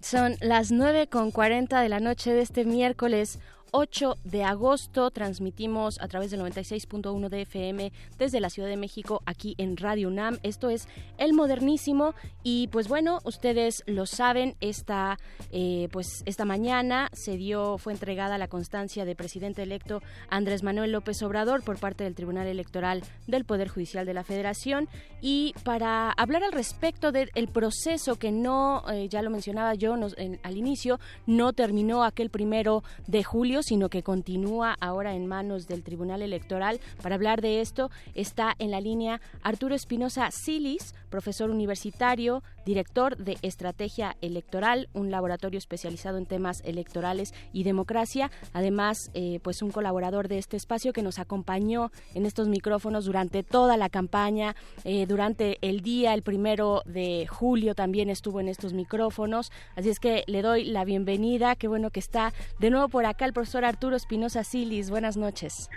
[0.00, 3.38] Son las 9 con 40 de la noche de este miércoles
[3.76, 5.10] 8 de agosto.
[5.10, 10.06] Transmitimos a través del 96.1 de FM desde la Ciudad de México aquí en Radio
[10.06, 10.38] UNAM.
[10.44, 10.86] Esto es
[11.18, 12.14] El Modernísimo
[12.44, 15.18] y pues bueno, ustedes lo saben, esta,
[15.50, 20.92] eh, pues esta mañana se dio, fue entregada la constancia de presidente electo Andrés Manuel
[20.92, 24.88] López Obrador por parte del Tribunal Electoral del Poder Judicial de la Federación
[25.20, 30.56] y para hablar al respecto del proceso que no, eh, ya lo mencionaba yo al
[30.56, 36.22] inicio, no terminó aquel primero de julio, sino que continúa ahora en manos del Tribunal
[36.22, 36.80] Electoral.
[37.02, 43.36] Para hablar de esto está en la línea Arturo Espinosa Silis, profesor universitario, director de
[43.42, 48.30] Estrategia Electoral, un laboratorio especializado en temas electorales y democracia.
[48.52, 53.42] Además, eh, pues un colaborador de este espacio que nos acompañó en estos micrófonos durante
[53.42, 58.72] toda la campaña, eh, durante el día, el primero de julio también estuvo en estos
[58.72, 59.52] micrófonos.
[59.76, 61.54] Así es que le doy la bienvenida.
[61.54, 64.90] Qué bueno que está de nuevo por acá el profesor Arturo Espinosa Silis.
[64.90, 65.70] Buenas noches.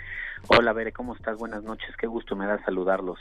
[0.48, 1.38] Hola, Bere, ¿cómo estás?
[1.38, 1.96] Buenas noches.
[2.00, 3.20] Qué gusto me da saludarlos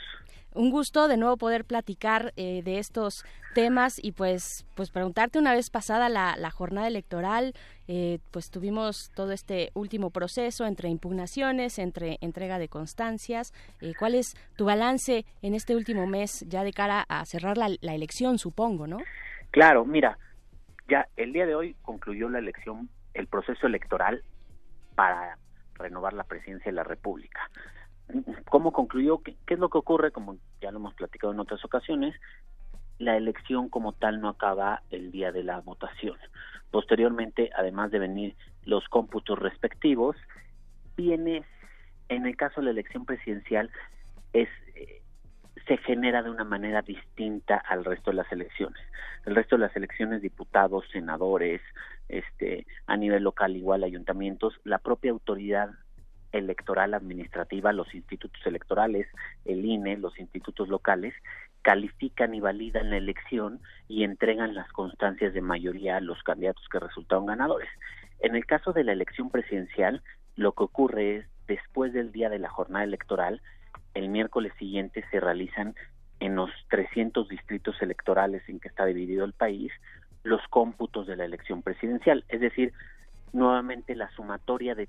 [0.57, 5.53] un gusto de nuevo poder platicar eh, de estos temas y pues pues preguntarte una
[5.53, 7.53] vez pasada la, jornada electoral
[7.87, 14.15] eh, pues tuvimos todo este último proceso entre impugnaciones entre entrega de constancias eh, cuál
[14.15, 18.39] es tu balance en este último mes ya de cara a cerrar la, la elección
[18.39, 18.97] supongo no
[19.51, 20.17] claro mira
[20.87, 24.23] ya el día de hoy concluyó la elección el proceso electoral
[24.97, 25.37] para
[25.75, 27.39] renovar la presidencia de la República
[28.49, 29.19] ¿Cómo concluyó?
[29.19, 30.11] ¿Qué, es lo que ocurre?
[30.11, 32.15] Como ya lo hemos platicado en otras ocasiones,
[32.99, 36.17] la elección como tal no acaba el día de la votación.
[36.71, 40.15] Posteriormente, además de venir los cómputos respectivos,
[40.95, 41.43] viene,
[42.09, 43.69] en el caso de la elección presidencial,
[44.33, 44.49] es
[45.67, 48.81] se genera de una manera distinta al resto de las elecciones.
[49.25, 51.61] El resto de las elecciones, diputados, senadores,
[52.07, 55.71] este, a nivel local igual ayuntamientos, la propia autoridad
[56.31, 59.07] electoral administrativa, los institutos electorales,
[59.45, 61.13] el INE, los institutos locales,
[61.61, 66.79] califican y validan la elección y entregan las constancias de mayoría a los candidatos que
[66.79, 67.69] resultaron ganadores.
[68.19, 70.01] En el caso de la elección presidencial,
[70.35, 73.41] lo que ocurre es, después del día de la jornada electoral,
[73.97, 75.75] el miércoles siguiente se realizan
[76.19, 79.71] en los 300 distritos electorales en que está dividido el país
[80.23, 82.23] los cómputos de la elección presidencial.
[82.29, 82.73] Es decir,
[83.33, 84.87] nuevamente la sumatoria de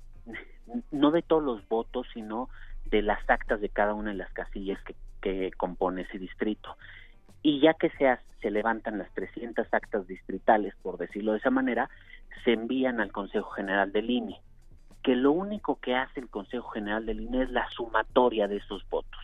[0.91, 2.49] no de todos los votos, sino
[2.85, 6.77] de las actas de cada una de las casillas que, que compone ese distrito.
[7.41, 11.89] Y ya que se, se levantan las 300 actas distritales, por decirlo de esa manera,
[12.43, 14.39] se envían al Consejo General del INE,
[15.09, 18.87] que lo único que hace el Consejo General del INE es la sumatoria de esos
[18.89, 19.19] votos.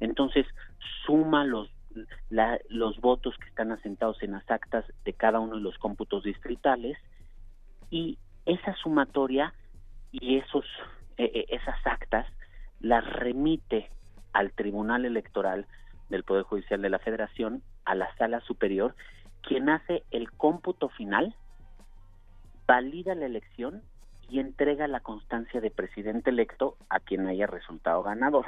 [0.00, 0.44] Entonces,
[1.06, 1.70] suma los,
[2.68, 6.98] los votos que están asentados en las actas de cada uno de los cómputos distritales
[7.90, 9.54] y esa sumatoria
[10.10, 10.64] y esos
[11.16, 12.26] eh, eh, esas actas
[12.80, 13.88] las remite
[14.32, 15.64] al Tribunal Electoral
[16.08, 18.96] del Poder Judicial de la Federación, a la Sala Superior,
[19.42, 21.36] quien hace el cómputo final,
[22.66, 23.84] valida la elección
[24.30, 28.46] y entrega la constancia de presidente electo a quien haya resultado ganador.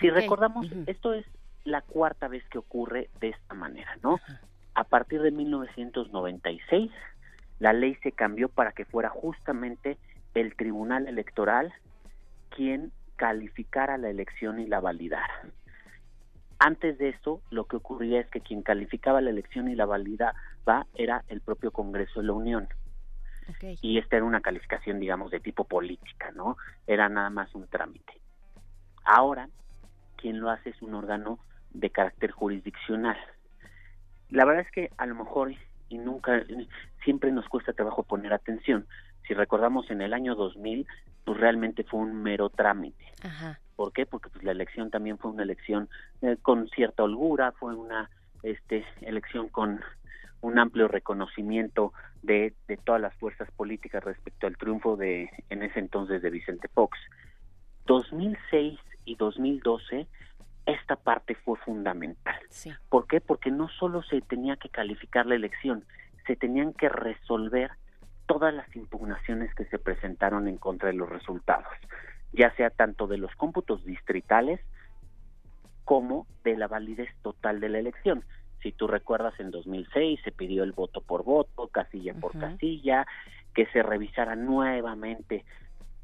[0.00, 1.26] Si recordamos, esto es
[1.64, 4.18] la cuarta vez que ocurre de esta manera, ¿no?
[4.74, 6.90] A partir de 1996
[7.58, 9.98] la ley se cambió para que fuera justamente
[10.34, 11.72] el Tribunal Electoral
[12.48, 15.42] quien calificara la elección y la validara.
[16.58, 20.34] Antes de eso, lo que ocurría es que quien calificaba la elección y la validaba
[20.94, 22.68] era el propio Congreso de la Unión.
[23.82, 26.56] Y esta era una calificación, digamos, de tipo política, ¿no?
[26.86, 28.20] Era nada más un trámite.
[29.04, 29.48] Ahora,
[30.16, 31.38] quien lo hace es un órgano
[31.70, 33.16] de carácter jurisdiccional.
[34.28, 35.52] La verdad es que a lo mejor
[35.90, 36.42] y nunca,
[37.04, 38.86] siempre nos cuesta trabajo poner atención.
[39.26, 40.86] Si recordamos en el año 2000,
[41.24, 43.04] pues realmente fue un mero trámite.
[43.76, 44.06] ¿Por qué?
[44.06, 45.88] Porque pues la elección también fue una elección
[46.22, 48.08] eh, con cierta holgura, fue una
[48.42, 49.80] este elección con
[50.40, 51.92] un amplio reconocimiento
[52.22, 56.68] de, de todas las fuerzas políticas respecto al triunfo de en ese entonces de Vicente
[56.68, 56.98] Fox.
[57.86, 60.06] 2006 y 2012
[60.66, 62.40] esta parte fue fundamental.
[62.88, 63.20] ¿Por qué?
[63.20, 65.84] Porque no solo se tenía que calificar la elección,
[66.26, 67.72] se tenían que resolver
[68.26, 71.72] todas las impugnaciones que se presentaron en contra de los resultados,
[72.32, 74.60] ya sea tanto de los cómputos distritales
[75.84, 78.24] como de la validez total de la elección.
[78.62, 83.06] Si tú recuerdas, en 2006 se pidió el voto por voto, casilla por casilla,
[83.54, 85.44] que se revisaran nuevamente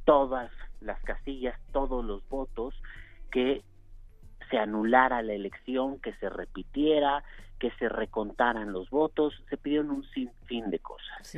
[0.05, 0.51] todas
[0.81, 2.75] las casillas, todos los votos,
[3.31, 3.63] que
[4.51, 7.25] se anulara la elección, que se repitiera,
[7.59, 11.37] que se recontaran los votos, se pidieron un sinfín de cosas.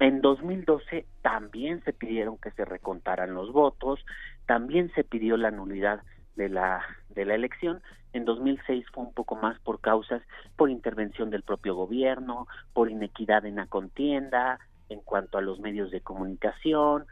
[0.00, 4.04] En 2012 también se pidieron que se recontaran los votos,
[4.46, 6.02] también se pidió la nulidad
[6.36, 7.82] de la de la elección.
[8.12, 10.22] En 2006 fue un poco más por causas
[10.56, 14.58] por intervención del propio gobierno, por inequidad en la contienda,
[14.88, 17.04] en cuanto a los medios de comunicación,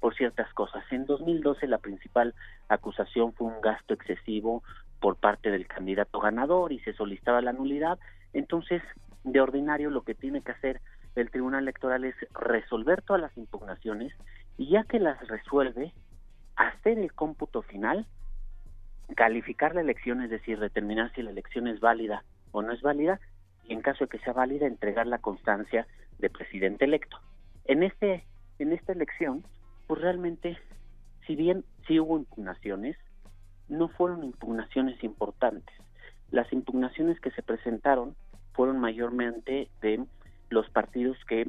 [0.00, 0.84] por ciertas cosas.
[0.90, 2.34] En 2012 la principal
[2.68, 4.62] acusación fue un gasto excesivo
[5.00, 7.98] por parte del candidato ganador y se solicitaba la nulidad.
[8.32, 8.82] Entonces,
[9.24, 10.80] de ordinario lo que tiene que hacer
[11.16, 14.12] el Tribunal Electoral es resolver todas las impugnaciones
[14.56, 15.92] y ya que las resuelve,
[16.56, 18.06] hacer el cómputo final,
[19.14, 23.20] calificar la elección, es decir, determinar si la elección es válida o no es válida,
[23.64, 25.86] y en caso de que sea válida, entregar la constancia
[26.18, 27.18] de presidente electo.
[27.64, 28.24] En este
[28.58, 29.42] en esta elección,
[29.86, 30.58] pues realmente,
[31.26, 32.96] si bien sí hubo impugnaciones,
[33.68, 35.74] no fueron impugnaciones importantes.
[36.30, 38.14] Las impugnaciones que se presentaron
[38.52, 40.04] fueron mayormente de
[40.50, 41.48] los partidos que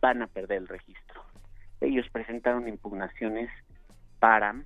[0.00, 1.22] van a perder el registro.
[1.80, 3.50] Ellos presentaron impugnaciones
[4.20, 4.62] para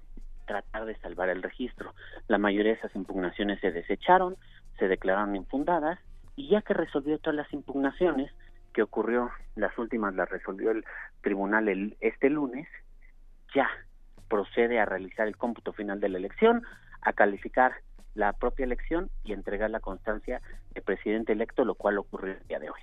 [0.49, 1.95] tratar de salvar el registro.
[2.27, 4.37] La mayoría de esas impugnaciones se desecharon,
[4.79, 6.01] se declararon infundadas
[6.35, 8.33] y ya que resolvió todas las impugnaciones,
[8.73, 10.85] que ocurrió, las últimas las resolvió el
[11.21, 12.67] tribunal el, este lunes,
[13.55, 13.69] ya
[14.29, 16.63] procede a realizar el cómputo final de la elección,
[17.03, 17.75] a calificar
[18.15, 20.41] la propia elección y entregar la constancia
[20.75, 22.81] de presidente electo, lo cual ocurrió el día de hoy.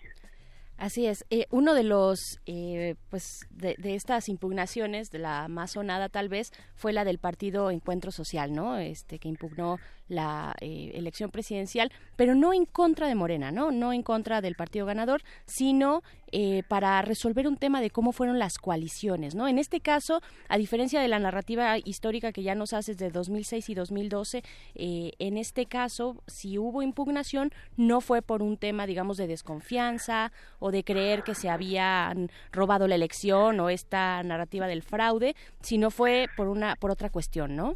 [0.77, 1.25] Así es.
[1.29, 6.51] Eh, uno de los, eh, pues, de, estas impugnaciones, de la más sonada tal vez,
[6.75, 8.77] fue la del partido Encuentro Social, ¿no?
[8.77, 9.77] Este que impugnó
[10.07, 13.71] la eh, elección presidencial, pero no en contra de Morena, ¿no?
[13.71, 18.39] No en contra del partido ganador, sino eh, para resolver un tema de cómo fueron
[18.39, 19.47] las coaliciones, ¿no?
[19.47, 23.69] En este caso, a diferencia de la narrativa histórica que ya nos haces de 2006
[23.69, 24.43] y 2012,
[24.75, 30.31] eh, en este caso, si hubo impugnación, no fue por un tema, digamos, de desconfianza
[30.59, 35.89] o de creer que se habían robado la elección o esta narrativa del fraude, sino
[35.89, 37.75] fue por una, por otra cuestión, ¿no?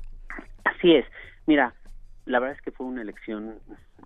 [0.65, 1.05] Así es.
[1.45, 1.73] Mira,
[2.29, 3.59] la verdad es que fue una elección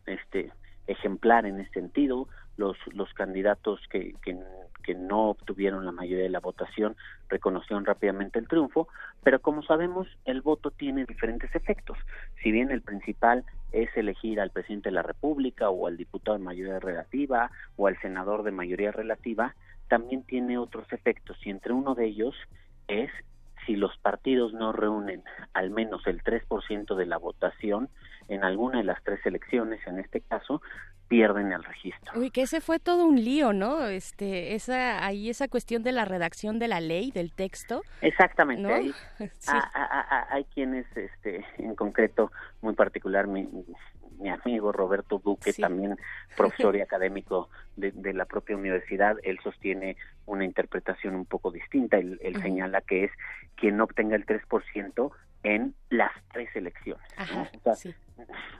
[0.05, 0.51] este
[0.87, 2.27] ejemplar en ese sentido.
[2.55, 4.37] Los los candidatos que, que,
[4.83, 6.95] que no obtuvieron la mayoría de la votación
[7.29, 8.87] reconocieron rápidamente el triunfo
[9.23, 11.97] pero como sabemos el voto tiene diferentes efectos.
[12.41, 16.43] Si bien el principal es elegir al presidente de la república o al diputado de
[16.43, 19.55] mayoría relativa o al senador de mayoría relativa
[19.89, 22.35] también tiene otros efectos y entre uno de ellos
[22.87, 23.09] es
[23.65, 25.23] si los partidos no reúnen
[25.53, 27.89] al menos el 3% de la votación
[28.27, 30.61] en alguna de las tres elecciones, en este caso,
[31.07, 32.19] pierden el registro.
[32.19, 33.85] Uy, que ese fue todo un lío, ¿no?
[33.87, 37.83] Este, esa, ahí esa cuestión de la redacción de la ley, del texto.
[38.01, 38.73] Exactamente.
[38.73, 38.93] Hay,
[40.29, 42.31] hay quienes, este, en concreto,
[42.61, 43.47] muy particular, mi,
[44.19, 45.97] mi amigo Roberto Duque, también
[46.35, 51.97] profesor y académico de, la propia universidad, él sostiene una interpretación un poco distinta.
[51.97, 53.11] Él, señala que es
[53.55, 55.11] quien obtenga el 3%
[55.43, 57.05] en las tres elecciones.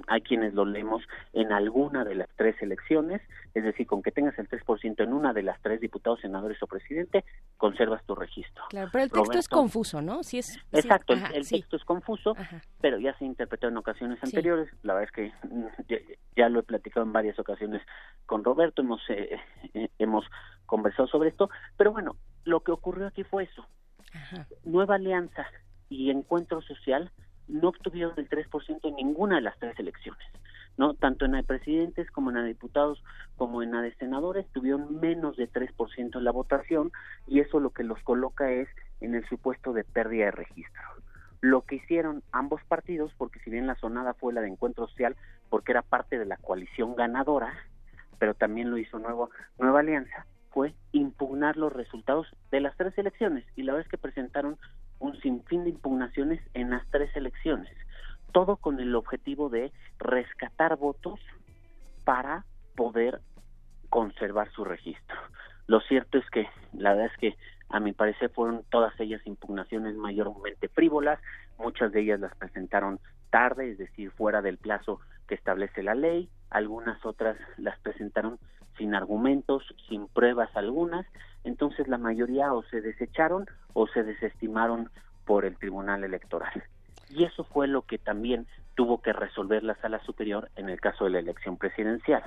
[0.08, 3.22] Hay quienes lo leemos en alguna de las tres elecciones,
[3.54, 6.68] es decir, con que tengas el 3% en una de las tres diputados, senadores o
[6.68, 7.24] presidente,
[7.58, 8.66] conservas tu registro.
[8.70, 10.24] Claro, pero el texto es confuso, ¿no?
[10.24, 12.36] Sí es, exacto, el, texto es confuso,
[12.82, 14.70] pero ya se interpretó en ocasiones anteriores.
[14.84, 15.68] La verdad es que mm,
[16.36, 17.82] ya, lo he platicado en varias ocasiones
[18.26, 19.40] con Roberto, hemos, eh,
[19.74, 20.26] eh, hemos
[20.66, 23.66] conversado sobre esto, pero bueno, lo que ocurrió aquí fue eso.
[24.64, 25.48] Nueva Alianza
[25.90, 27.12] y Encuentro Social
[27.48, 30.26] no obtuvieron el 3% en ninguna de las tres elecciones.
[30.78, 30.94] ¿no?
[30.96, 33.04] Tanto en la de presidentes como en la de diputados
[33.38, 36.92] como en la de senadores tuvieron menos de 3% en la votación
[37.28, 38.68] y eso lo que los coloca es
[39.02, 40.82] en el supuesto de pérdida de registro.
[41.42, 45.16] Lo que hicieron ambos partidos, porque si bien la sonada fue la de Encuentro Social,
[45.50, 47.54] porque era parte de la coalición ganadora,
[48.18, 49.30] pero también lo hizo Nuevo,
[49.60, 54.58] Nueva Alianza, fue impugnar los resultados de las tres elecciones y la vez que presentaron
[55.04, 57.76] un sinfín de impugnaciones en las tres elecciones,
[58.32, 61.20] todo con el objetivo de rescatar votos
[62.06, 63.20] para poder
[63.90, 65.18] conservar su registro.
[65.68, 69.96] Lo cierto es que la verdad es que a mi parecer fueron todas ellas impugnaciones
[69.96, 71.20] mayormente frívolas,
[71.58, 73.00] muchas de ellas las presentaron
[73.30, 78.40] tarde, es decir, fuera del plazo que establece la ley, algunas otras las presentaron
[78.78, 81.06] sin argumentos, sin pruebas algunas,
[81.44, 84.90] entonces la mayoría o se desecharon o se desestimaron
[85.26, 86.64] por el Tribunal Electoral.
[87.10, 91.06] Y eso fue lo que también tuvo que resolver la Sala Superior en el caso
[91.06, 92.24] de la elección presidencial.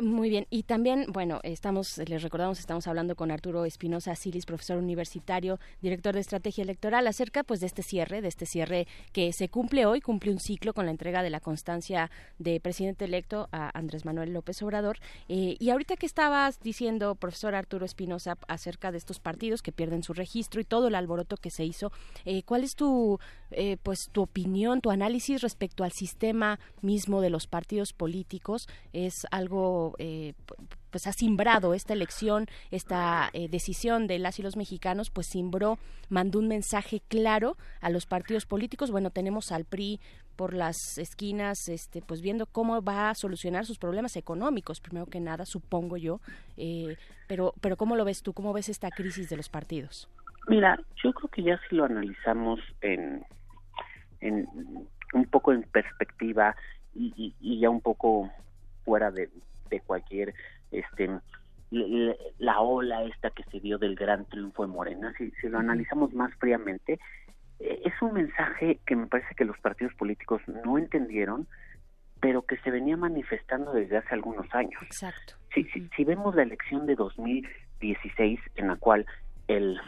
[0.00, 4.76] Muy bien, y también, bueno, estamos, les recordamos, estamos hablando con Arturo Espinosa Silis, profesor
[4.76, 9.48] universitario, director de estrategia electoral, acerca pues de este cierre, de este cierre que se
[9.48, 12.10] cumple hoy, cumple un ciclo con la entrega de la constancia
[12.40, 14.98] de presidente electo a Andrés Manuel López Obrador.
[15.28, 20.02] Eh, y ahorita que estabas diciendo, profesor Arturo Espinosa, acerca de estos partidos que pierden
[20.02, 21.92] su registro y todo el alboroto que se hizo,
[22.24, 23.20] eh, ¿cuál es tu,
[23.52, 28.68] eh, pues, tu opinión, tu análisis respecto al sistema mismo de los partidos políticos?
[28.92, 30.34] ¿Es algo eh,
[30.90, 35.76] pues ha simbrado esta elección, esta eh, decisión de las y los mexicanos, pues simbró,
[36.08, 38.92] mandó un mensaje claro a los partidos políticos.
[38.92, 39.98] Bueno, tenemos al PRI
[40.36, 45.20] por las esquinas, este, pues viendo cómo va a solucionar sus problemas económicos, primero que
[45.20, 46.20] nada, supongo yo.
[46.56, 46.96] Eh,
[47.26, 48.32] pero, pero ¿cómo lo ves tú?
[48.32, 50.08] ¿Cómo ves esta crisis de los partidos?
[50.46, 53.24] Mira, yo creo que ya si lo analizamos en,
[54.20, 54.46] en
[55.12, 56.54] un poco en perspectiva
[56.94, 58.30] y, y ya un poco
[58.84, 59.28] fuera de,
[59.70, 60.34] de cualquier
[60.70, 61.10] este
[62.38, 66.12] la ola esta que se dio del gran triunfo de Morena, si, si lo analizamos
[66.12, 67.00] más fríamente,
[67.58, 71.48] eh, es un mensaje que me parece que los partidos políticos no entendieron,
[72.20, 74.80] pero que se venía manifestando desde hace algunos años.
[74.82, 75.34] Exacto.
[75.52, 79.06] Si, si, si vemos la elección de 2016, en la cual
[79.48, 79.78] el,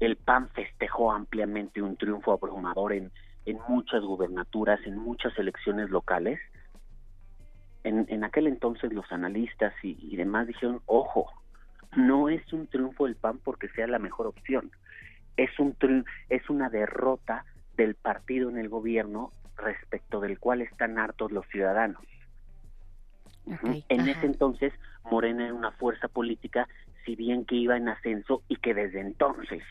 [0.00, 3.12] el PAN festejó ampliamente un triunfo abrumador en,
[3.46, 6.40] en muchas gubernaturas, en muchas elecciones locales,
[7.88, 11.30] en, en aquel entonces los analistas y, demás dijeron, ojo,
[11.96, 14.70] no es un triunfo del PAN porque sea la mejor opción,
[15.36, 17.44] es, un es una derrota
[17.76, 22.02] del partido en el gobierno respecto del cual están hartos los ciudadanos.
[23.88, 24.72] en ese entonces
[25.04, 26.68] Morena era una fuerza política,
[27.04, 29.62] si bien que iba en ascenso y que desde entonces,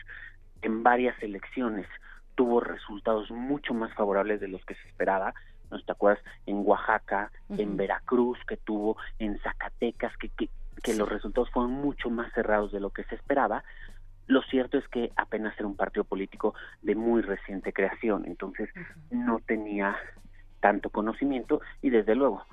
[0.62, 1.86] en varias elecciones,
[2.34, 5.34] tuvo resultados mucho más favorables de los que se esperaba,
[5.70, 6.24] ¿no te acuerdas?
[6.46, 10.48] En Oaxaca, en Veracruz que tuvo, en Zacatecas, que, que,
[10.82, 13.64] que los resultados fueron mucho más cerrados de lo que se esperaba.
[14.26, 18.68] Lo cierto es que apenas era un partido político de muy reciente creación, entonces
[19.10, 19.96] no tenía
[20.60, 22.44] tanto conocimiento y desde luego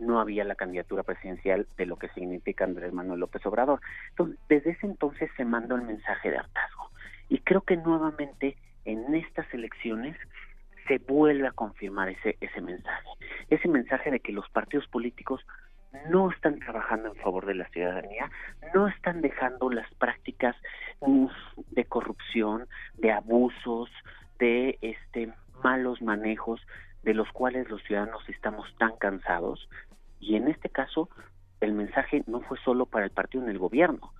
[0.00, 3.80] no había la candidatura presidencial de lo que significa Andrés Manuel López Obrador.
[4.10, 6.90] Entonces, desde ese entonces se mandó el mensaje de hartazgo.
[7.28, 10.16] Y creo que nuevamente en estas elecciones
[10.90, 13.08] se vuelve a confirmar ese, ese mensaje.
[13.48, 15.40] Ese mensaje de que los partidos políticos
[16.08, 18.28] no están trabajando en favor de la ciudadanía,
[18.74, 20.56] no están dejando las prácticas
[21.00, 21.26] mm,
[21.70, 23.88] de corrupción, de abusos,
[24.40, 26.60] de este malos manejos
[27.04, 29.68] de los cuales los ciudadanos estamos tan cansados
[30.18, 31.08] y en este caso
[31.60, 34.12] el mensaje no fue solo para el partido en el gobierno,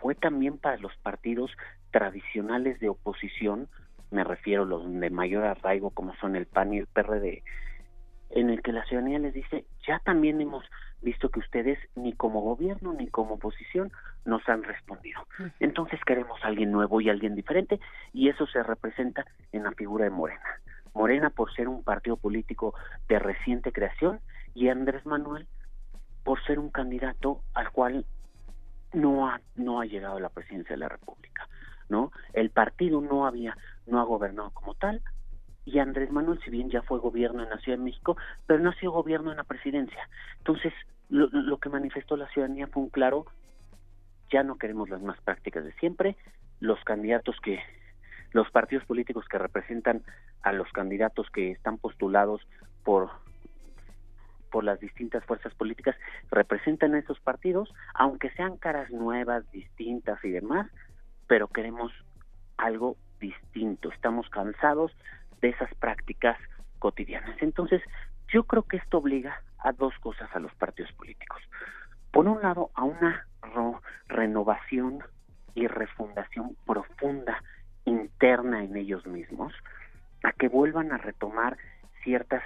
[0.00, 1.50] fue también para los partidos
[1.90, 3.68] tradicionales de oposición
[4.10, 7.42] me refiero a los de mayor arraigo como son el PAN y el PRD,
[8.30, 10.64] en el que la ciudadanía les dice, ya también hemos
[11.00, 13.92] visto que ustedes ni como gobierno ni como oposición
[14.24, 15.20] nos han respondido.
[15.60, 17.80] Entonces queremos a alguien nuevo y alguien diferente
[18.12, 20.60] y eso se representa en la figura de Morena.
[20.94, 22.74] Morena por ser un partido político
[23.08, 24.20] de reciente creación
[24.54, 25.46] y Andrés Manuel
[26.24, 28.04] por ser un candidato al cual
[28.92, 31.48] no ha, no ha llegado a la presidencia de la República.
[31.88, 32.12] ¿no?
[32.32, 33.56] El partido no había,
[33.88, 35.02] no ha gobernado como tal,
[35.64, 38.16] y Andrés Manuel, si bien ya fue gobierno en la Ciudad de México,
[38.46, 40.08] pero no ha sido gobierno en la presidencia.
[40.38, 40.72] Entonces,
[41.10, 43.26] lo, lo que manifestó la ciudadanía fue un claro,
[44.30, 46.16] ya no queremos las más prácticas de siempre,
[46.60, 47.60] los candidatos que,
[48.32, 50.02] los partidos políticos que representan
[50.42, 52.40] a los candidatos que están postulados
[52.84, 53.10] por
[54.50, 55.94] por las distintas fuerzas políticas
[56.30, 60.70] representan a esos partidos, aunque sean caras nuevas, distintas y demás,
[61.26, 61.92] pero queremos
[62.56, 63.90] algo distinto.
[63.90, 64.92] Estamos cansados
[65.40, 66.36] de esas prácticas
[66.78, 67.36] cotidianas.
[67.40, 67.82] Entonces,
[68.28, 71.40] yo creo que esto obliga a dos cosas a los partidos políticos.
[72.12, 73.26] Por un lado, a una
[74.08, 75.02] renovación
[75.54, 77.42] y refundación profunda
[77.84, 79.52] interna en ellos mismos,
[80.22, 81.56] a que vuelvan a retomar
[82.02, 82.42] ciertos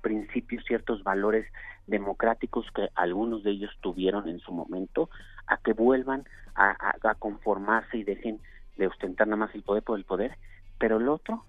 [0.00, 1.46] principios, ciertos valores
[1.86, 5.10] democráticos que algunos de ellos tuvieron en su momento,
[5.46, 6.24] a que vuelvan
[6.54, 8.40] a, conformarse y dejen
[8.76, 10.36] de ostentar nada más el poder por el poder,
[10.78, 11.44] pero el otro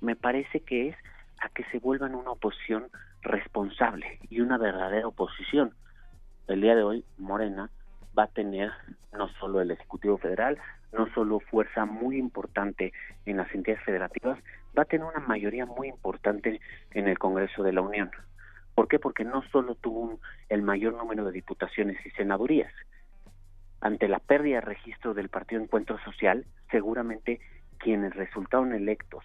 [0.00, 0.96] me parece que es
[1.40, 2.88] a que se vuelvan una oposición
[3.22, 5.74] responsable y una verdadera oposición.
[6.46, 7.70] El día de hoy Morena
[8.16, 8.70] va a tener
[9.12, 10.58] no solo el Ejecutivo Federal,
[10.92, 12.92] no solo fuerza muy importante
[13.26, 14.38] en las entidades federativas,
[14.76, 16.60] va a tener una mayoría muy importante
[16.92, 18.10] en el Congreso de la Unión.
[18.74, 18.98] ¿Por qué?
[18.98, 22.72] Porque no solo tuvo el mayor número de diputaciones y senadurías.
[23.84, 27.38] Ante la pérdida de registro del Partido Encuentro Social, seguramente
[27.76, 29.22] quienes resultaron electos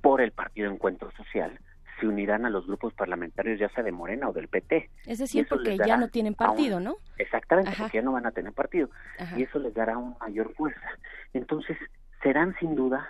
[0.00, 1.60] por el Partido Encuentro Social
[2.00, 4.88] se unirán a los grupos parlamentarios, ya sea de Morena o del PT.
[5.04, 6.96] Es decir, porque ya no tienen partido, ¿no?
[7.18, 8.88] Exactamente, porque ya no van a tener partido.
[9.36, 10.88] Y eso les dará una mayor fuerza.
[11.34, 11.76] Entonces,
[12.22, 13.06] serán sin duda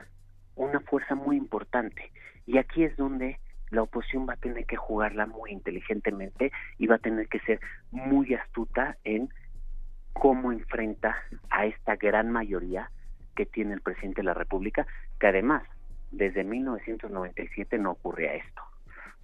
[0.57, 2.11] una fuerza muy importante.
[2.45, 3.39] Y aquí es donde
[3.70, 7.61] la oposición va a tener que jugarla muy inteligentemente y va a tener que ser
[7.93, 9.31] muy astuta en
[10.12, 11.16] cómo enfrenta
[11.51, 12.90] a esta gran mayoría
[13.34, 14.86] que tiene el presidente de la República,
[15.18, 15.62] que además
[16.10, 18.62] desde 1997 no ocurría esto,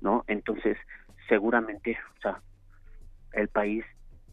[0.01, 0.25] ¿no?
[0.27, 0.79] Entonces,
[1.29, 2.41] seguramente, o sea,
[3.33, 3.85] el país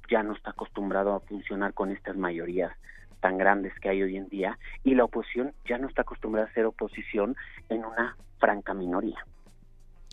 [0.10, 2.72] ya no está acostumbrado a funcionar con estas mayorías
[3.20, 6.54] tan grandes que hay hoy en día y la oposición ya no está acostumbrada a
[6.54, 7.36] ser oposición
[7.70, 9.26] en una franca minoría.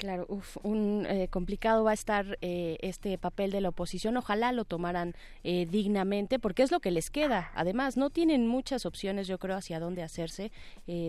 [0.02, 0.26] Claro,
[0.64, 4.16] un eh, complicado va a estar eh, este papel de la oposición.
[4.16, 5.14] Ojalá lo tomaran
[5.44, 7.52] eh, dignamente, porque es lo que les queda.
[7.54, 10.50] Además, no tienen muchas opciones, yo creo, hacia dónde hacerse.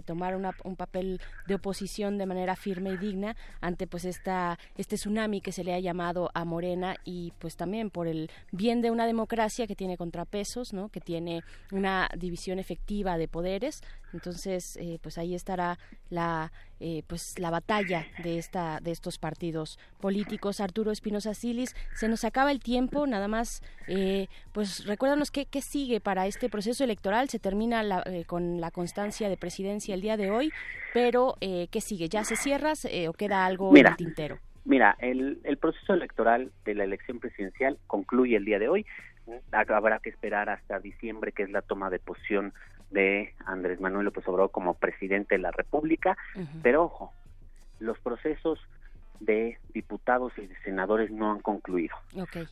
[0.06, 5.42] tomar un papel de oposición de manera firme y digna ante, pues, esta este tsunami
[5.42, 9.08] que se le ha llamado a Morena y, pues, también por el bien de una
[9.08, 10.90] democracia que tiene contrapesos, ¿no?
[10.90, 11.42] Que tiene
[11.72, 13.82] una división efectiva de poderes.
[14.14, 15.78] Entonces, pues ahí estará
[16.10, 16.52] la
[17.08, 20.60] pues la batalla de esta de estos partidos políticos.
[20.60, 25.62] Arturo Espinosa Silis, se nos acaba el tiempo, nada más, eh, pues recuérdanos qué, qué,
[25.62, 27.30] sigue para este proceso electoral.
[27.30, 30.52] Se termina eh, con la constancia de presidencia el día de hoy,
[30.94, 32.10] pero eh, ¿qué sigue?
[32.10, 32.74] ¿Ya se cierra
[33.08, 34.40] o queda algo en el tintero?
[34.66, 38.86] Mira, el, el proceso electoral de la elección presidencial concluye el día de hoy.
[39.52, 42.54] Habrá que esperar hasta diciembre, que es la toma de posición
[42.94, 46.18] de Andrés Manuel López Obrador como presidente de la República.
[46.62, 47.12] Pero ojo,
[47.80, 48.60] los procesos
[49.20, 51.96] de diputados y de senadores no han concluido.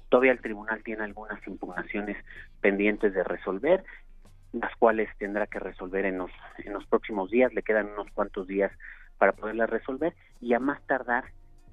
[0.09, 2.18] Todavía el tribunal tiene algunas impugnaciones
[2.61, 3.84] pendientes de resolver,
[4.53, 8.47] las cuales tendrá que resolver en los, en los próximos días, le quedan unos cuantos
[8.47, 8.72] días
[9.18, 11.26] para poderlas resolver y a más tardar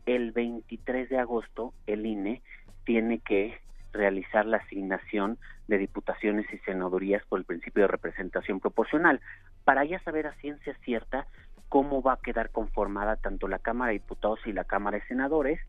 [0.07, 2.43] el 23 de agosto el INE
[2.85, 3.59] tiene que
[3.93, 9.21] realizar la asignación de diputaciones y senadurías por el principio de representación proporcional,
[9.65, 11.27] para ya saber a ciencia cierta
[11.69, 15.61] cómo va a quedar conformada tanto la Cámara de Diputados y la Cámara de Senadores.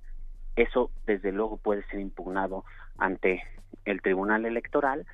[0.56, 2.66] Eso, desde luego, puede ser impugnado
[2.98, 3.44] ante
[3.86, 5.06] el Tribunal Electoral.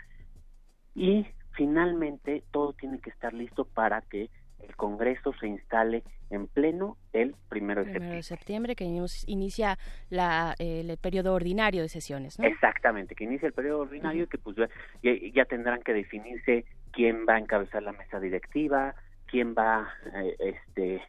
[0.93, 4.29] Y finalmente, todo tiene que estar listo para que
[4.67, 8.15] el Congreso se instale en pleno el primero de septiembre.
[8.15, 8.85] de septiembre, que
[9.27, 9.77] inicia
[10.09, 12.45] la, el periodo ordinario de sesiones, ¿no?
[12.45, 14.67] Exactamente, que inicia el periodo ordinario y que pues ya,
[15.33, 18.95] ya, tendrán que definirse quién va a encabezar la mesa directiva,
[19.27, 21.01] quién va eh, este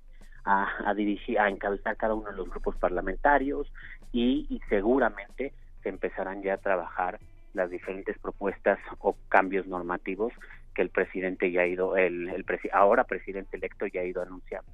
[0.44, 3.66] a, dirigir a encabezar cada uno de los grupos parlamentarios
[4.12, 5.52] y, seguramente
[5.82, 7.18] se empezarán ya a trabajar
[7.52, 10.32] las diferentes propuestas o cambios normativos
[10.76, 14.70] que el presidente ya ha ido el, el ahora presidente electo ya ha ido anunciando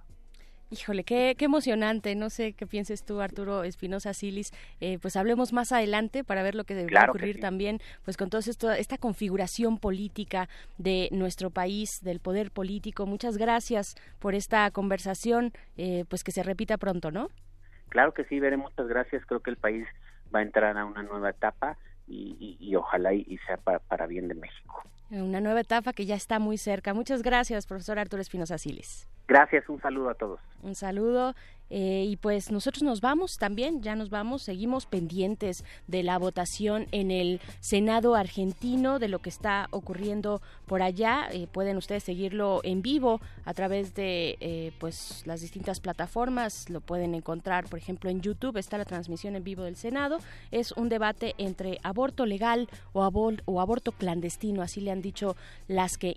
[0.73, 2.15] Híjole, qué, qué emocionante.
[2.15, 4.53] No sé qué pienses tú, Arturo Espinosa Silis.
[4.81, 8.31] Eh, pues hablemos más adelante para ver lo que va a ocurrir también, pues con
[8.31, 8.43] toda
[8.79, 10.49] esta configuración política
[10.79, 13.05] de nuestro país, del poder político.
[13.05, 17.29] Muchas gracias por esta conversación, eh, pues que se repita pronto, ¿no?
[17.91, 18.57] Claro que sí, veré.
[18.57, 19.27] Muchas gracias.
[19.27, 19.87] Creo que el país
[20.35, 21.77] va a entrar a una nueva etapa
[22.09, 24.83] y, ojalá y, sea para, para bien de México.
[25.13, 26.95] Una nueva etapa que ya está muy cerca.
[26.95, 29.07] Muchas gracias, profesor Arturo Espinosa Siles.
[29.29, 30.41] Gracias, un saludo a todos.
[30.63, 31.35] Un saludo.
[31.75, 36.87] Eh, y pues nosotros nos vamos también, ya nos vamos, seguimos pendientes de la votación
[36.93, 41.29] en el Senado argentino, de lo que está ocurriendo por allá.
[41.33, 46.69] Eh, pueden ustedes seguirlo en vivo a través de eh, pues las distintas plataformas.
[46.69, 50.19] Lo pueden encontrar, por ejemplo, en YouTube está la transmisión en vivo del Senado.
[50.51, 55.37] Es un debate entre aborto legal o, aborto clandestino, así le han dicho
[55.69, 56.17] las que,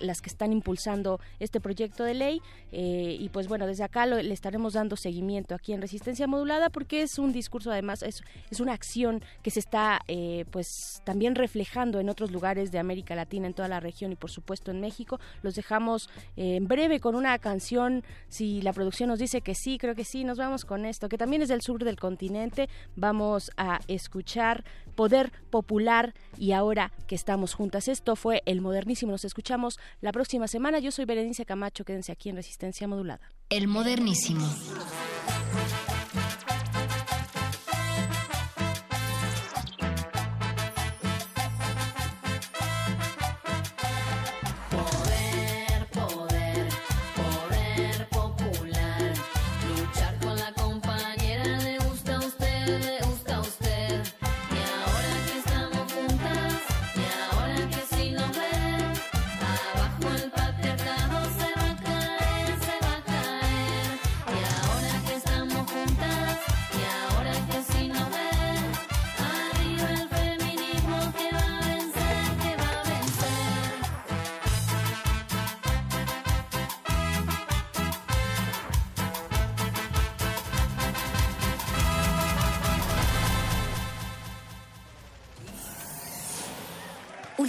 [0.00, 2.42] las que están impulsando este proyecto de ley.
[2.70, 7.02] y pues bueno, desde acá lo, le estaremos dando seguimiento aquí en Resistencia Modulada porque
[7.02, 12.00] es un discurso, además, es, es una acción que se está eh, pues también reflejando
[12.00, 15.18] en otros lugares de América Latina, en toda la región y por supuesto en México.
[15.42, 19.78] Los dejamos eh, en breve con una canción, si la producción nos dice que sí,
[19.78, 22.68] creo que sí, nos vamos con esto, que también es del sur del continente.
[22.96, 24.64] Vamos a escuchar
[24.94, 27.88] Poder Popular y ahora que estamos juntas.
[27.88, 29.12] Esto fue El Modernísimo.
[29.12, 30.78] Nos escuchamos la próxima semana.
[30.78, 31.84] Yo soy Berenice Camacho.
[31.84, 33.20] Quédense aquí en Resistencia Modulada.
[33.50, 34.46] El Modernísimo.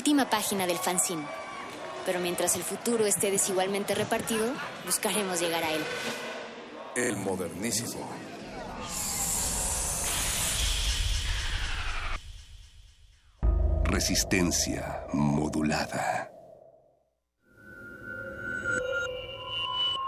[0.05, 1.25] Última página del fanzine.
[2.05, 4.53] Pero mientras el futuro esté desigualmente repartido,
[4.85, 5.83] buscaremos llegar a él.
[6.95, 8.07] El modernísimo.
[13.85, 16.31] Resistencia modulada.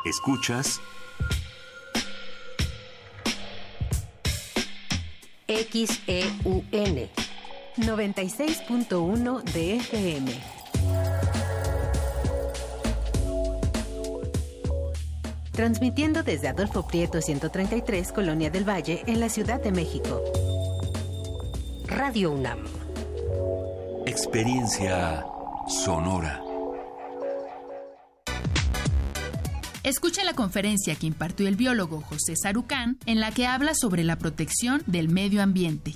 [0.06, 0.80] Escuchas
[5.48, 7.10] XEUN
[7.78, 10.32] 96.1 de FM.
[15.52, 20.22] Transmitiendo desde Adolfo Prieto 133, Colonia del Valle, en la Ciudad de México.
[21.88, 22.60] Radio UNAM.
[24.06, 25.26] Experiencia
[25.68, 26.41] sonora.
[29.84, 34.18] Escucha la conferencia que impartió el biólogo José Sarucán, en la que habla sobre la
[34.18, 35.95] protección del medio ambiente.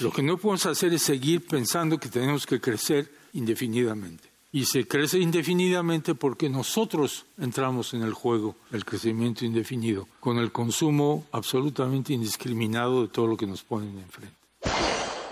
[0.00, 4.28] Lo que no podemos hacer es seguir pensando que tenemos que crecer indefinidamente.
[4.50, 10.52] Y se crece indefinidamente porque nosotros entramos en el juego del crecimiento indefinido, con el
[10.52, 14.36] consumo absolutamente indiscriminado de todo lo que nos ponen enfrente.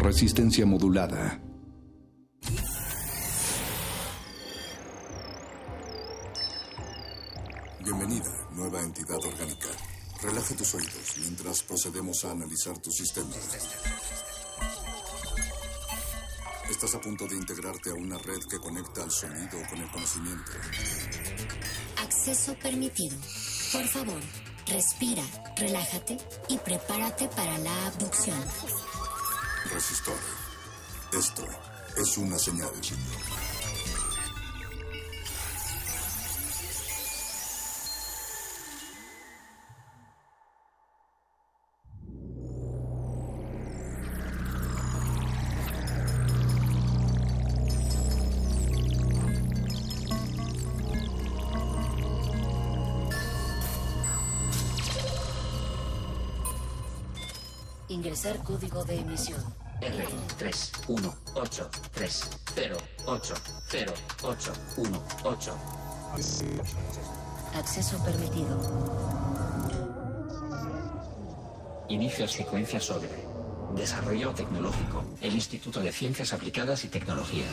[0.00, 1.38] Resistencia modulada.
[7.84, 9.68] Bienvenida, nueva entidad orgánica.
[10.22, 13.28] Relaje tus oídos mientras procedemos a analizar tu sistema.
[16.70, 20.50] Estás a punto de integrarte a una red que conecta al sonido con el conocimiento.
[22.02, 23.18] Acceso permitido.
[23.70, 24.20] Por favor,
[24.66, 25.24] respira,
[25.58, 26.16] relájate
[26.48, 28.38] y prepárate para la abducción.
[29.72, 30.16] Resistor.
[31.12, 31.46] Esto
[31.96, 32.70] es una señal.
[58.20, 59.42] Código de emisión.
[59.80, 60.04] R
[60.36, 62.76] 3 1 8 3 0
[63.06, 63.34] 8
[63.70, 65.58] 0 8 1 8
[67.54, 68.60] Acceso permitido.
[71.88, 73.08] Inicio secuencia sobre
[73.74, 75.02] Desarrollo tecnológico.
[75.22, 77.46] El Instituto de Ciencias Aplicadas y Tecnología.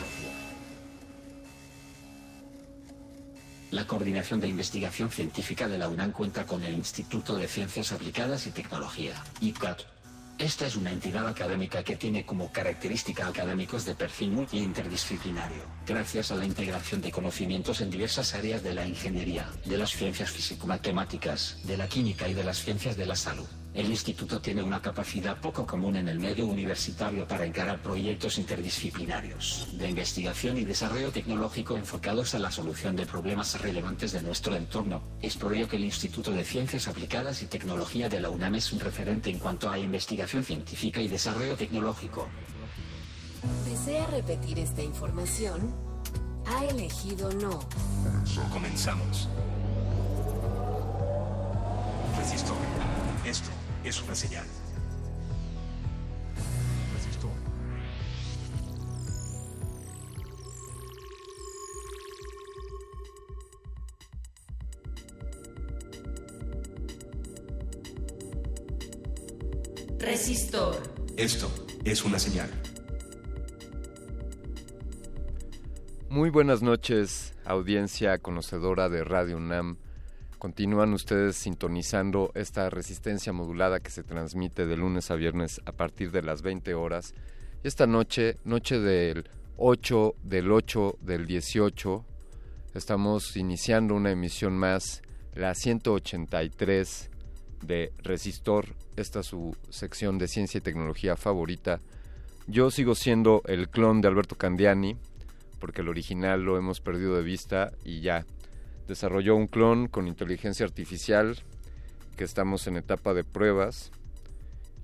[3.70, 8.46] La Coordinación de Investigación Científica de la UNAM cuenta con el Instituto de Ciencias Aplicadas
[8.46, 9.97] y Tecnología, ICAT,
[10.38, 16.30] esta es una entidad académica que tiene como característica académicos de perfil multi interdisciplinario, gracias
[16.30, 21.58] a la integración de conocimientos en diversas áreas de la ingeniería, de las ciencias físico-matemáticas,
[21.64, 23.48] de la química y de las ciencias de la salud.
[23.78, 29.68] El instituto tiene una capacidad poco común en el medio universitario para encarar proyectos interdisciplinarios,
[29.74, 35.00] de investigación y desarrollo tecnológico enfocados a la solución de problemas relevantes de nuestro entorno.
[35.22, 38.72] Es por ello que el Instituto de Ciencias Aplicadas y Tecnología de la UNAM es
[38.72, 42.26] un referente en cuanto a investigación científica y desarrollo tecnológico.
[43.64, 45.72] ¿Desea repetir esta información?
[46.46, 47.60] Ha elegido no.
[48.50, 49.28] Comenzamos.
[52.18, 52.56] Resistor.
[53.24, 53.57] Esto
[53.88, 54.44] es una señal.
[56.92, 57.30] Resistor.
[69.98, 70.76] Resistor.
[71.16, 71.50] Esto
[71.84, 72.50] es una señal.
[76.10, 79.78] Muy buenas noches, audiencia conocedora de Radio UNAM.
[80.38, 86.12] Continúan ustedes sintonizando esta resistencia modulada que se transmite de lunes a viernes a partir
[86.12, 87.12] de las 20 horas.
[87.64, 92.04] Y esta noche, noche del 8 del 8 del 18,
[92.74, 95.02] estamos iniciando una emisión más,
[95.34, 97.10] la 183
[97.62, 101.80] de Resistor, esta es su sección de ciencia y tecnología favorita.
[102.46, 104.96] Yo sigo siendo el clon de Alberto Candiani,
[105.58, 108.24] porque el original lo hemos perdido de vista y ya
[108.88, 111.36] desarrolló un clon con inteligencia artificial
[112.16, 113.92] que estamos en etapa de pruebas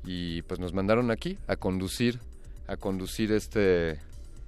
[0.05, 2.21] y pues nos mandaron aquí a conducir
[2.69, 3.99] a conducir este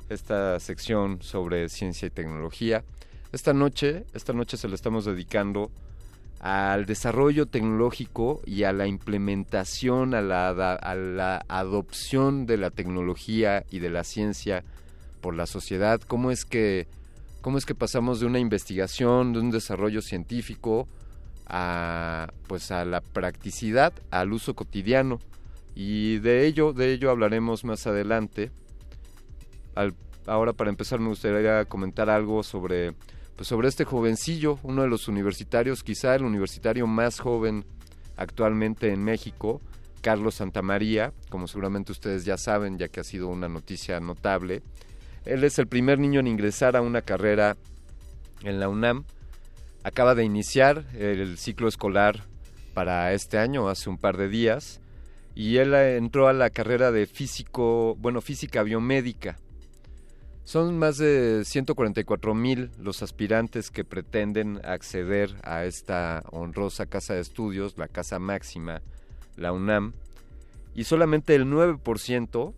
[0.09, 2.85] esta sección sobre ciencia y tecnología.
[3.33, 5.73] Esta noche, esta noche se la estamos dedicando
[6.39, 13.65] al desarrollo tecnológico y a la implementación, a la, a la adopción de la tecnología
[13.71, 14.63] y de la ciencia
[15.21, 16.87] por la sociedad, cómo es que
[17.47, 20.89] cómo es que pasamos de una investigación, de un desarrollo científico
[21.47, 25.21] a pues a la practicidad, al uso cotidiano
[25.73, 28.51] y de ello de ello hablaremos más adelante.
[30.27, 32.95] ahora para empezar me gustaría comentar algo sobre
[33.37, 37.65] pues sobre este jovencillo, uno de los universitarios, quizá el universitario más joven
[38.17, 39.61] actualmente en México,
[40.01, 44.65] Carlos Santamaría, como seguramente ustedes ya saben, ya que ha sido una noticia notable.
[45.27, 47.57] Él es el primer niño en ingresar a una carrera
[48.43, 49.05] en la UNAM.
[49.83, 52.23] Acaba de iniciar el ciclo escolar
[52.75, 54.81] para este año, hace un par de días,
[55.35, 59.37] y él entró a la carrera de físico, bueno, física biomédica.
[60.45, 67.21] Son más de 144 mil los aspirantes que pretenden acceder a esta honrosa casa de
[67.21, 68.81] estudios, la casa máxima,
[69.37, 69.93] la UNAM,
[70.75, 72.55] y solamente el 9%,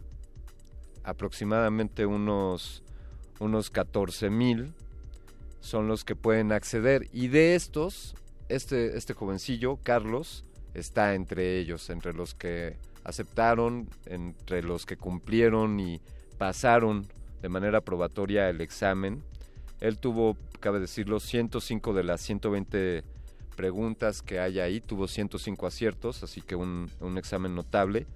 [1.09, 2.83] aproximadamente unos,
[3.41, 4.75] unos 14 mil,
[5.61, 7.09] son los que pueden acceder.
[7.13, 8.15] Y de estos,
[8.49, 10.45] este, este jovencillo, Carlos,
[10.75, 16.01] está entre ellos, entre los que aceptaron, entre los que cumplieron y
[16.37, 17.07] pasaron
[17.41, 19.23] de manera probatoria el examen.
[19.81, 23.03] Él tuvo, cabe decirlo, 105 de las 120
[23.57, 28.07] preguntas que hay ahí, tuvo 105 aciertos, así que un, un examen notable.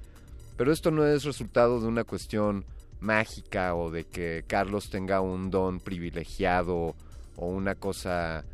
[0.59, 2.67] Pero esto no es resultado de una cuestión
[3.03, 6.95] mágica o de que Carlos tenga un don privilegiado
[7.37, 8.45] o una cosa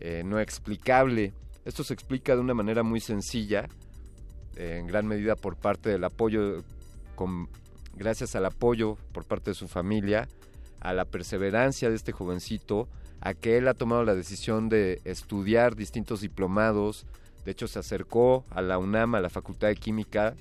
[0.00, 1.32] eh, no explicable.
[1.64, 3.68] Esto se explica de una manera muy sencilla,
[4.56, 6.64] en gran medida por parte del apoyo
[7.14, 7.48] con
[7.98, 10.28] gracias al apoyo por parte de su familia,
[10.80, 12.88] a la perseverancia de este jovencito,
[13.20, 17.06] a que él ha tomado la decisión de estudiar distintos diplomados,
[17.44, 20.34] de hecho se acercó a la UNAM, a la Facultad de Química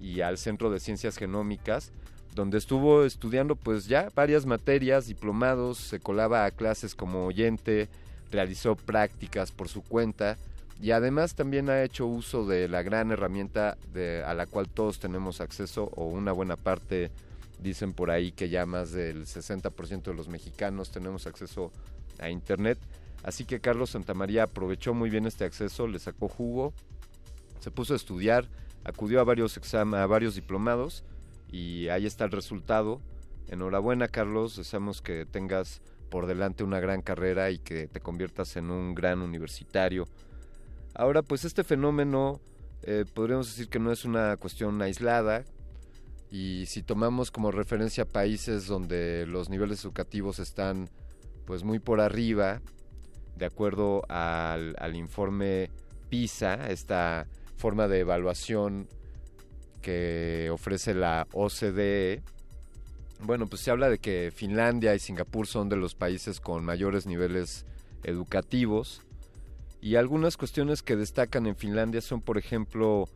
[0.00, 1.92] y al Centro de Ciencias Genómicas,
[2.34, 7.88] donde estuvo estudiando pues ya varias materias, diplomados, se colaba a clases como oyente,
[8.30, 10.36] realizó prácticas por su cuenta
[10.82, 13.78] y además también ha hecho uso de la gran herramienta
[14.26, 17.12] a la cual todos tenemos acceso o una buena parte
[17.60, 21.70] dicen por ahí que ya más del 60% de los mexicanos tenemos acceso
[22.18, 22.78] a internet.
[23.22, 26.74] Así que Carlos Santamaría aprovechó muy bien este acceso le sacó jugo
[27.60, 28.46] se puso a estudiar
[28.82, 31.04] acudió a varios exámenes a varios diplomados
[31.50, 33.00] y ahí está el resultado.
[33.48, 38.70] Enhorabuena Carlos deseamos que tengas por delante una gran carrera y que te conviertas en
[38.70, 40.06] un gran universitario.
[40.94, 42.40] Ahora, pues este fenómeno
[42.82, 45.44] eh, podríamos decir que no es una cuestión aislada
[46.30, 50.88] y si tomamos como referencia países donde los niveles educativos están
[51.46, 52.62] pues muy por arriba,
[53.36, 55.70] de acuerdo al, al informe
[56.10, 57.26] PISA, esta
[57.56, 58.88] forma de evaluación
[59.84, 62.22] que ofrece la OCDE,
[63.20, 67.04] bueno, pues se habla de que Finlandia y Singapur son de los países con mayores
[67.04, 67.66] niveles
[68.02, 69.02] educativos
[69.82, 73.10] y algunas cuestiones que destacan en Finlandia son, por ejemplo,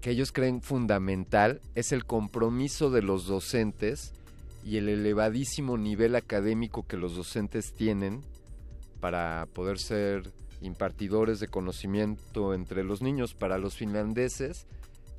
[0.00, 4.14] que ellos creen fundamental es el compromiso de los docentes
[4.64, 8.22] y el elevadísimo nivel académico que los docentes tienen
[9.00, 13.34] para poder ser impartidores de conocimiento entre los niños.
[13.34, 14.66] Para los finlandeses,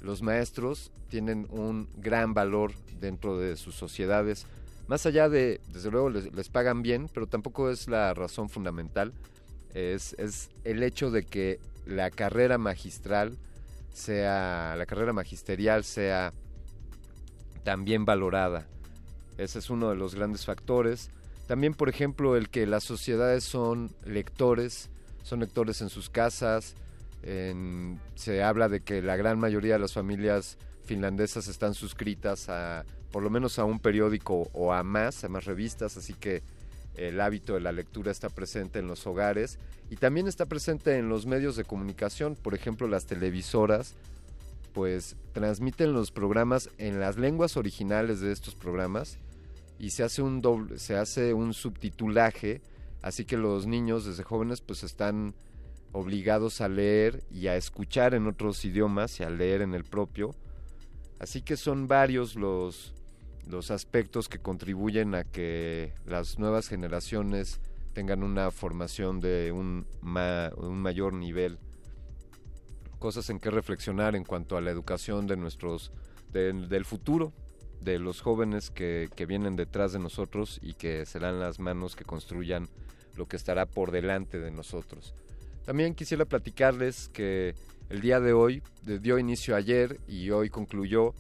[0.04, 4.46] los maestros tienen un gran valor dentro de sus sociedades.
[4.88, 9.14] Más allá de, desde luego, les, pagan bien, pero tampoco es la razón fundamental
[9.74, 13.38] es, el hecho de que la carrera magistral
[13.94, 16.34] sea, la carrera magisterial sea
[17.64, 18.68] también valorada.
[19.38, 21.10] Ese es uno de los grandes factores.
[21.48, 24.90] También, por ejemplo, el que las sociedades son lectores,
[25.24, 26.76] son lectores en sus casas.
[28.16, 33.24] Se habla de que la gran mayoría de las familias finlandesas están suscritas a por
[33.24, 36.42] lo menos a un periódico o a más, a más revistas, así que
[36.96, 39.60] el hábito de la lectura está presente en los hogares
[39.90, 43.94] y también está presente en los medios de comunicación, por ejemplo las televisoras,
[44.74, 49.20] pues transmiten los programas en las lenguas originales de estos programas
[49.78, 52.62] y se hace un doble, se hace un subtitulaje,
[53.04, 55.36] así que los niños desde jóvenes pues están
[55.94, 60.36] obligados a leer y a escuchar en otros idiomas y a leer en el propio.
[61.20, 62.94] Así que son varios los
[63.48, 67.60] los aspectos que contribuyen a que las nuevas generaciones
[67.94, 71.60] tengan una formación de un, un mayor nivel.
[73.00, 75.92] Cosas en que reflexionar en cuanto a la educación de nuestros,
[76.32, 77.34] del futuro,
[77.82, 82.06] de los jóvenes que, que vienen detrás de nosotros y que serán las manos que
[82.06, 82.70] construyan
[83.18, 85.14] lo que estará por delante de nosotros.
[85.66, 87.56] También quisiera platicarles que
[87.90, 91.14] el día de hoy dio inicio ayer y hoy concluyó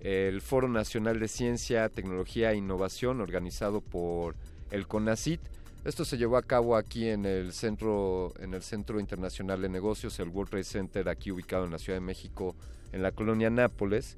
[0.00, 4.36] el Foro Nacional de Ciencia, Tecnología e Innovación organizado por
[4.70, 5.40] el CONACIT.
[5.84, 10.18] Esto se llevó a cabo aquí en el centro en el Centro Internacional de Negocios,
[10.18, 12.54] el World Trade Center, aquí ubicado en la Ciudad de México,
[12.92, 14.16] en la colonia Nápoles.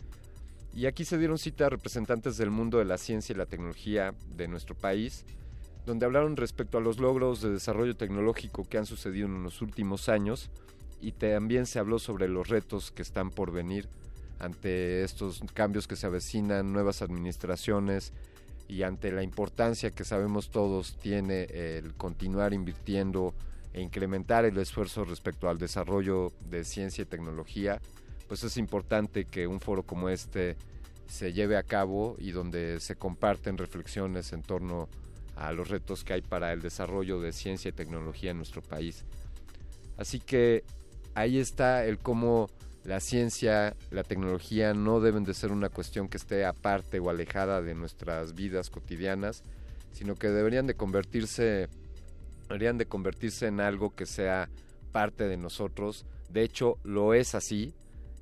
[0.75, 4.15] Y aquí se dieron cita a representantes del mundo de la ciencia y la tecnología
[4.37, 5.25] de nuestro país,
[5.87, 10.09] donde hablaron respecto a los logros de desarrollo tecnológico que han sucedido en los últimos
[10.09, 10.51] años
[11.01, 13.89] y también se habló sobre los retos que están por venir
[14.39, 18.13] ante estos cambios que se avecinan, nuevas administraciones
[18.69, 23.35] y ante la importancia que sabemos todos tiene el continuar invirtiendo
[23.73, 27.81] e incrementar el esfuerzo respecto al desarrollo de ciencia y tecnología,
[28.29, 30.57] pues es importante que un foro como este
[31.07, 35.02] se lleve a cabo y donde se comparten reflexiones en torno a
[35.53, 39.05] los retos que hay para el desarrollo de ciencia y tecnología en nuestro país.
[39.97, 40.65] Así que
[41.15, 42.49] ahí está el cómo
[42.85, 47.63] la ciencia, la tecnología no deben de ser una cuestión que esté aparte o alejada
[47.63, 49.43] de nuestras vidas cotidianas,
[49.93, 51.69] sino que deberían de convertirse
[52.49, 54.49] deberían de convertirse en algo que sea
[54.91, 56.05] parte de nosotros.
[56.29, 57.73] De hecho, lo es así.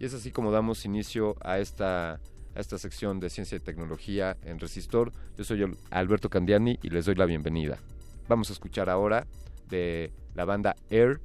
[0.00, 2.18] Y es así como damos inicio a esta
[2.56, 5.12] a esta sección de ciencia y tecnología en Resistor.
[5.36, 7.78] Yo soy Alberto Candiani y les doy la bienvenida.
[8.28, 9.26] Vamos a escuchar ahora
[9.68, 11.20] de la banda Air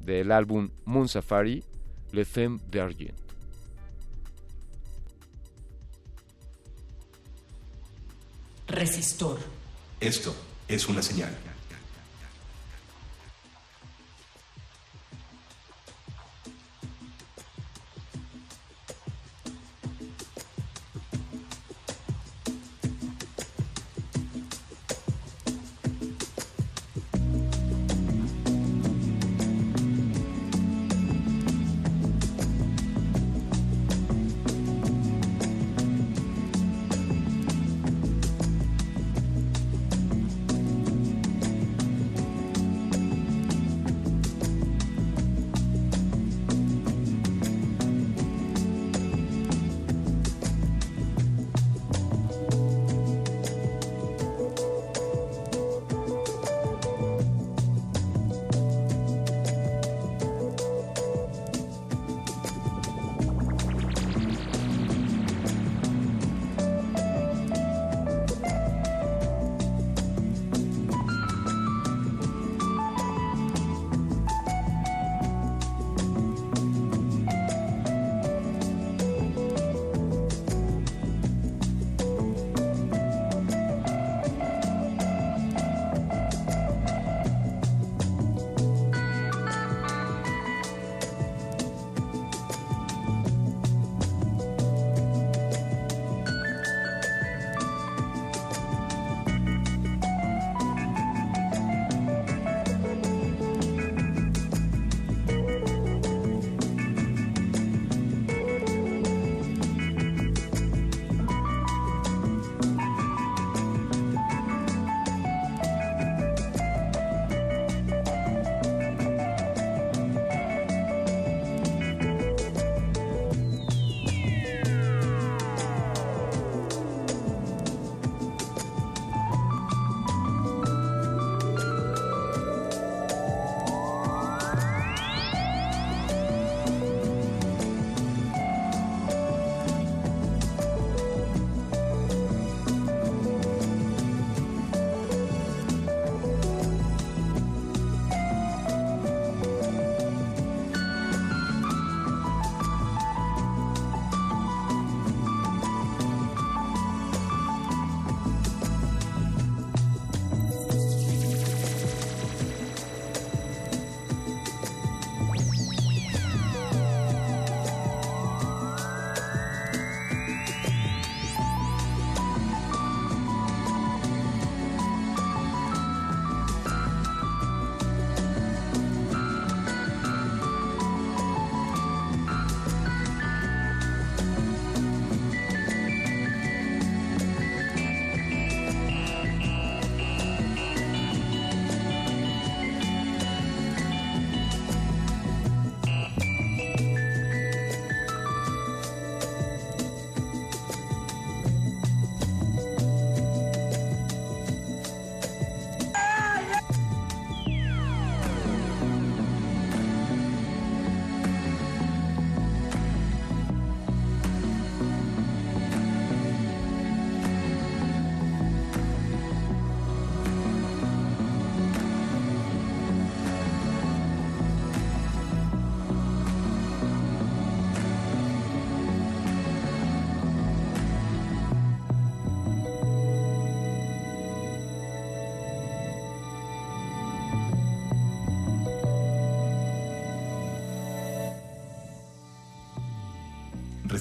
[0.00, 1.62] del álbum Moon Safari,
[2.12, 3.14] Le Femme d'Argent.
[8.68, 9.38] Resistor.
[10.00, 10.34] Esto
[10.68, 11.30] es una señal.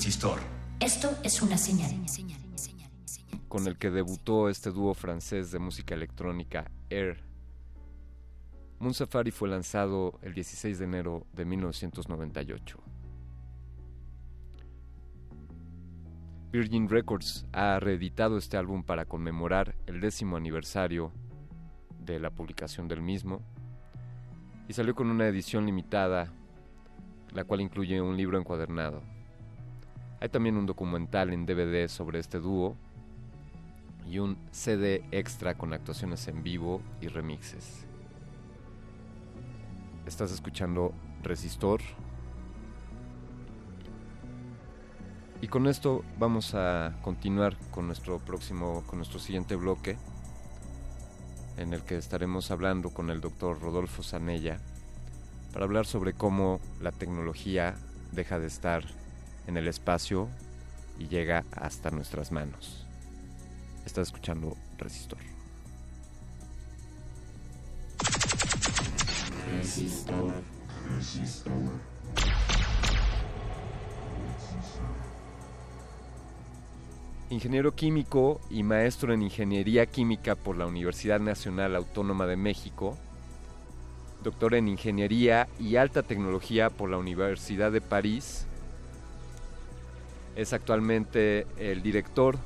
[0.07, 0.39] Resistor.
[0.79, 1.91] Esto es una señal.
[3.49, 7.25] Con el que debutó este dúo francés de música electrónica Air.
[8.79, 12.79] Moon Safari fue lanzado el 16 de enero de 1998.
[16.53, 21.11] Virgin Records ha reeditado este álbum para conmemorar el décimo aniversario
[21.99, 23.41] de la publicación del mismo
[24.69, 26.31] y salió con una edición limitada,
[27.33, 29.16] la cual incluye un libro encuadernado.
[30.19, 32.75] Hay también un documental en DVD sobre este dúo
[34.09, 37.85] y un CD extra con actuaciones en vivo y remixes.
[40.07, 40.91] Estás escuchando
[41.21, 41.81] Resistor.
[45.39, 49.97] Y con esto vamos a continuar con nuestro próximo, con nuestro siguiente bloque,
[51.57, 54.59] en el que estaremos hablando con el doctor Rodolfo Zanella
[55.53, 57.75] para hablar sobre cómo la tecnología
[58.13, 58.83] deja de estar
[59.47, 60.29] en el espacio
[60.99, 62.85] y llega hasta nuestras manos.
[63.85, 65.19] Estás escuchando Resistor.
[69.57, 70.33] Resistor.
[70.95, 71.53] Resistor.
[77.29, 82.97] Ingeniero químico y maestro en Ingeniería Química por la Universidad Nacional Autónoma de México,
[84.23, 88.47] doctor en Ingeniería y Alta Tecnología por la Universidad de París,
[90.37, 92.37] es actualmente el director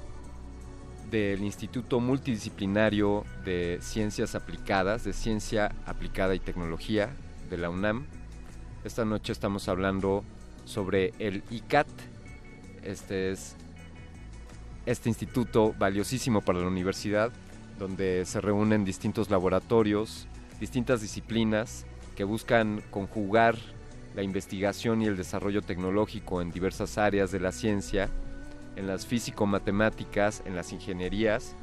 [1.11, 7.09] del Instituto Multidisciplinario de Ciencias Aplicadas, de Ciencia Aplicada y Tecnología
[7.49, 8.05] de la UNAM.
[8.85, 10.23] Esta noche estamos hablando
[10.63, 11.87] sobre el ICAT.
[12.81, 13.57] Este es
[14.85, 17.29] este instituto valiosísimo para la universidad,
[17.77, 20.27] donde se reúnen distintos laboratorios,
[20.61, 21.85] distintas disciplinas
[22.15, 23.57] que buscan conjugar
[24.15, 28.09] la investigación y el desarrollo tecnológico en diversas áreas de la ciencia,
[28.75, 31.55] en las físico-matemáticas, en las ingenierías,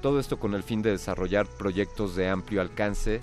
[0.00, 3.20] todo esto con el fin de desarrollar proyectos de amplio alcance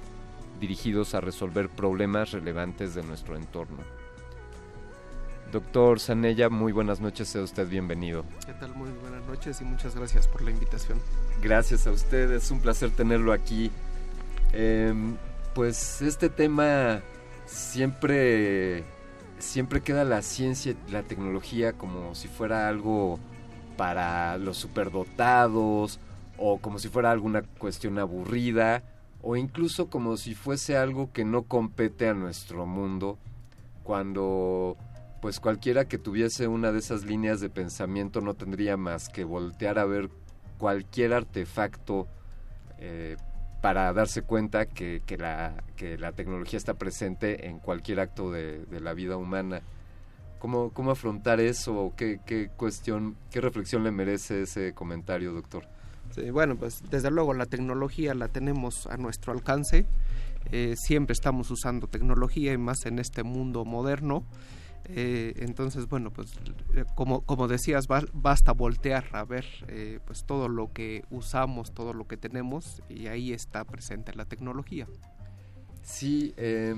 [0.60, 3.78] dirigidos a resolver problemas relevantes de nuestro entorno.
[5.52, 8.24] Doctor Sanella, muy buenas noches, sea usted bienvenido.
[8.46, 8.76] ¿Qué tal?
[8.76, 11.00] Muy buenas noches y muchas gracias por la invitación.
[11.42, 13.72] Gracias a usted, es un placer tenerlo aquí.
[14.54, 14.94] Eh,
[15.56, 17.02] pues este tema
[17.50, 18.84] siempre,
[19.40, 23.20] siempre queda la ciencia la tecnología como si fuera algo
[23.78, 26.00] para los superdotados
[26.38, 28.84] o como si fuera alguna cuestión aburrida
[29.22, 33.18] o incluso como si fuese algo que no compete a nuestro mundo
[33.84, 34.78] cuando
[35.22, 39.80] pues cualquiera que tuviese una de esas líneas de pensamiento no tendría más que voltear
[39.80, 40.10] a ver
[40.58, 42.08] cualquier artefacto
[42.78, 43.18] eh,
[43.62, 48.66] para darse cuenta que, que, la, que la tecnología está presente en cualquier acto de,
[48.66, 49.62] de la vida humana.
[50.40, 51.94] ¿Cómo, ¿Cómo afrontar eso?
[51.98, 55.66] ¿Qué, ¿Qué cuestión, qué reflexión le merece ese comentario, doctor?
[56.12, 59.86] Sí, bueno, pues desde luego la tecnología la tenemos a nuestro alcance.
[60.52, 64.24] Eh, siempre estamos usando tecnología y más en este mundo moderno.
[64.92, 66.34] Eh, entonces, bueno, pues
[66.74, 71.74] eh, como, como decías, ba basta voltear a ver eh, pues todo lo que usamos,
[71.74, 74.88] todo lo que tenemos y ahí está presente la tecnología.
[75.84, 76.74] Sí, eh,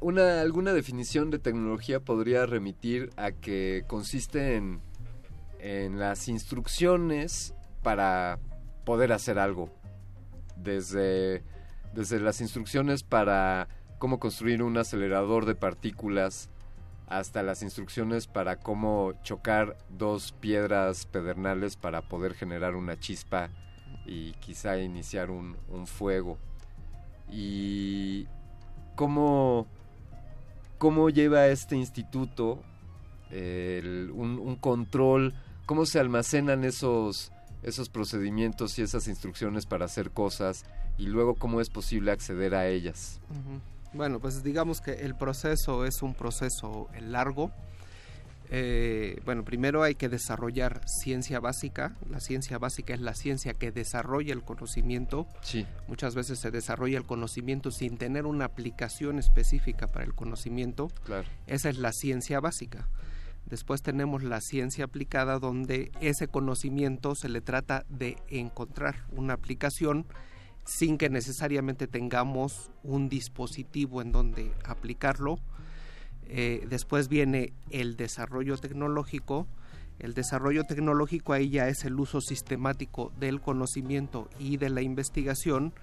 [0.00, 4.80] una, alguna definición de tecnología podría remitir a que consiste en,
[5.60, 8.38] en las instrucciones para
[8.84, 9.70] poder hacer algo.
[10.56, 11.42] Desde,
[11.94, 13.68] desde las instrucciones para
[13.98, 16.50] cómo construir un acelerador de partículas,
[17.10, 23.50] hasta las instrucciones para cómo chocar dos piedras pedernales para poder generar una chispa
[24.06, 25.56] y quizá iniciar un,
[25.86, 26.38] fuego.
[27.28, 28.26] Y
[28.94, 29.66] cómo,
[30.78, 32.62] cómo lleva este instituto
[33.32, 35.34] un, control,
[35.66, 37.32] cómo se almacenan esos,
[37.64, 40.64] esos procedimientos y esas instrucciones para hacer cosas
[40.96, 43.20] y luego cómo es posible acceder a ellas.
[43.30, 43.79] Uh.
[43.92, 47.50] Bueno, pues digamos que el proceso es un proceso largo.
[48.52, 51.96] Eh, bueno, primero hay que desarrollar ciencia básica.
[52.08, 55.26] La ciencia básica es la ciencia que desarrolla el conocimiento.
[55.42, 55.66] Sí.
[55.86, 60.88] Muchas veces se desarrolla el conocimiento sin tener una aplicación específica para el conocimiento.
[61.04, 61.28] Claro.
[61.46, 62.88] Esa es la ciencia básica.
[63.46, 70.06] Después tenemos la ciencia aplicada donde ese conocimiento se le trata de encontrar una aplicación
[70.64, 75.38] sin que necesariamente tengamos un dispositivo en donde aplicarlo.
[76.28, 79.46] Eh, después viene el desarrollo tecnológico.
[79.98, 85.74] El desarrollo tecnológico ahí ya es el uso sistemático del conocimiento y de la investigación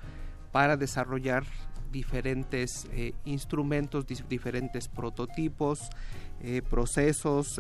[0.52, 1.44] para desarrollar
[1.92, 5.90] diferentes eh, instrumentos, diferentes prototipos,
[6.42, 7.60] eh, procesos,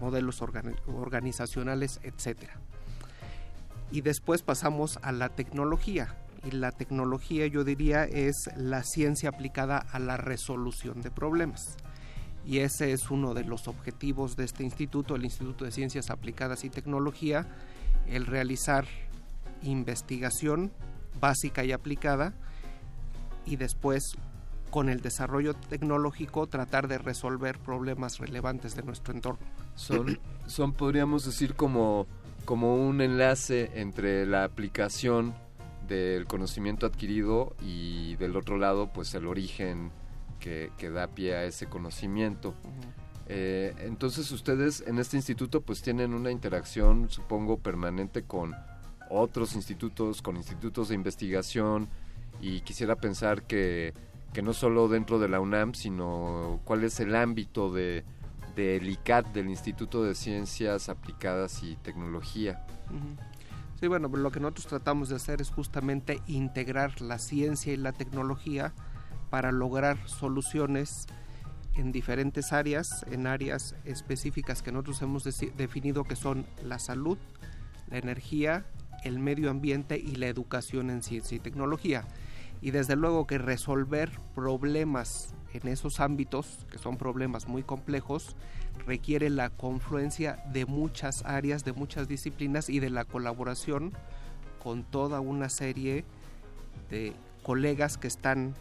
[0.00, 2.50] modelos organizacionales, etc.
[3.92, 6.16] Y después pasamos a la tecnología.
[6.44, 11.76] Y la tecnología yo diría es la ciencia aplicada a la resolución de problemas.
[12.44, 16.64] Y ese es uno de los objetivos de este instituto, el Instituto de Ciencias Aplicadas
[16.64, 17.46] y Tecnología,
[18.08, 18.86] el realizar
[19.62, 20.72] investigación
[21.20, 22.34] básica y aplicada
[23.46, 24.16] y después
[24.70, 29.46] con el desarrollo tecnológico tratar de resolver problemas relevantes de nuestro entorno.
[29.74, 32.06] Son, son podríamos decir como,
[32.44, 35.34] como un enlace entre la aplicación
[35.86, 39.90] del conocimiento adquirido y del otro lado pues el origen
[40.40, 42.54] que, da pie a ese conocimiento.
[43.28, 48.54] Eh, entonces ustedes en este instituto pues tienen una interacción supongo permanente con
[49.08, 51.88] otros institutos, con institutos de investigación
[52.40, 53.94] y quisiera pensar que,
[54.32, 58.04] que no solo dentro de la UNAM, sino cuál es el ámbito de,
[58.54, 62.64] del ICAT, del Instituto de Ciencias Aplicadas y Tecnología.
[63.80, 67.92] Sí, bueno, lo que nosotros tratamos de hacer es justamente integrar la ciencia y la
[67.92, 68.72] tecnología
[69.30, 71.06] para lograr soluciones
[71.74, 75.24] en diferentes áreas, en áreas específicas que nosotros hemos
[75.56, 77.18] definido que son la salud,
[77.88, 78.66] la energía,
[79.04, 82.04] el medio ambiente y la educación en ciencia y tecnología.
[82.60, 88.36] Y desde luego que resolver problemas en esos ámbitos, que son problemas muy complejos,
[88.86, 93.92] requiere la confluencia de muchas áreas, de muchas disciplinas y de la colaboración
[94.62, 96.04] con toda una serie
[96.90, 98.54] de colegas que están,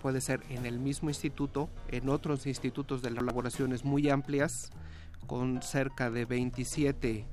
[0.00, 4.70] puede ser en el mismo instituto, en otros institutos de colaboraciones muy amplias,
[5.26, 7.24] con cerca de 27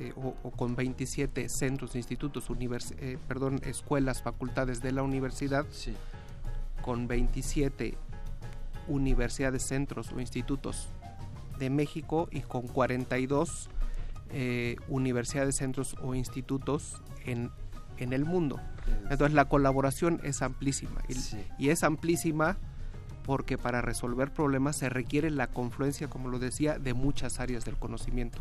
[0.00, 2.48] eh, o, con 27 centros, institutos,
[2.98, 5.66] eh, perdón, escuelas, facultades de la universidad,
[6.82, 7.96] con 27
[8.88, 10.88] universidades, centros o institutos
[11.58, 13.68] de México y con 42
[14.30, 17.50] eh, universidades, centros o institutos en,
[17.98, 18.60] en el mundo.
[19.10, 21.02] Entonces la colaboración es amplísima
[21.58, 22.56] y es amplísima
[23.24, 27.76] porque para resolver problemas se requiere la confluencia, como lo decía, de muchas áreas del
[27.76, 28.40] conocimiento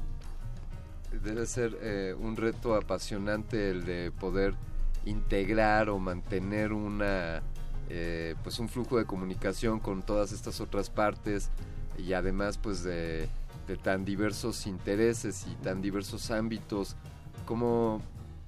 [1.23, 4.53] debe ser eh, un reto apasionante el de poder
[5.05, 7.41] integrar o mantener una
[7.89, 11.49] eh, pues un flujo de comunicación con todas estas otras partes
[11.97, 13.29] y además pues de,
[13.83, 16.95] tan diversos intereses y tan diversos ámbitos.
[17.45, 18.01] Cómo,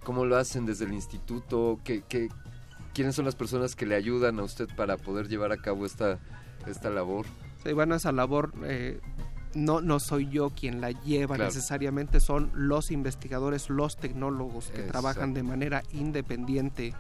[0.03, 2.27] cómo lo hacen desde el instituto ¿Qué, qué,
[2.93, 6.19] quiénes son las personas que le ayudan a usted para poder llevar a cabo esta
[6.67, 7.25] esta labor
[7.63, 8.99] sí bueno esa labor eh,
[9.53, 15.33] no, no soy yo quien la lleva necesariamente, son los investigadores, los tecnólogos que trabajan
[15.33, 16.93] de manera independiente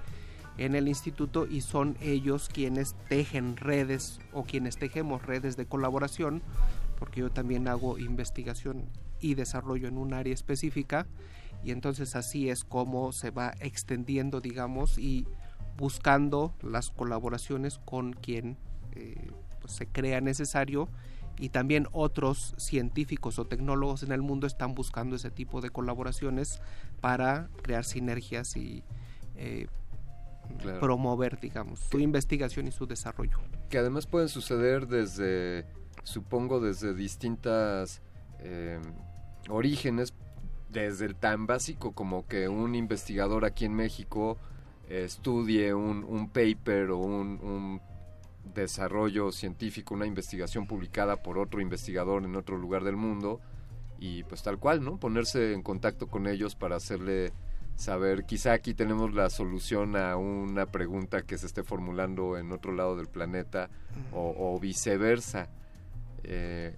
[0.59, 6.41] en el instituto y son ellos quienes tejen redes o quienes tejemos redes de colaboración,
[6.97, 8.89] porque yo también hago investigación
[9.21, 11.07] y desarrollo en un área específica
[11.63, 15.25] y entonces así es como se va extendiendo, digamos, y
[15.77, 18.57] buscando las colaboraciones con quien
[18.95, 19.31] eh,
[19.61, 20.89] pues, se crea necesario
[21.37, 26.61] y también otros científicos o tecnólogos en el mundo están buscando ese tipo de colaboraciones
[26.99, 28.83] para crear sinergias y
[29.37, 29.67] eh,
[30.79, 33.37] promover, digamos, su investigación y su desarrollo.
[33.69, 35.65] Que además pueden suceder desde,
[36.03, 38.01] supongo, desde distintas
[38.39, 38.79] eh,
[39.49, 40.13] orígenes,
[40.69, 44.37] desde el tan básico como que un investigador aquí en México
[44.87, 47.81] estudie un, un paper o un, un
[48.53, 53.39] desarrollo científico, una investigación publicada por otro investigador en otro lugar del mundo
[53.99, 54.97] y pues tal cual, ¿no?
[54.97, 57.31] Ponerse en contacto con ellos para hacerle
[57.79, 62.73] saber, quizá aquí tenemos la solución a una pregunta que se esté formulando en otro
[62.73, 63.69] lado del planeta
[64.11, 65.47] o, viceversa.
[66.23, 66.75] Eh,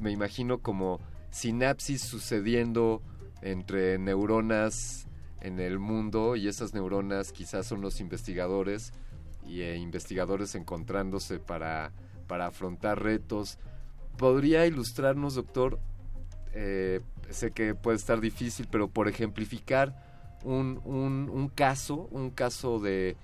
[0.00, 3.02] me imagino como sinapsis sucediendo
[3.42, 5.06] entre neuronas
[5.42, 8.94] en el mundo y esas neuronas quizás son los investigadores
[9.46, 11.92] y eh, investigadores encontrándose para,
[12.26, 13.58] para afrontar retos.
[14.16, 15.78] ¿Podría ilustrarnos, doctor?
[16.54, 20.07] Eh, sé que puede estar difícil, pero por ejemplificar
[20.48, 23.16] un, un, un caso, un caso de,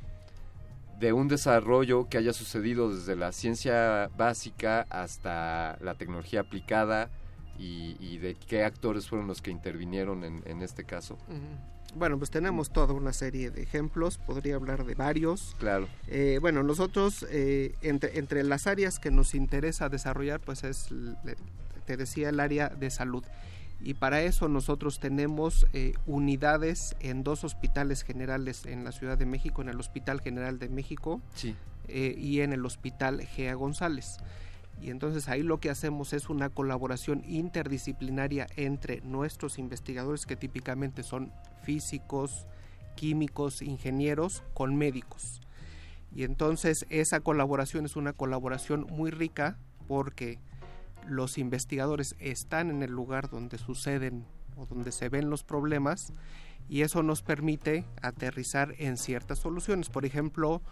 [0.98, 7.10] de un desarrollo que haya sucedido desde la ciencia básica hasta la tecnología aplicada
[7.58, 11.16] y, de qué actores fueron los que intervinieron en, en este caso.
[11.94, 15.54] Bueno, pues tenemos toda una serie de ejemplos, podría hablar de varios.
[15.60, 15.86] Claro.
[16.08, 20.88] Eh, bueno, nosotros, eh, entre, entre las áreas que nos interesa desarrollar, pues es,
[21.84, 23.24] te decía, el área de salud.
[23.80, 29.26] Y para eso nosotros tenemos eh, unidades en dos hospitales generales en la Ciudad de
[29.26, 31.20] México, en el Hospital General de México
[31.88, 34.18] eh, y en el Hospital Gea González.
[34.80, 41.02] Y entonces ahí lo que hacemos es una colaboración interdisciplinaria entre nuestros investigadores que típicamente
[41.02, 42.46] son físicos,
[42.96, 45.40] químicos, ingenieros con médicos.
[46.14, 50.38] Y entonces esa colaboración es una colaboración muy rica porque
[51.08, 54.26] los investigadores están en el lugar donde suceden
[54.56, 56.12] o donde se ven los problemas
[56.68, 59.90] y eso nos permite aterrizar en ciertas soluciones.
[59.90, 60.62] Por ejemplo,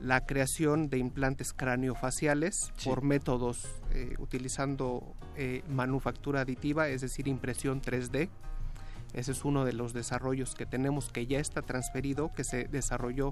[0.00, 7.80] la creación de implantes craneofaciales por métodos eh, utilizando eh, manufactura aditiva, es decir, impresión
[7.80, 8.28] 3D.
[9.14, 13.30] Ese es uno de los desarrollos que tenemos que ya está transferido, que se desarrolló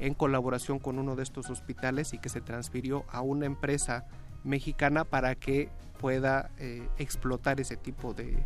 [0.00, 4.06] en colaboración con uno de estos hospitales y que se transfirió a una empresa
[4.44, 5.68] mexicana para que
[6.00, 8.44] pueda eh, explotar ese tipo de,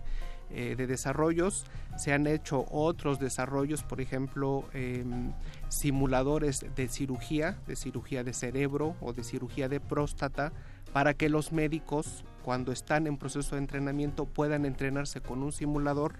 [0.50, 1.66] eh, de desarrollos.
[1.96, 5.32] Se han hecho otros desarrollos, por ejemplo, em,
[5.68, 10.52] simuladores de cirugía, de cirugía de cerebro o de cirugía de próstata,
[10.92, 16.14] para que los médicos, cuando están en proceso de entrenamiento, puedan entrenarse con un simulador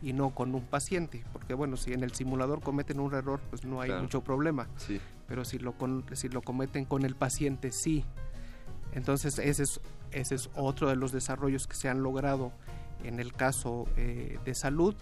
[0.00, 1.22] y no con un paciente.
[1.32, 4.68] Porque bueno, si en el simulador cometen un error, pues no hay mucho problema.
[5.28, 5.74] Pero si lo,
[6.14, 8.04] si lo cometen con el paciente, sí.
[8.92, 12.52] Entonces ese es, ese es otro de los desarrollos que se han logrado
[13.04, 14.94] en el caso eh, de salud.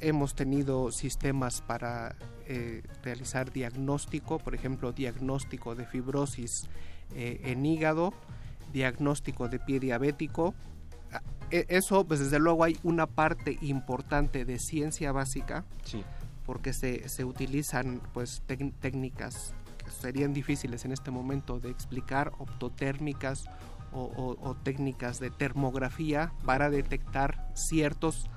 [0.00, 2.16] hemos tenido sistemas para
[2.46, 6.68] eh, realizar diagnóstico, por ejemplo, diagnóstico de fibrosis
[7.14, 8.12] eh, en hígado,
[8.72, 10.54] diagnóstico de pie diabético.
[11.12, 15.64] Ah, e, eso, pues desde luego hay una parte importante de ciencia básica,
[16.44, 18.42] porque se, se, utilizan pues
[18.80, 19.54] técnicas
[19.90, 23.44] serían difíciles en este momento de explicar, optotérmicas
[23.92, 28.30] o, técnicas de termografía para detectar ciertos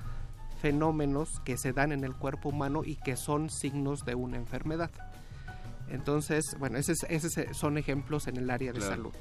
[0.60, 4.90] fenómenos que se dan en el cuerpo humano y que son signos de una enfermedad.
[5.88, 6.98] Entonces, bueno, esos,
[7.52, 9.12] son ejemplos en el área de salud.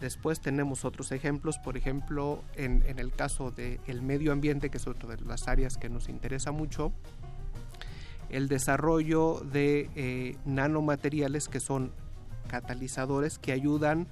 [0.00, 5.16] Después tenemos otros ejemplos, por ejemplo, en, el caso del medio ambiente, que es otra
[5.16, 6.92] de las áreas que nos interesa mucho,
[8.30, 11.92] el desarrollo de eh, nanomateriales que son
[12.48, 14.06] catalizadores que ayudan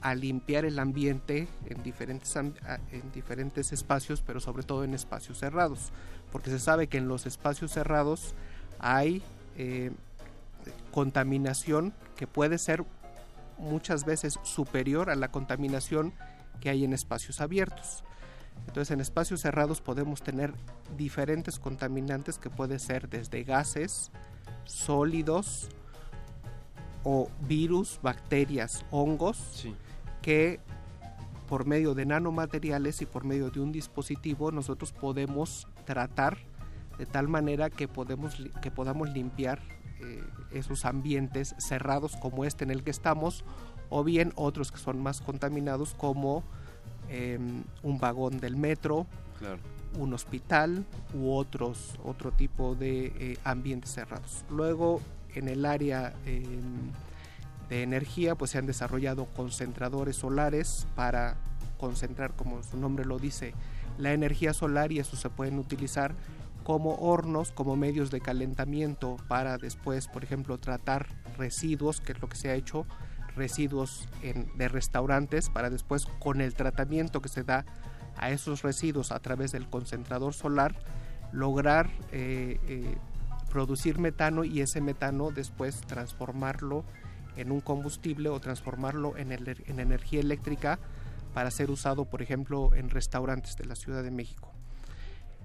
[0.00, 5.92] a limpiar el ambiente en diferentes, en diferentes espacios, pero sobre todo en espacios cerrados,
[6.32, 8.34] porque se sabe que en los espacios cerrados
[8.80, 9.22] hay
[9.56, 9.92] eh,
[10.90, 12.84] contaminación que puede ser
[13.58, 16.12] muchas veces superior a la contaminación
[16.60, 18.02] que hay en espacios abiertos.
[18.66, 20.54] Entonces en espacios cerrados podemos tener
[20.96, 24.10] diferentes contaminantes que pueden ser desde gases,
[24.64, 25.68] sólidos
[27.04, 29.66] o virus, bacterias, hongos,
[30.22, 30.60] que
[31.48, 36.38] por medio de nanomateriales y por medio de un dispositivo nosotros podemos tratar
[36.96, 39.60] de tal manera que, podemos, que podamos limpiar
[40.00, 40.22] eh,
[40.52, 43.44] esos ambientes cerrados como este en el que estamos
[43.90, 46.44] o bien otros que son más contaminados como
[47.08, 49.06] em, un vagón del metro,
[49.98, 54.44] un hospital u otros otro tipo de eh, ambientes cerrados.
[54.50, 55.00] Luego
[55.34, 56.92] en el área em,
[57.68, 61.36] de energía, pues se han desarrollado concentradores solares para
[61.78, 63.54] concentrar, como su nombre lo dice,
[63.98, 66.14] la energía solar y eso se pueden utilizar
[66.62, 72.28] como hornos, como medios de calentamiento para después, por ejemplo, tratar residuos, que es lo
[72.28, 72.86] que se ha hecho,
[73.36, 77.64] residuos de restaurantes, para después con el tratamiento que se da
[78.16, 80.74] a esos residuos a través del concentrador solar,
[81.32, 82.96] lograr eh, eh,
[83.50, 86.84] producir metano y ese metano después transformarlo
[87.36, 90.78] en un combustible o transformarlo en, en energía eléctrica
[91.32, 94.52] para ser usado, por ejemplo, en restaurantes de la Ciudad de México.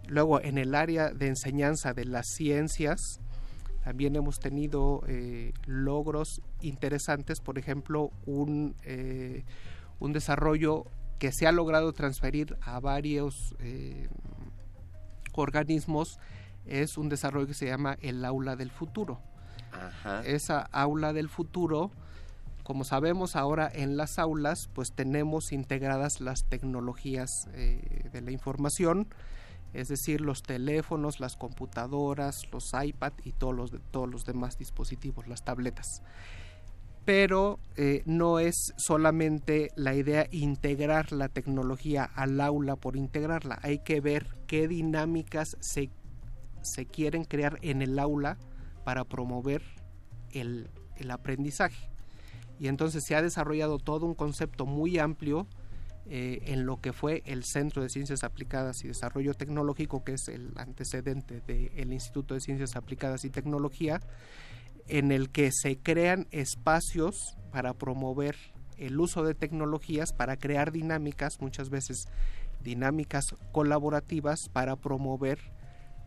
[0.08, 3.20] Luego, en el área de enseñanza de las ciencias,
[3.88, 9.46] también hemos tenido eh, logros interesantes, por ejemplo, un, eh,
[10.02, 10.88] un, desarrollo
[11.20, 14.10] que se ha logrado transferir a varios eh,
[15.32, 16.20] organismos,
[16.66, 19.22] es un desarrollo que se llama el aula del futuro.
[20.26, 21.90] Esa aula del futuro.
[22.64, 29.08] Como sabemos ahora en las aulas, pues tenemos integradas las tecnologías de la información,
[29.78, 36.02] es decir, los teléfonos, las computadoras, los iPad y todos los, demás dispositivos, las tabletas.
[37.06, 43.80] Pero eh, no es solamente la idea integrar la tecnología al aula por integrarla, hay
[43.80, 45.90] que ver qué dinámicas se,
[46.62, 48.38] se quieren crear en el aula
[48.84, 49.62] para promover
[50.32, 50.70] el,
[51.10, 51.90] aprendizaje.
[52.60, 55.48] Y entonces se ha desarrollado todo un concepto muy amplio
[56.10, 60.28] eh, en lo que fue el Centro de Ciencias Aplicadas y Desarrollo Tecnológico, que es
[60.30, 64.00] el antecedente del Instituto de Ciencias Aplicadas y Tecnología,
[64.88, 68.36] en el que se crean espacios para promover
[68.78, 72.08] el uso de tecnologías, para crear dinámicas, muchas veces
[72.64, 75.40] dinámicas colaborativas para promover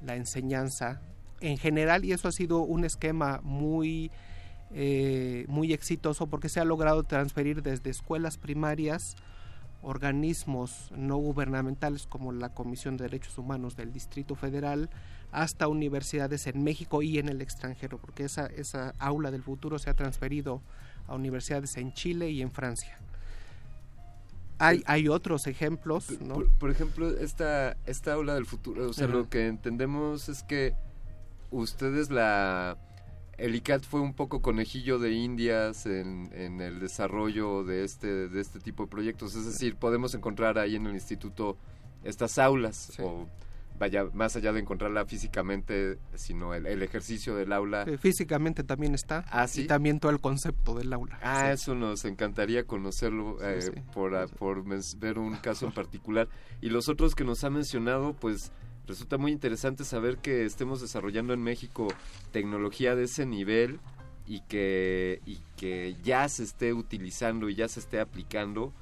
[0.03, 1.03] la enseñanza
[1.41, 2.05] en general.
[2.05, 4.11] Y eso ha sido un esquema muy
[4.73, 9.17] eh, muy exitoso porque se ha logrado transferir desde escuelas primarias
[9.83, 14.91] organismos no gubernamentales como la Comisión de Derechos Humanos del Distrito Federal
[15.33, 19.91] hasta universidades en México y en el extranjero, porque esa, esa aula del futuro se
[19.91, 20.60] ha transferido
[21.07, 22.99] a universidades en Chile y en Francia.
[24.59, 26.44] Hay, hay otros ejemplos, ¿no?
[26.59, 30.75] Por, ejemplo, esta, esta aula del futuro, o sea, lo que entendemos es que
[31.50, 32.76] ustedes la...
[33.41, 38.41] El ICAT fue un poco conejillo de indias en, en el desarrollo de este, de
[38.41, 39.35] este tipo de proyectos.
[39.35, 41.57] Es decir, podemos encontrar ahí en el instituto
[42.05, 43.27] estas aulas o
[43.81, 47.86] vaya, más allá de encontrarla físicamente, sino el, ejercicio del aula.
[47.99, 49.25] físicamente también está.
[49.31, 51.19] Ah, Y también todo el concepto del aula.
[51.23, 54.65] Ah, eso nos encantaría conocerlo eh, por, por
[54.99, 56.28] ver un caso en particular.
[56.60, 58.52] Y los otros que nos ha mencionado, pues
[58.86, 61.89] resulta muy interesante saber que estemos desarrollando en México
[62.33, 63.78] tecnología de ese nivel
[64.26, 68.73] y que, y que ya se esté utilizando y ya se esté aplicando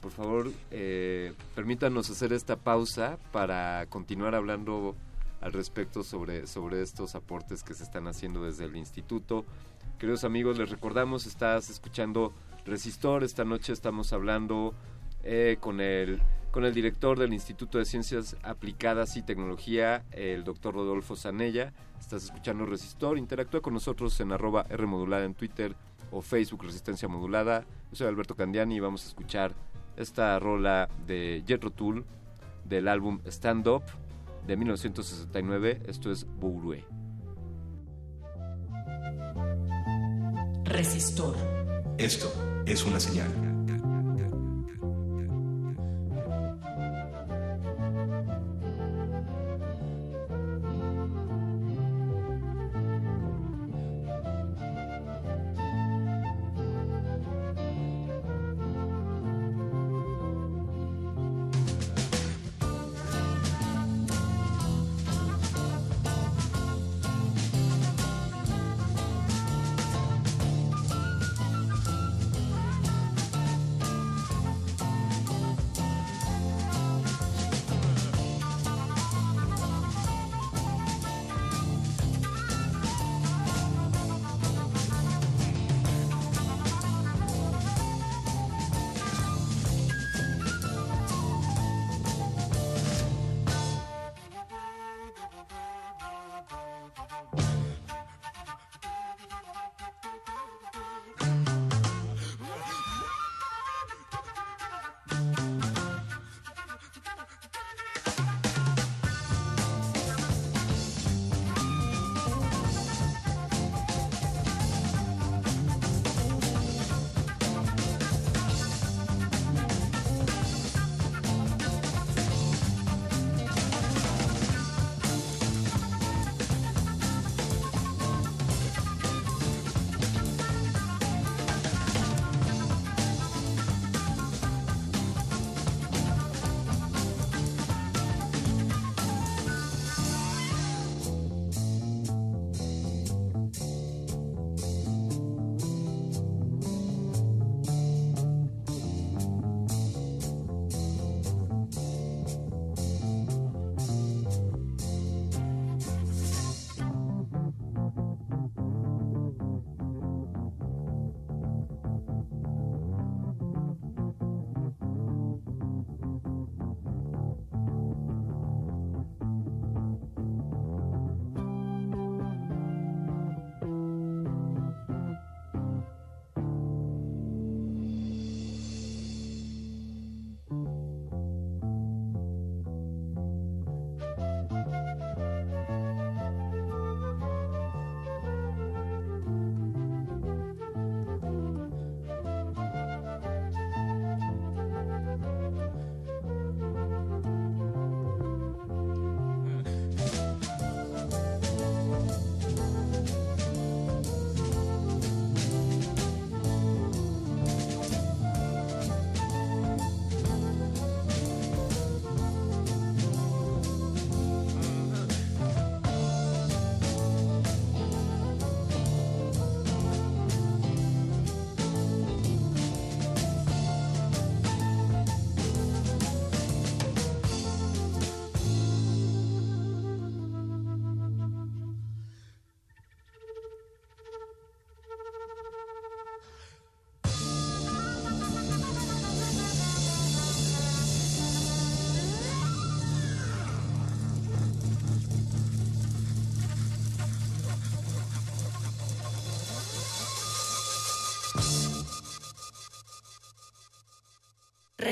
[0.00, 4.94] por favor, eh, permítanos hacer esta pausa para continuar hablando
[5.40, 9.44] al respecto sobre, sobre estos aportes que se están haciendo desde el instituto.
[9.98, 12.32] Queridos amigos, les recordamos, estás escuchando
[12.64, 14.72] Resistor, esta noche estamos hablando
[15.24, 16.20] eh, con, el,
[16.58, 21.72] con el director del Instituto de Ciencias Aplicadas y Tecnología, el doctor Rodolfo Zanella.
[22.00, 25.76] Estás escuchando Resistor, interactúa con nosotros en arroba R modulada en Twitter
[26.10, 27.64] o Facebook Resistencia Modulada.
[27.92, 29.54] Yo soy Alberto Candiani y vamos a escuchar
[29.96, 32.04] esta rola de Jetro Tool
[32.64, 33.84] del álbum Stand Up
[34.44, 35.82] de 1969.
[35.86, 36.84] Esto es Bourue.
[40.64, 41.36] Resistor.
[41.98, 42.32] Esto
[42.66, 43.47] es una señal.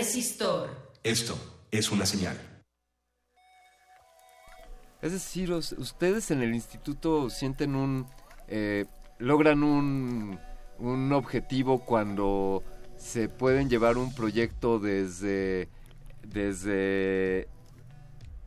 [0.06, 0.70] Resistor.
[1.02, 1.36] Esto
[1.72, 2.38] es una señal.
[5.02, 8.06] Es decir, ustedes en el instituto sienten un...
[8.46, 8.84] eh,
[9.18, 10.38] logran un,
[10.78, 12.62] un objetivo cuando
[12.96, 15.68] se pueden llevar un proyecto desde,
[16.22, 17.48] desde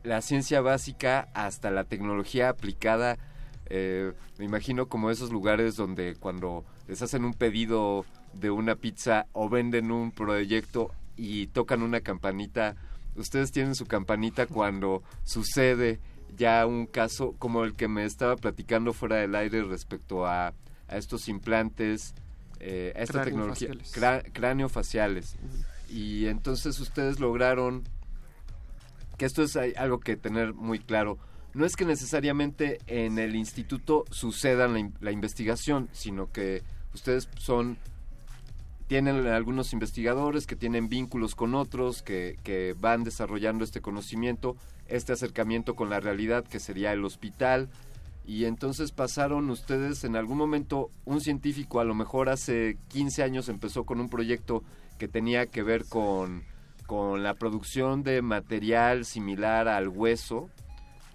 [0.02, 3.18] la ciencia básica hasta la tecnología aplicada.
[3.66, 9.26] Eh, me imagino como esos lugares donde cuando les hacen un pedido de una pizza
[9.32, 10.90] o venden un proyecto
[11.22, 12.76] y tocan una campanita,
[13.14, 16.00] ustedes tienen su campanita cuando sucede
[16.34, 20.54] ya un caso como el que me estaba platicando fuera del aire respecto a,
[20.88, 22.14] a estos implantes,
[22.60, 23.92] eh, a esta tecnología, Craneofaciales.
[24.24, 25.36] cra- craneofaciales.
[25.90, 27.82] Y entonces ustedes lograron
[29.18, 31.18] que esto es algo que tener muy claro.
[31.52, 34.68] No es que necesariamente en el instituto suceda
[35.00, 36.62] la investigación, sino que
[36.94, 37.76] ustedes son
[38.90, 44.56] tienen algunos investigadores que tienen vínculos con otros, que, que van desarrollando este conocimiento,
[44.88, 47.68] este acercamiento con la realidad que sería el hospital.
[48.26, 53.48] Y entonces pasaron ustedes en algún momento, un científico a lo mejor hace 15 años
[53.48, 54.64] empezó con un proyecto
[54.98, 56.42] que tenía que ver con,
[56.88, 60.50] con la producción de material similar al hueso.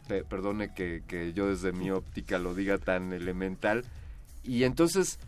[0.07, 3.83] Pe- perdone que, que yo desde mi óptica lo diga tan elemental.
[4.45, 5.19] Y entonces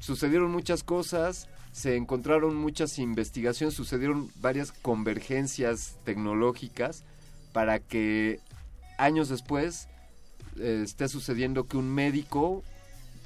[0.00, 7.04] sucedieron muchas cosas, se encontraron muchas investigaciones, sucedieron varias convergencias tecnológicas
[7.52, 8.40] para que
[8.98, 9.88] años después
[10.58, 12.62] eh, esté sucediendo que un médico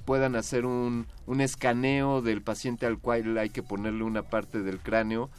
[0.04, 4.80] puedan hacer un, un escaneo del paciente al cual hay que ponerle una parte del
[4.80, 5.30] cráneo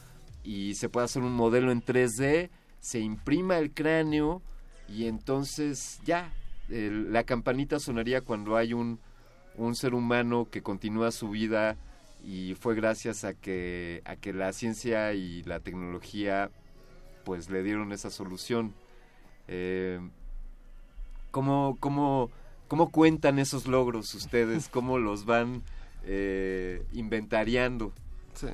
[0.44, 2.50] y se pueda hacer un modelo en 3D,
[2.80, 4.42] se imprima el cráneo
[4.88, 6.32] y entonces ya,
[6.68, 9.00] la campanita sonaría cuando hay un,
[9.56, 11.78] un ser humano que continúa su vida
[12.24, 16.50] y fue gracias a que, a que la ciencia y la tecnología
[17.26, 18.74] pues le dieron esa solución.
[19.48, 20.00] Eh,
[21.32, 22.32] ¿cómo, cómo,
[22.68, 24.68] ¿Cómo cuentan esos logros ustedes?
[24.68, 25.62] ¿Cómo los van
[26.06, 27.94] eh, inventariando?
[28.34, 28.48] Sí.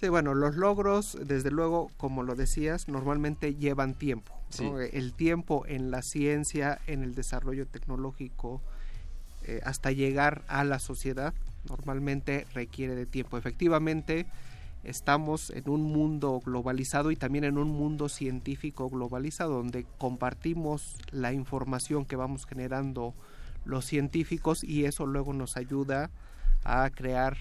[0.00, 4.32] Sí, bueno, los logros, desde luego, como lo decías, normalmente llevan tiempo.
[4.92, 8.62] El tiempo en la ciencia, en el desarrollo tecnológico,
[9.42, 11.34] eh, hasta llegar a la sociedad,
[11.68, 13.38] normalmente requiere de tiempo.
[13.38, 14.26] Efectivamente,
[14.84, 21.32] estamos en un mundo globalizado y también en un mundo científico globalizado, donde compartimos la
[21.32, 23.14] información que vamos generando
[23.64, 26.10] los científicos y eso luego nos ayuda
[26.64, 27.36] a crear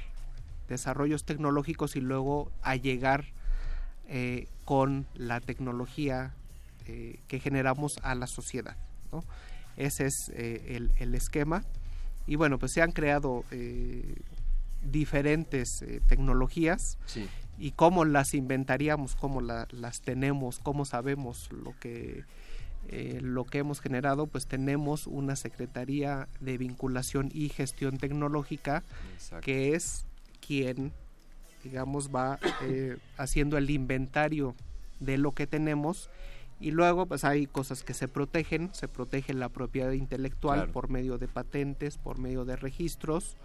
[0.67, 3.25] desarrollos tecnológicos y luego a llegar
[4.07, 6.33] eh, con la tecnología
[6.87, 8.75] eh, que generamos a la sociedad.
[9.77, 11.63] Ese es eh, el esquema.
[12.29, 14.15] Y bueno, pues se han creado eh,
[14.83, 17.27] diferentes eh, tecnologías Sí.
[17.57, 22.23] y cómo las inventaríamos, cómo la- las tenemos, cómo sabemos lo que
[22.91, 28.83] eh, lo que hemos generado, pues tenemos una Secretaría de Vinculación y Gestión Tecnológica
[29.13, 29.43] Exacto.
[29.45, 30.05] que es
[30.45, 30.91] quien,
[31.63, 34.55] digamos, va eh, haciendo el inventario
[35.01, 36.09] de lo que tenemos
[36.59, 40.71] y luego pues hay cosas que se protegen, se protege la propiedad intelectual Claro.
[40.73, 43.37] por medio de patentes, por medio de registros,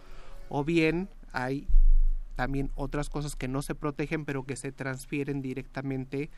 [0.48, 1.66] o bien hay
[2.36, 6.30] también otras cosas que no se protegen pero que se transfieren directamente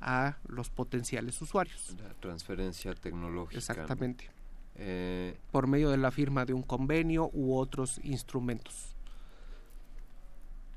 [0.00, 1.94] a los potenciales usuarios.
[2.02, 3.54] La transferencia tecnológica.
[3.54, 3.58] ¿no?
[3.58, 4.30] Exactamente.
[4.76, 8.96] Eh, Por medio de la firma de un convenio u otros instrumentos.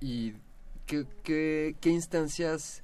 [0.02, 0.34] ¿Y
[0.86, 2.84] qué, qué, qué instancias,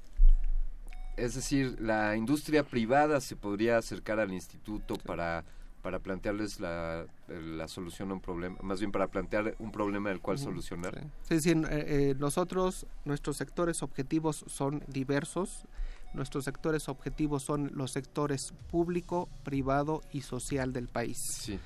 [1.17, 5.43] es decir, la industria privada se podría acercar al instituto para,
[5.81, 10.19] para plantearles la, la solución a un problema, más bien para plantear un problema del
[10.19, 11.03] cual solucionar?
[11.23, 15.65] Sí, sí, eh, eh, nosotros, nuestros sectores objetivos son diversos.
[16.13, 21.17] Nuestros sectores objetivos son los sectores público, privado y social del país.
[21.17, 21.57] Sí.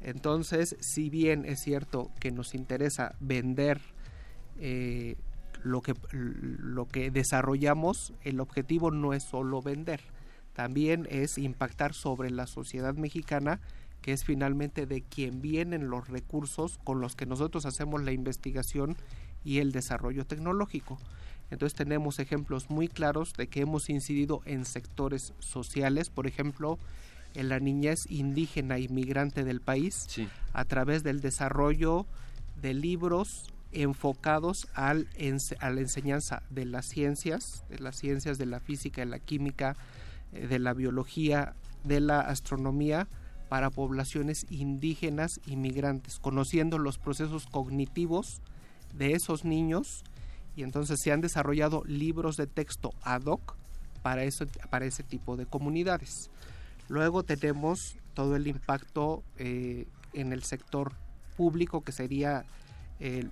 [0.00, 3.80] Entonces, si bien es cierto que nos interesa vender
[4.58, 5.16] eh,
[5.62, 10.00] lo, que, lo que desarrollamos, el objetivo no es solo vender,
[10.52, 13.60] también es impactar sobre la sociedad mexicana,
[14.02, 18.96] que es finalmente de quien vienen los recursos con los que nosotros hacemos la investigación
[19.44, 20.98] y el desarrollo tecnológico.
[21.50, 26.78] Entonces tenemos ejemplos muy claros de que hemos incidido en sectores sociales, por ejemplo,
[27.34, 30.28] en la niñez indígena y migrante del país, Sí.
[30.52, 32.06] a través del desarrollo
[32.60, 35.08] de libros enfocados al
[35.60, 39.76] a la enseñanza de las ciencias, de las ciencias de la física, de la química,
[40.32, 43.08] eh, de la biología, de la astronomía
[43.48, 48.40] para poblaciones indígenas y migrantes, conociendo los procesos cognitivos
[48.94, 50.04] de esos niños
[50.56, 53.56] Y entonces se han desarrollado libros de texto ad hoc
[54.02, 54.22] para,
[54.68, 56.28] para ese tipo de comunidades.
[56.88, 60.92] Luego tenemos todo el impacto eh, en el sector
[61.36, 62.44] público, que sería
[63.00, 63.26] eh,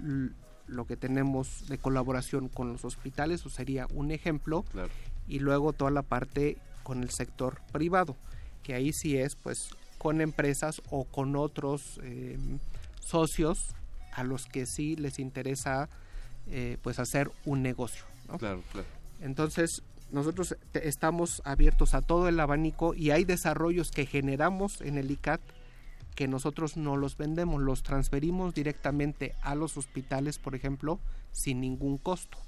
[0.67, 4.65] lo que tenemos de colaboración con los hospitales, o sería un ejemplo.
[5.27, 8.17] Y luego toda la parte con el sector privado,
[8.63, 12.39] que ahí sí es pues con empresas o con otros eh,
[13.01, 13.75] socios
[14.13, 15.89] a los que sí les interesa
[16.81, 18.05] pues hacer un negocio.
[19.21, 25.11] Entonces, nosotros estamos abiertos a todo el abanico y hay desarrollos que generamos en el
[25.11, 25.43] ICAT
[26.19, 30.99] que nosotros no los vendemos, los transferimos directamente a los hospitales, por ejemplo,
[31.31, 32.39] sin ningún costo,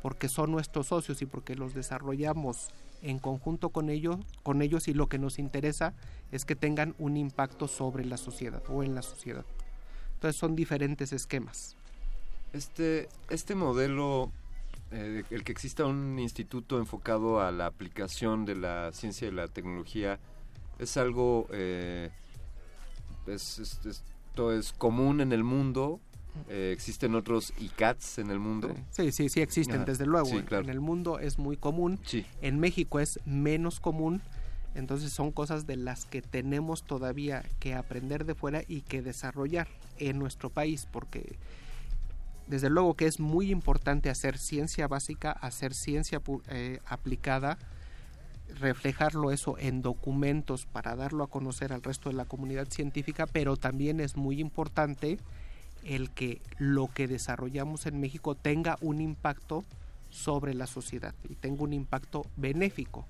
[0.00, 2.68] porque son nuestros socios y porque los desarrollamos
[3.02, 5.92] en conjunto con ellos, con ellos y lo que nos interesa
[6.30, 9.44] es que tengan un impacto sobre la sociedad o en la sociedad.
[10.12, 11.74] Entonces son diferentes esquemas.
[12.52, 14.30] Este, este modelo
[14.92, 19.48] eh, el que exista un instituto enfocado a la aplicación de la ciencia y la
[19.48, 20.20] tecnología
[20.78, 22.12] es algo eh,
[23.26, 26.00] esto es común en el mundo
[26.48, 28.74] eh, existen otros ICATs en el mundo.
[28.90, 32.00] Sí sí sí existen desde luego en el mundo es muy común
[32.42, 34.20] en México es menos común
[34.74, 39.68] entonces son cosas de las que tenemos todavía que aprender de fuera y que desarrollar
[39.98, 41.36] en nuestro país porque
[42.46, 47.58] desde luego que es muy importante hacer ciencia básica, hacer ciencia eh, aplicada,
[48.60, 53.56] reflejarlo eso en documentos para darlo a conocer al resto de la comunidad científica, pero
[53.56, 55.18] también es muy importante
[55.84, 59.64] el que lo que desarrollamos en México tenga un impacto
[60.10, 63.06] sobre la sociedad y tenga un impacto benéfico.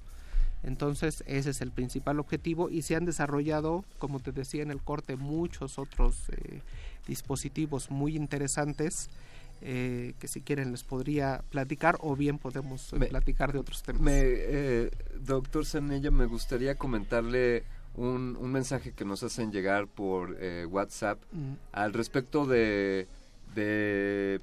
[0.62, 4.80] Entonces ese es el principal objetivo y se han desarrollado, como te decía en el
[4.80, 6.62] corte, muchos otros eh,
[7.06, 9.10] dispositivos muy interesantes
[9.64, 14.00] eh, que si quieren les podría platicar o bien podemos eh, platicar de otros temas.
[14.00, 17.64] Me, doctor Sanella, me gustaría comentarle
[17.96, 20.36] un, un, mensaje que nos hacen llegar por
[20.68, 21.52] WhatsApp mm.
[21.72, 23.08] al respecto de,
[23.54, 24.40] de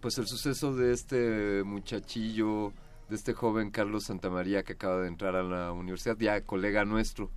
[0.00, 2.72] pues el suceso de este muchachillo
[3.12, 7.30] de este joven Carlos Santamaría que acaba de entrar a la universidad, ya colega nuestro,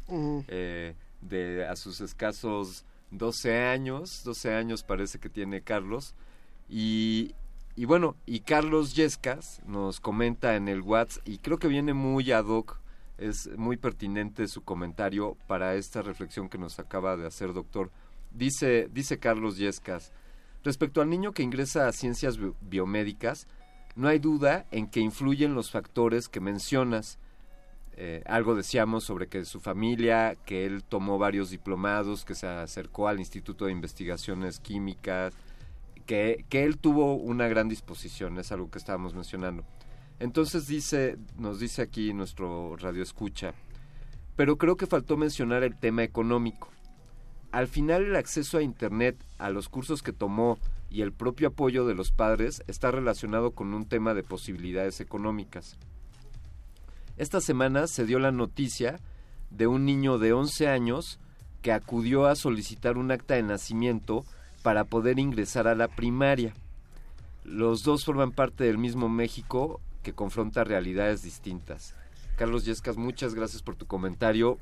[0.47, 6.15] eh, de a sus escasos 12 años, 12 años parece que tiene Carlos,
[6.67, 7.33] y,
[7.85, 12.45] bueno, y Carlos Yescas nos comenta en el WhatsApp, y creo que viene muy ad
[12.45, 12.79] hoc,
[13.17, 17.91] es muy pertinente su comentario para esta reflexión que nos acaba de hacer, doctor.
[18.31, 20.11] Dice, dice Carlos Yescas,
[20.63, 23.47] respecto al niño que ingresa a ciencias biomédicas,
[23.95, 27.17] no hay duda en que influyen los factores que mencionas.
[27.95, 33.07] Eh, algo decíamos sobre que su familia, que él tomó varios diplomados, que se acercó
[33.07, 35.33] al Instituto de Investigaciones Químicas,
[36.05, 39.63] que, que él tuvo una gran disposición, es algo que estábamos mencionando.
[40.19, 43.53] Entonces dice, nos dice aquí nuestro radio escucha,
[44.35, 46.69] pero creo que faltó mencionar el tema económico.
[47.51, 50.57] Al final el acceso a Internet, a los cursos que tomó
[50.89, 55.77] y el propio apoyo de los padres está relacionado con un tema de posibilidades económicas.
[57.17, 58.99] Esta semana se dio la noticia
[59.49, 61.19] de un niño de 11 años
[61.61, 64.25] que acudió a solicitar un acta de nacimiento
[64.65, 66.55] para poder ingresar a la primaria.
[67.43, 71.93] Los dos forman parte del mismo México que confronta realidades distintas.
[72.35, 74.57] Carlos Yescas, muchas gracias por tu comentario.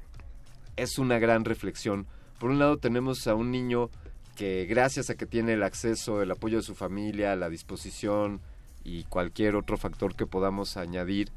[0.75, 2.05] Es una gran reflexión.
[2.37, 3.89] Por un lado tenemos a un niño
[4.35, 8.41] que gracias a que tiene el acceso, el apoyo de su familia, la disposición
[8.83, 11.31] y cualquier otro factor que podamos añadir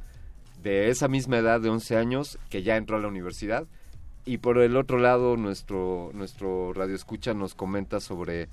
[0.60, 3.68] de esa misma edad de 11 años que ya entró a la universidad
[4.26, 8.48] y por el otro lado nuestro nuestro radio escucha nos comenta sobre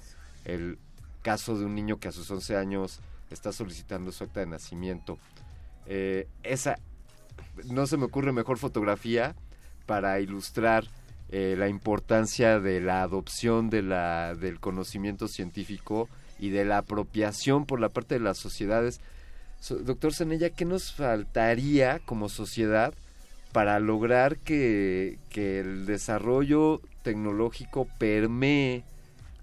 [0.46, 0.78] el
[1.24, 3.00] caso de un niño que a sus 11 años
[3.32, 5.18] está solicitando su acta de nacimiento
[5.88, 6.78] eh, esa
[7.66, 9.36] no se me ocurre mejor fotografía
[9.86, 10.86] para ilustrar
[11.30, 16.08] eh, la importancia de la adopción de la, del conocimiento científico
[16.40, 19.02] y de la apropiación por la parte de las sociedades.
[19.68, 22.94] doctor Senella, ¿qué nos faltaría como sociedad
[23.54, 28.84] para lograr que, el desarrollo tecnológico permee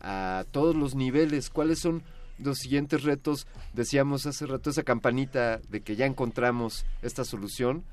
[0.03, 1.49] a todos los niveles?
[1.49, 2.03] ¿Cuáles son
[2.39, 3.47] los siguientes retos?
[3.73, 7.85] Decíamos hace rato esa campanita de que ya encontramos esta solución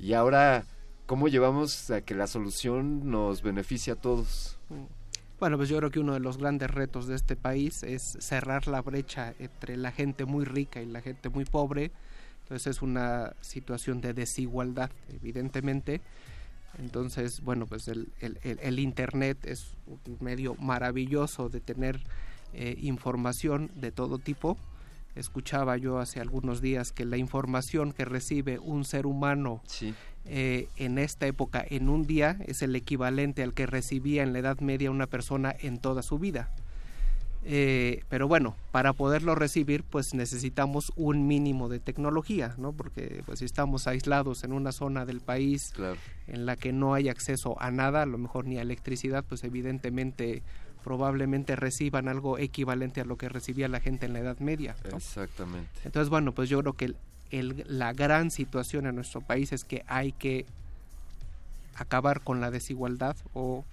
[0.00, 0.64] y ahora
[1.06, 4.58] ¿Cómo llevamos a que la solución nos beneficie a todos?
[5.38, 8.66] Bueno, pues yo creo que uno de los grandes retos de este país es cerrar
[8.66, 11.92] la brecha entre la gente muy rica y la gente muy pobre.
[12.46, 16.00] Entonces es una situación de desigualdad, evidentemente.
[16.78, 22.00] Entonces, bueno, pues el, el, Internet es un medio maravilloso de tener
[22.52, 24.56] eh, información de todo tipo,
[25.16, 29.60] escuchaba yo hace algunos días que la información que recibe un ser humano
[30.24, 34.38] eh, en esta época, en un día, es el equivalente al que recibía en la
[34.38, 36.54] Edad Media una persona en toda su vida.
[37.48, 42.72] Eh, pero bueno, para poderlo recibir, pues necesitamos un mínimo de tecnología, ¿no?
[42.72, 45.72] Porque pues si estamos aislados en una zona del país
[46.26, 49.44] en la que no hay acceso a nada, a lo mejor ni a electricidad, pues
[49.44, 50.42] evidentemente
[50.82, 54.74] probablemente reciban algo equivalente a lo que recibía la gente en la Edad Media.
[54.92, 55.70] Exactamente.
[55.84, 56.94] Entonces, bueno, pues yo creo que
[57.30, 60.46] el, la gran situación en nuestro país es que hay que
[61.76, 63.64] acabar con la desigualdad o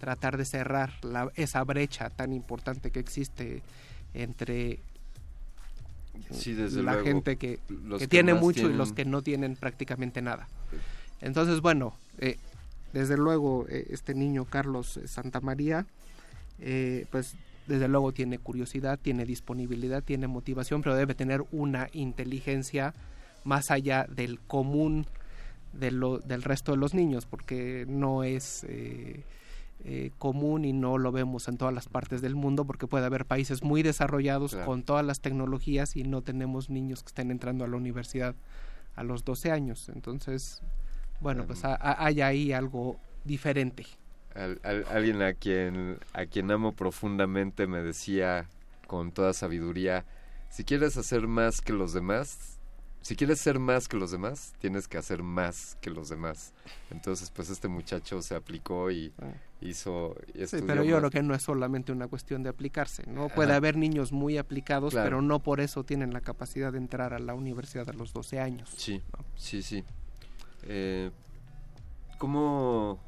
[0.00, 0.90] tratar de cerrar
[1.36, 3.62] esa brecha tan importante que existe
[4.14, 4.80] entre
[6.82, 7.60] la gente que,
[8.08, 10.48] tiene mucho y los que no tienen prácticamente nada.
[11.20, 12.38] Entonces, bueno, eh,
[12.92, 15.86] desde luego eh, este niño Carlos Santamaría,
[16.58, 22.94] eh, pues desde luego tiene curiosidad, tiene disponibilidad, tiene motivación, pero debe tener una inteligencia
[23.44, 25.06] más allá del común
[25.72, 29.22] de lo, del resto de los niños, porque no es eh,
[29.84, 33.24] eh, común y no lo vemos en todas las partes del mundo porque puede haber
[33.24, 37.68] países muy desarrollados con todas las tecnologías y no tenemos niños que estén entrando a
[37.68, 38.34] la universidad
[38.94, 39.88] a los 12 años.
[39.88, 40.62] Entonces,
[41.20, 43.86] bueno, pues hay ahí algo diferente.
[44.62, 48.48] alguien a quien, a quien amo profundamente me decía
[48.86, 50.04] con toda sabiduría,
[50.50, 52.59] si quieres hacer más que los demás,
[53.02, 56.52] si quieres ser más que los demás, tienes que hacer más que los demás.
[56.90, 59.32] Entonces, pues este muchacho se aplicó y ah.
[59.60, 60.16] hizo...
[60.46, 63.28] sí, pero yo creo que no es solamente una cuestión de aplicarse, ¿no?
[63.28, 67.18] Puede haber niños muy aplicados, pero no por eso tienen la capacidad de entrar a
[67.18, 68.70] la universidad a los 12 años.
[68.76, 69.02] Sí,
[69.36, 69.82] sí, sí.
[70.64, 71.10] Eh,
[72.18, 73.00] ¿cómo,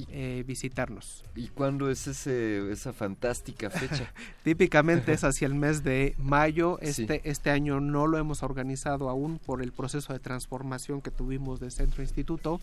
[0.09, 1.23] eh, visitarnos.
[1.35, 4.11] ¿Y cuándo es ese, esa fantástica fecha?
[4.43, 6.77] Típicamente es hacia el mes de mayo.
[6.81, 11.59] Este, este año no lo hemos organizado aún por el proceso de transformación que tuvimos
[11.59, 12.59] de Centro Instituto,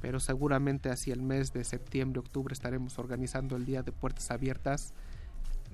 [0.00, 4.92] pero seguramente hacia el mes de septiembre, octubre estaremos organizando el Día de Puertas Abiertas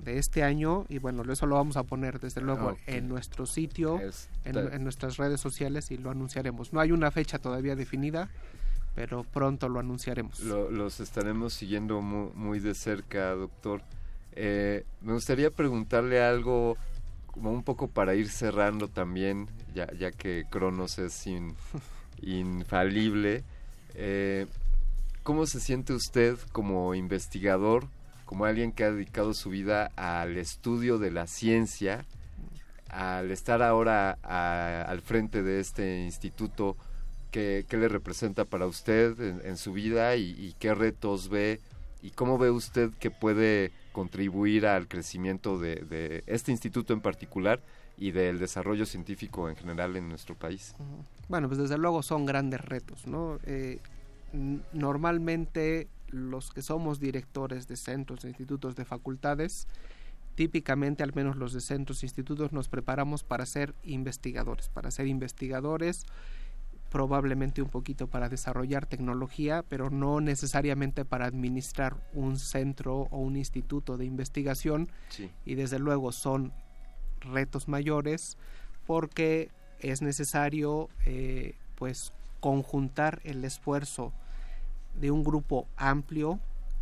[0.05, 3.47] de este año y bueno, eso lo vamos a poner desde luego ah, en nuestro
[3.47, 4.01] sitio,
[4.45, 6.73] en, nuestras redes sociales y lo anunciaremos.
[6.73, 8.29] No hay una fecha todavía definida,
[8.97, 10.41] pero pronto lo anunciaremos.
[10.41, 13.83] los estaremos siguiendo muy, de cerca, doctor.
[14.33, 16.79] Eh, me gustaría preguntarle algo
[17.27, 21.27] como un poco para ir cerrando también, ya, ya que Cronos es
[22.23, 23.45] infalible.
[23.95, 24.47] Eh,
[25.23, 27.87] ¿Cómo se siente usted como investigador
[28.25, 32.07] como alguien que ha dedicado su vida al estudio de la ciencia,
[32.89, 34.19] al estar ahora
[34.83, 36.77] al frente de este instituto,
[37.69, 41.61] ¿qué, le representa para usted en, su vida y, qué retos ve
[42.03, 47.61] y cómo ve usted que puede contribuir al crecimiento de, este instituto en particular
[47.99, 50.75] y del desarrollo científico en general en nuestro país?
[51.29, 53.39] Bueno, pues desde luego son grandes retos, ¿no?
[53.45, 53.81] Eh,
[54.73, 59.67] normalmente los que somos directores de centros, de institutos, de facultades,
[60.37, 65.07] típicamente, al menos los de centros e institutos, nos preparamos para ser investigadores, para ser
[65.07, 66.07] investigadores,
[66.97, 73.37] probablemente un poquito para desarrollar tecnología, pero no necesariamente para administrar un centro o un
[73.37, 74.89] instituto de investigación.
[75.45, 76.55] Y desde luego son
[77.21, 78.39] retos mayores
[78.87, 84.15] porque es necesario eh, pues conjuntar el esfuerzo
[84.99, 86.41] de un grupo amplio,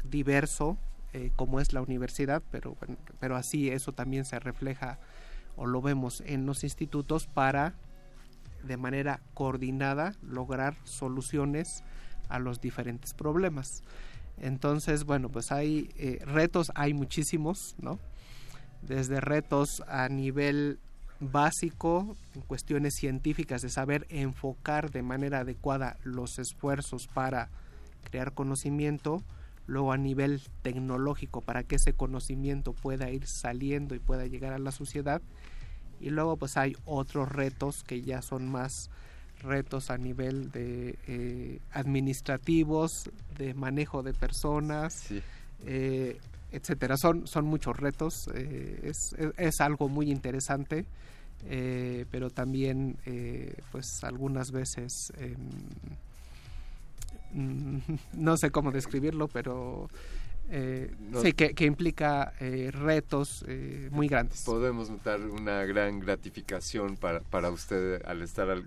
[0.09, 0.78] diverso,
[1.12, 2.76] eh, como es la universidad, pero,
[3.18, 5.01] pero así eso también se refleja
[5.57, 7.75] o lo vemos en los institutos para
[8.67, 11.83] de manera coordinada lograr soluciones
[12.28, 13.83] a los diferentes problemas.
[14.39, 17.99] Entonces, bueno, pues hay eh, retos, hay muchísimos, ¿no?
[18.83, 20.78] Desde retos a nivel
[21.20, 27.49] básico, en cuestiones científicas, de saber enfocar de manera adecuada los esfuerzos para
[28.02, 29.23] crear conocimiento,
[29.67, 34.59] luego a nivel tecnológico, para que ese conocimiento pueda ir saliendo y pueda llegar a
[34.59, 35.23] la sociedad,
[36.05, 38.91] y luego pues hay otros retos que ya son más
[39.41, 45.07] retos a nivel de eh, administrativos, de manejo de personas,
[45.65, 46.18] eh,
[46.52, 46.99] etcétera.
[46.99, 50.84] Son, son muchos retos, eh, es, es, algo muy interesante,
[52.10, 52.97] pero también
[53.73, 55.36] pues algunas veces em,
[58.12, 59.89] no sé cómo describirlo, pero
[60.50, 64.42] eh, sí, que, implica eh, retos eh, muy grandes.
[64.42, 68.64] Podemos notar una gran gratificación para, para usted al estar al,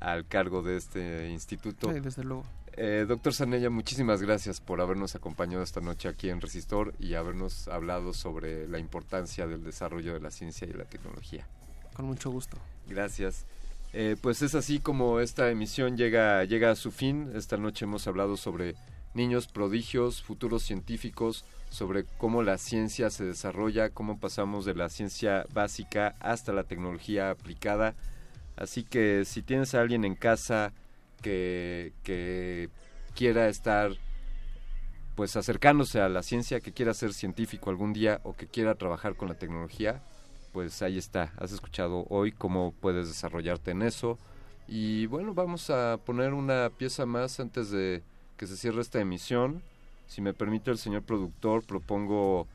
[0.00, 1.92] al cargo de este instituto.
[1.92, 2.44] Sí, desde luego.
[2.72, 7.66] Eh, doctor Sanella, muchísimas gracias por habernos acompañado esta noche aquí en Resistor y habernos
[7.68, 11.46] hablado sobre la importancia del desarrollo de la ciencia y la tecnología.
[11.94, 12.56] Con mucho gusto.
[12.86, 13.46] Gracias.
[14.20, 17.32] pues es así como esta emisión llega, llega a su fin.
[17.34, 18.76] Esta noche hemos hablado sobre
[19.18, 25.44] niños prodigios, futuros científicos, sobre cómo la ciencia se desarrolla, cómo pasamos de la ciencia
[25.52, 27.94] básica hasta la tecnología aplicada.
[28.56, 30.72] Así que si tienes a alguien en casa
[31.20, 32.70] que, que
[33.14, 33.90] quiera estar
[35.14, 39.16] pues acercándose a la ciencia, que quiera ser científico algún día o que quiera trabajar
[39.16, 40.00] con la tecnología,
[40.52, 41.32] pues ahí está.
[41.38, 44.16] Has escuchado hoy cómo puedes desarrollarte en eso.
[44.68, 48.02] Y bueno, vamos a poner una pieza más antes de
[48.38, 49.60] que se cierre esta emisión.
[50.06, 52.46] Si me permite el señor productor, propongo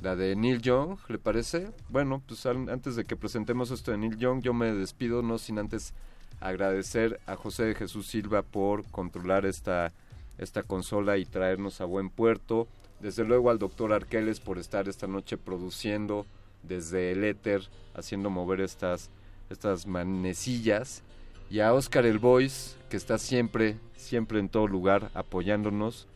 [0.00, 1.70] la de Neil Young, ¿le parece?
[1.88, 5.58] Bueno, pues antes de que presentemos esto de Neil Young, yo me despido, no sin
[5.58, 5.92] antes
[6.40, 9.92] agradecer a José de Jesús Silva por controlar esta,
[10.38, 12.68] esta consola y traernos a buen puerto.
[13.00, 16.26] Desde luego al doctor Arqueles por estar esta noche produciendo
[16.62, 19.10] desde el éter, haciendo mover estas,
[19.48, 21.02] estas manecillas
[21.50, 26.06] y a Oscar el Voice, que está siempre, siempre en todo lugar apoyándonos.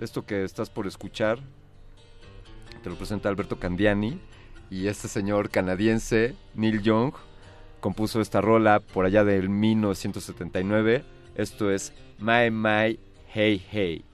[0.00, 1.38] Esto que estás por escuchar,
[2.82, 4.20] te lo presenta Alberto Candiani,
[4.70, 7.14] y este señor canadiense, Neil Young,
[7.80, 11.04] compuso esta rola por allá del 1979.
[11.36, 12.98] Esto es My My
[13.32, 14.13] Hey Hey.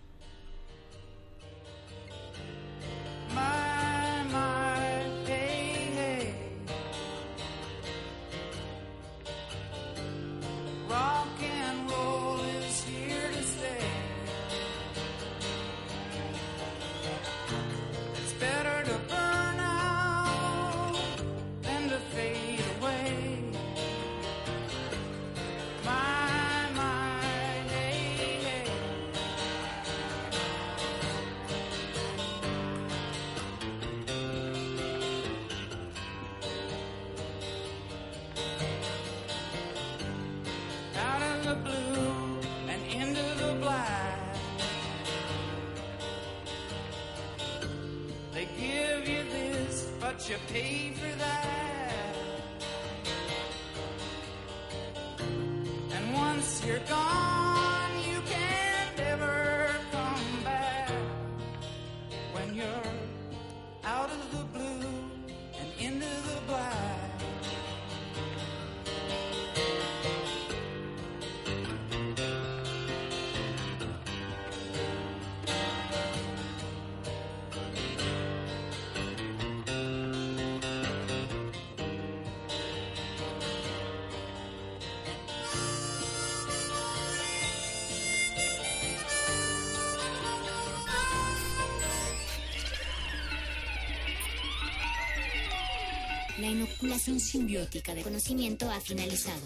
[97.70, 99.40] Inoculación simbiótica de conocimiento ha finalizado.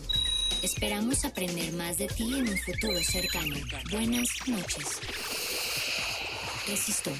[0.62, 3.55] Esperamos aprender más de ti en un futuro cercano.
[3.91, 5.01] Buenas noches.
[6.67, 7.15] Resistor.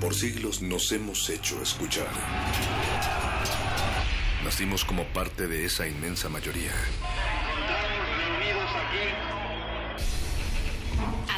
[0.00, 2.10] Por siglos nos hemos hecho escuchar.
[4.44, 6.72] Nacimos como parte de esa inmensa mayoría.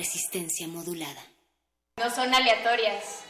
[0.00, 1.22] Resistencia modulada.
[1.98, 3.20] No son aleatorias.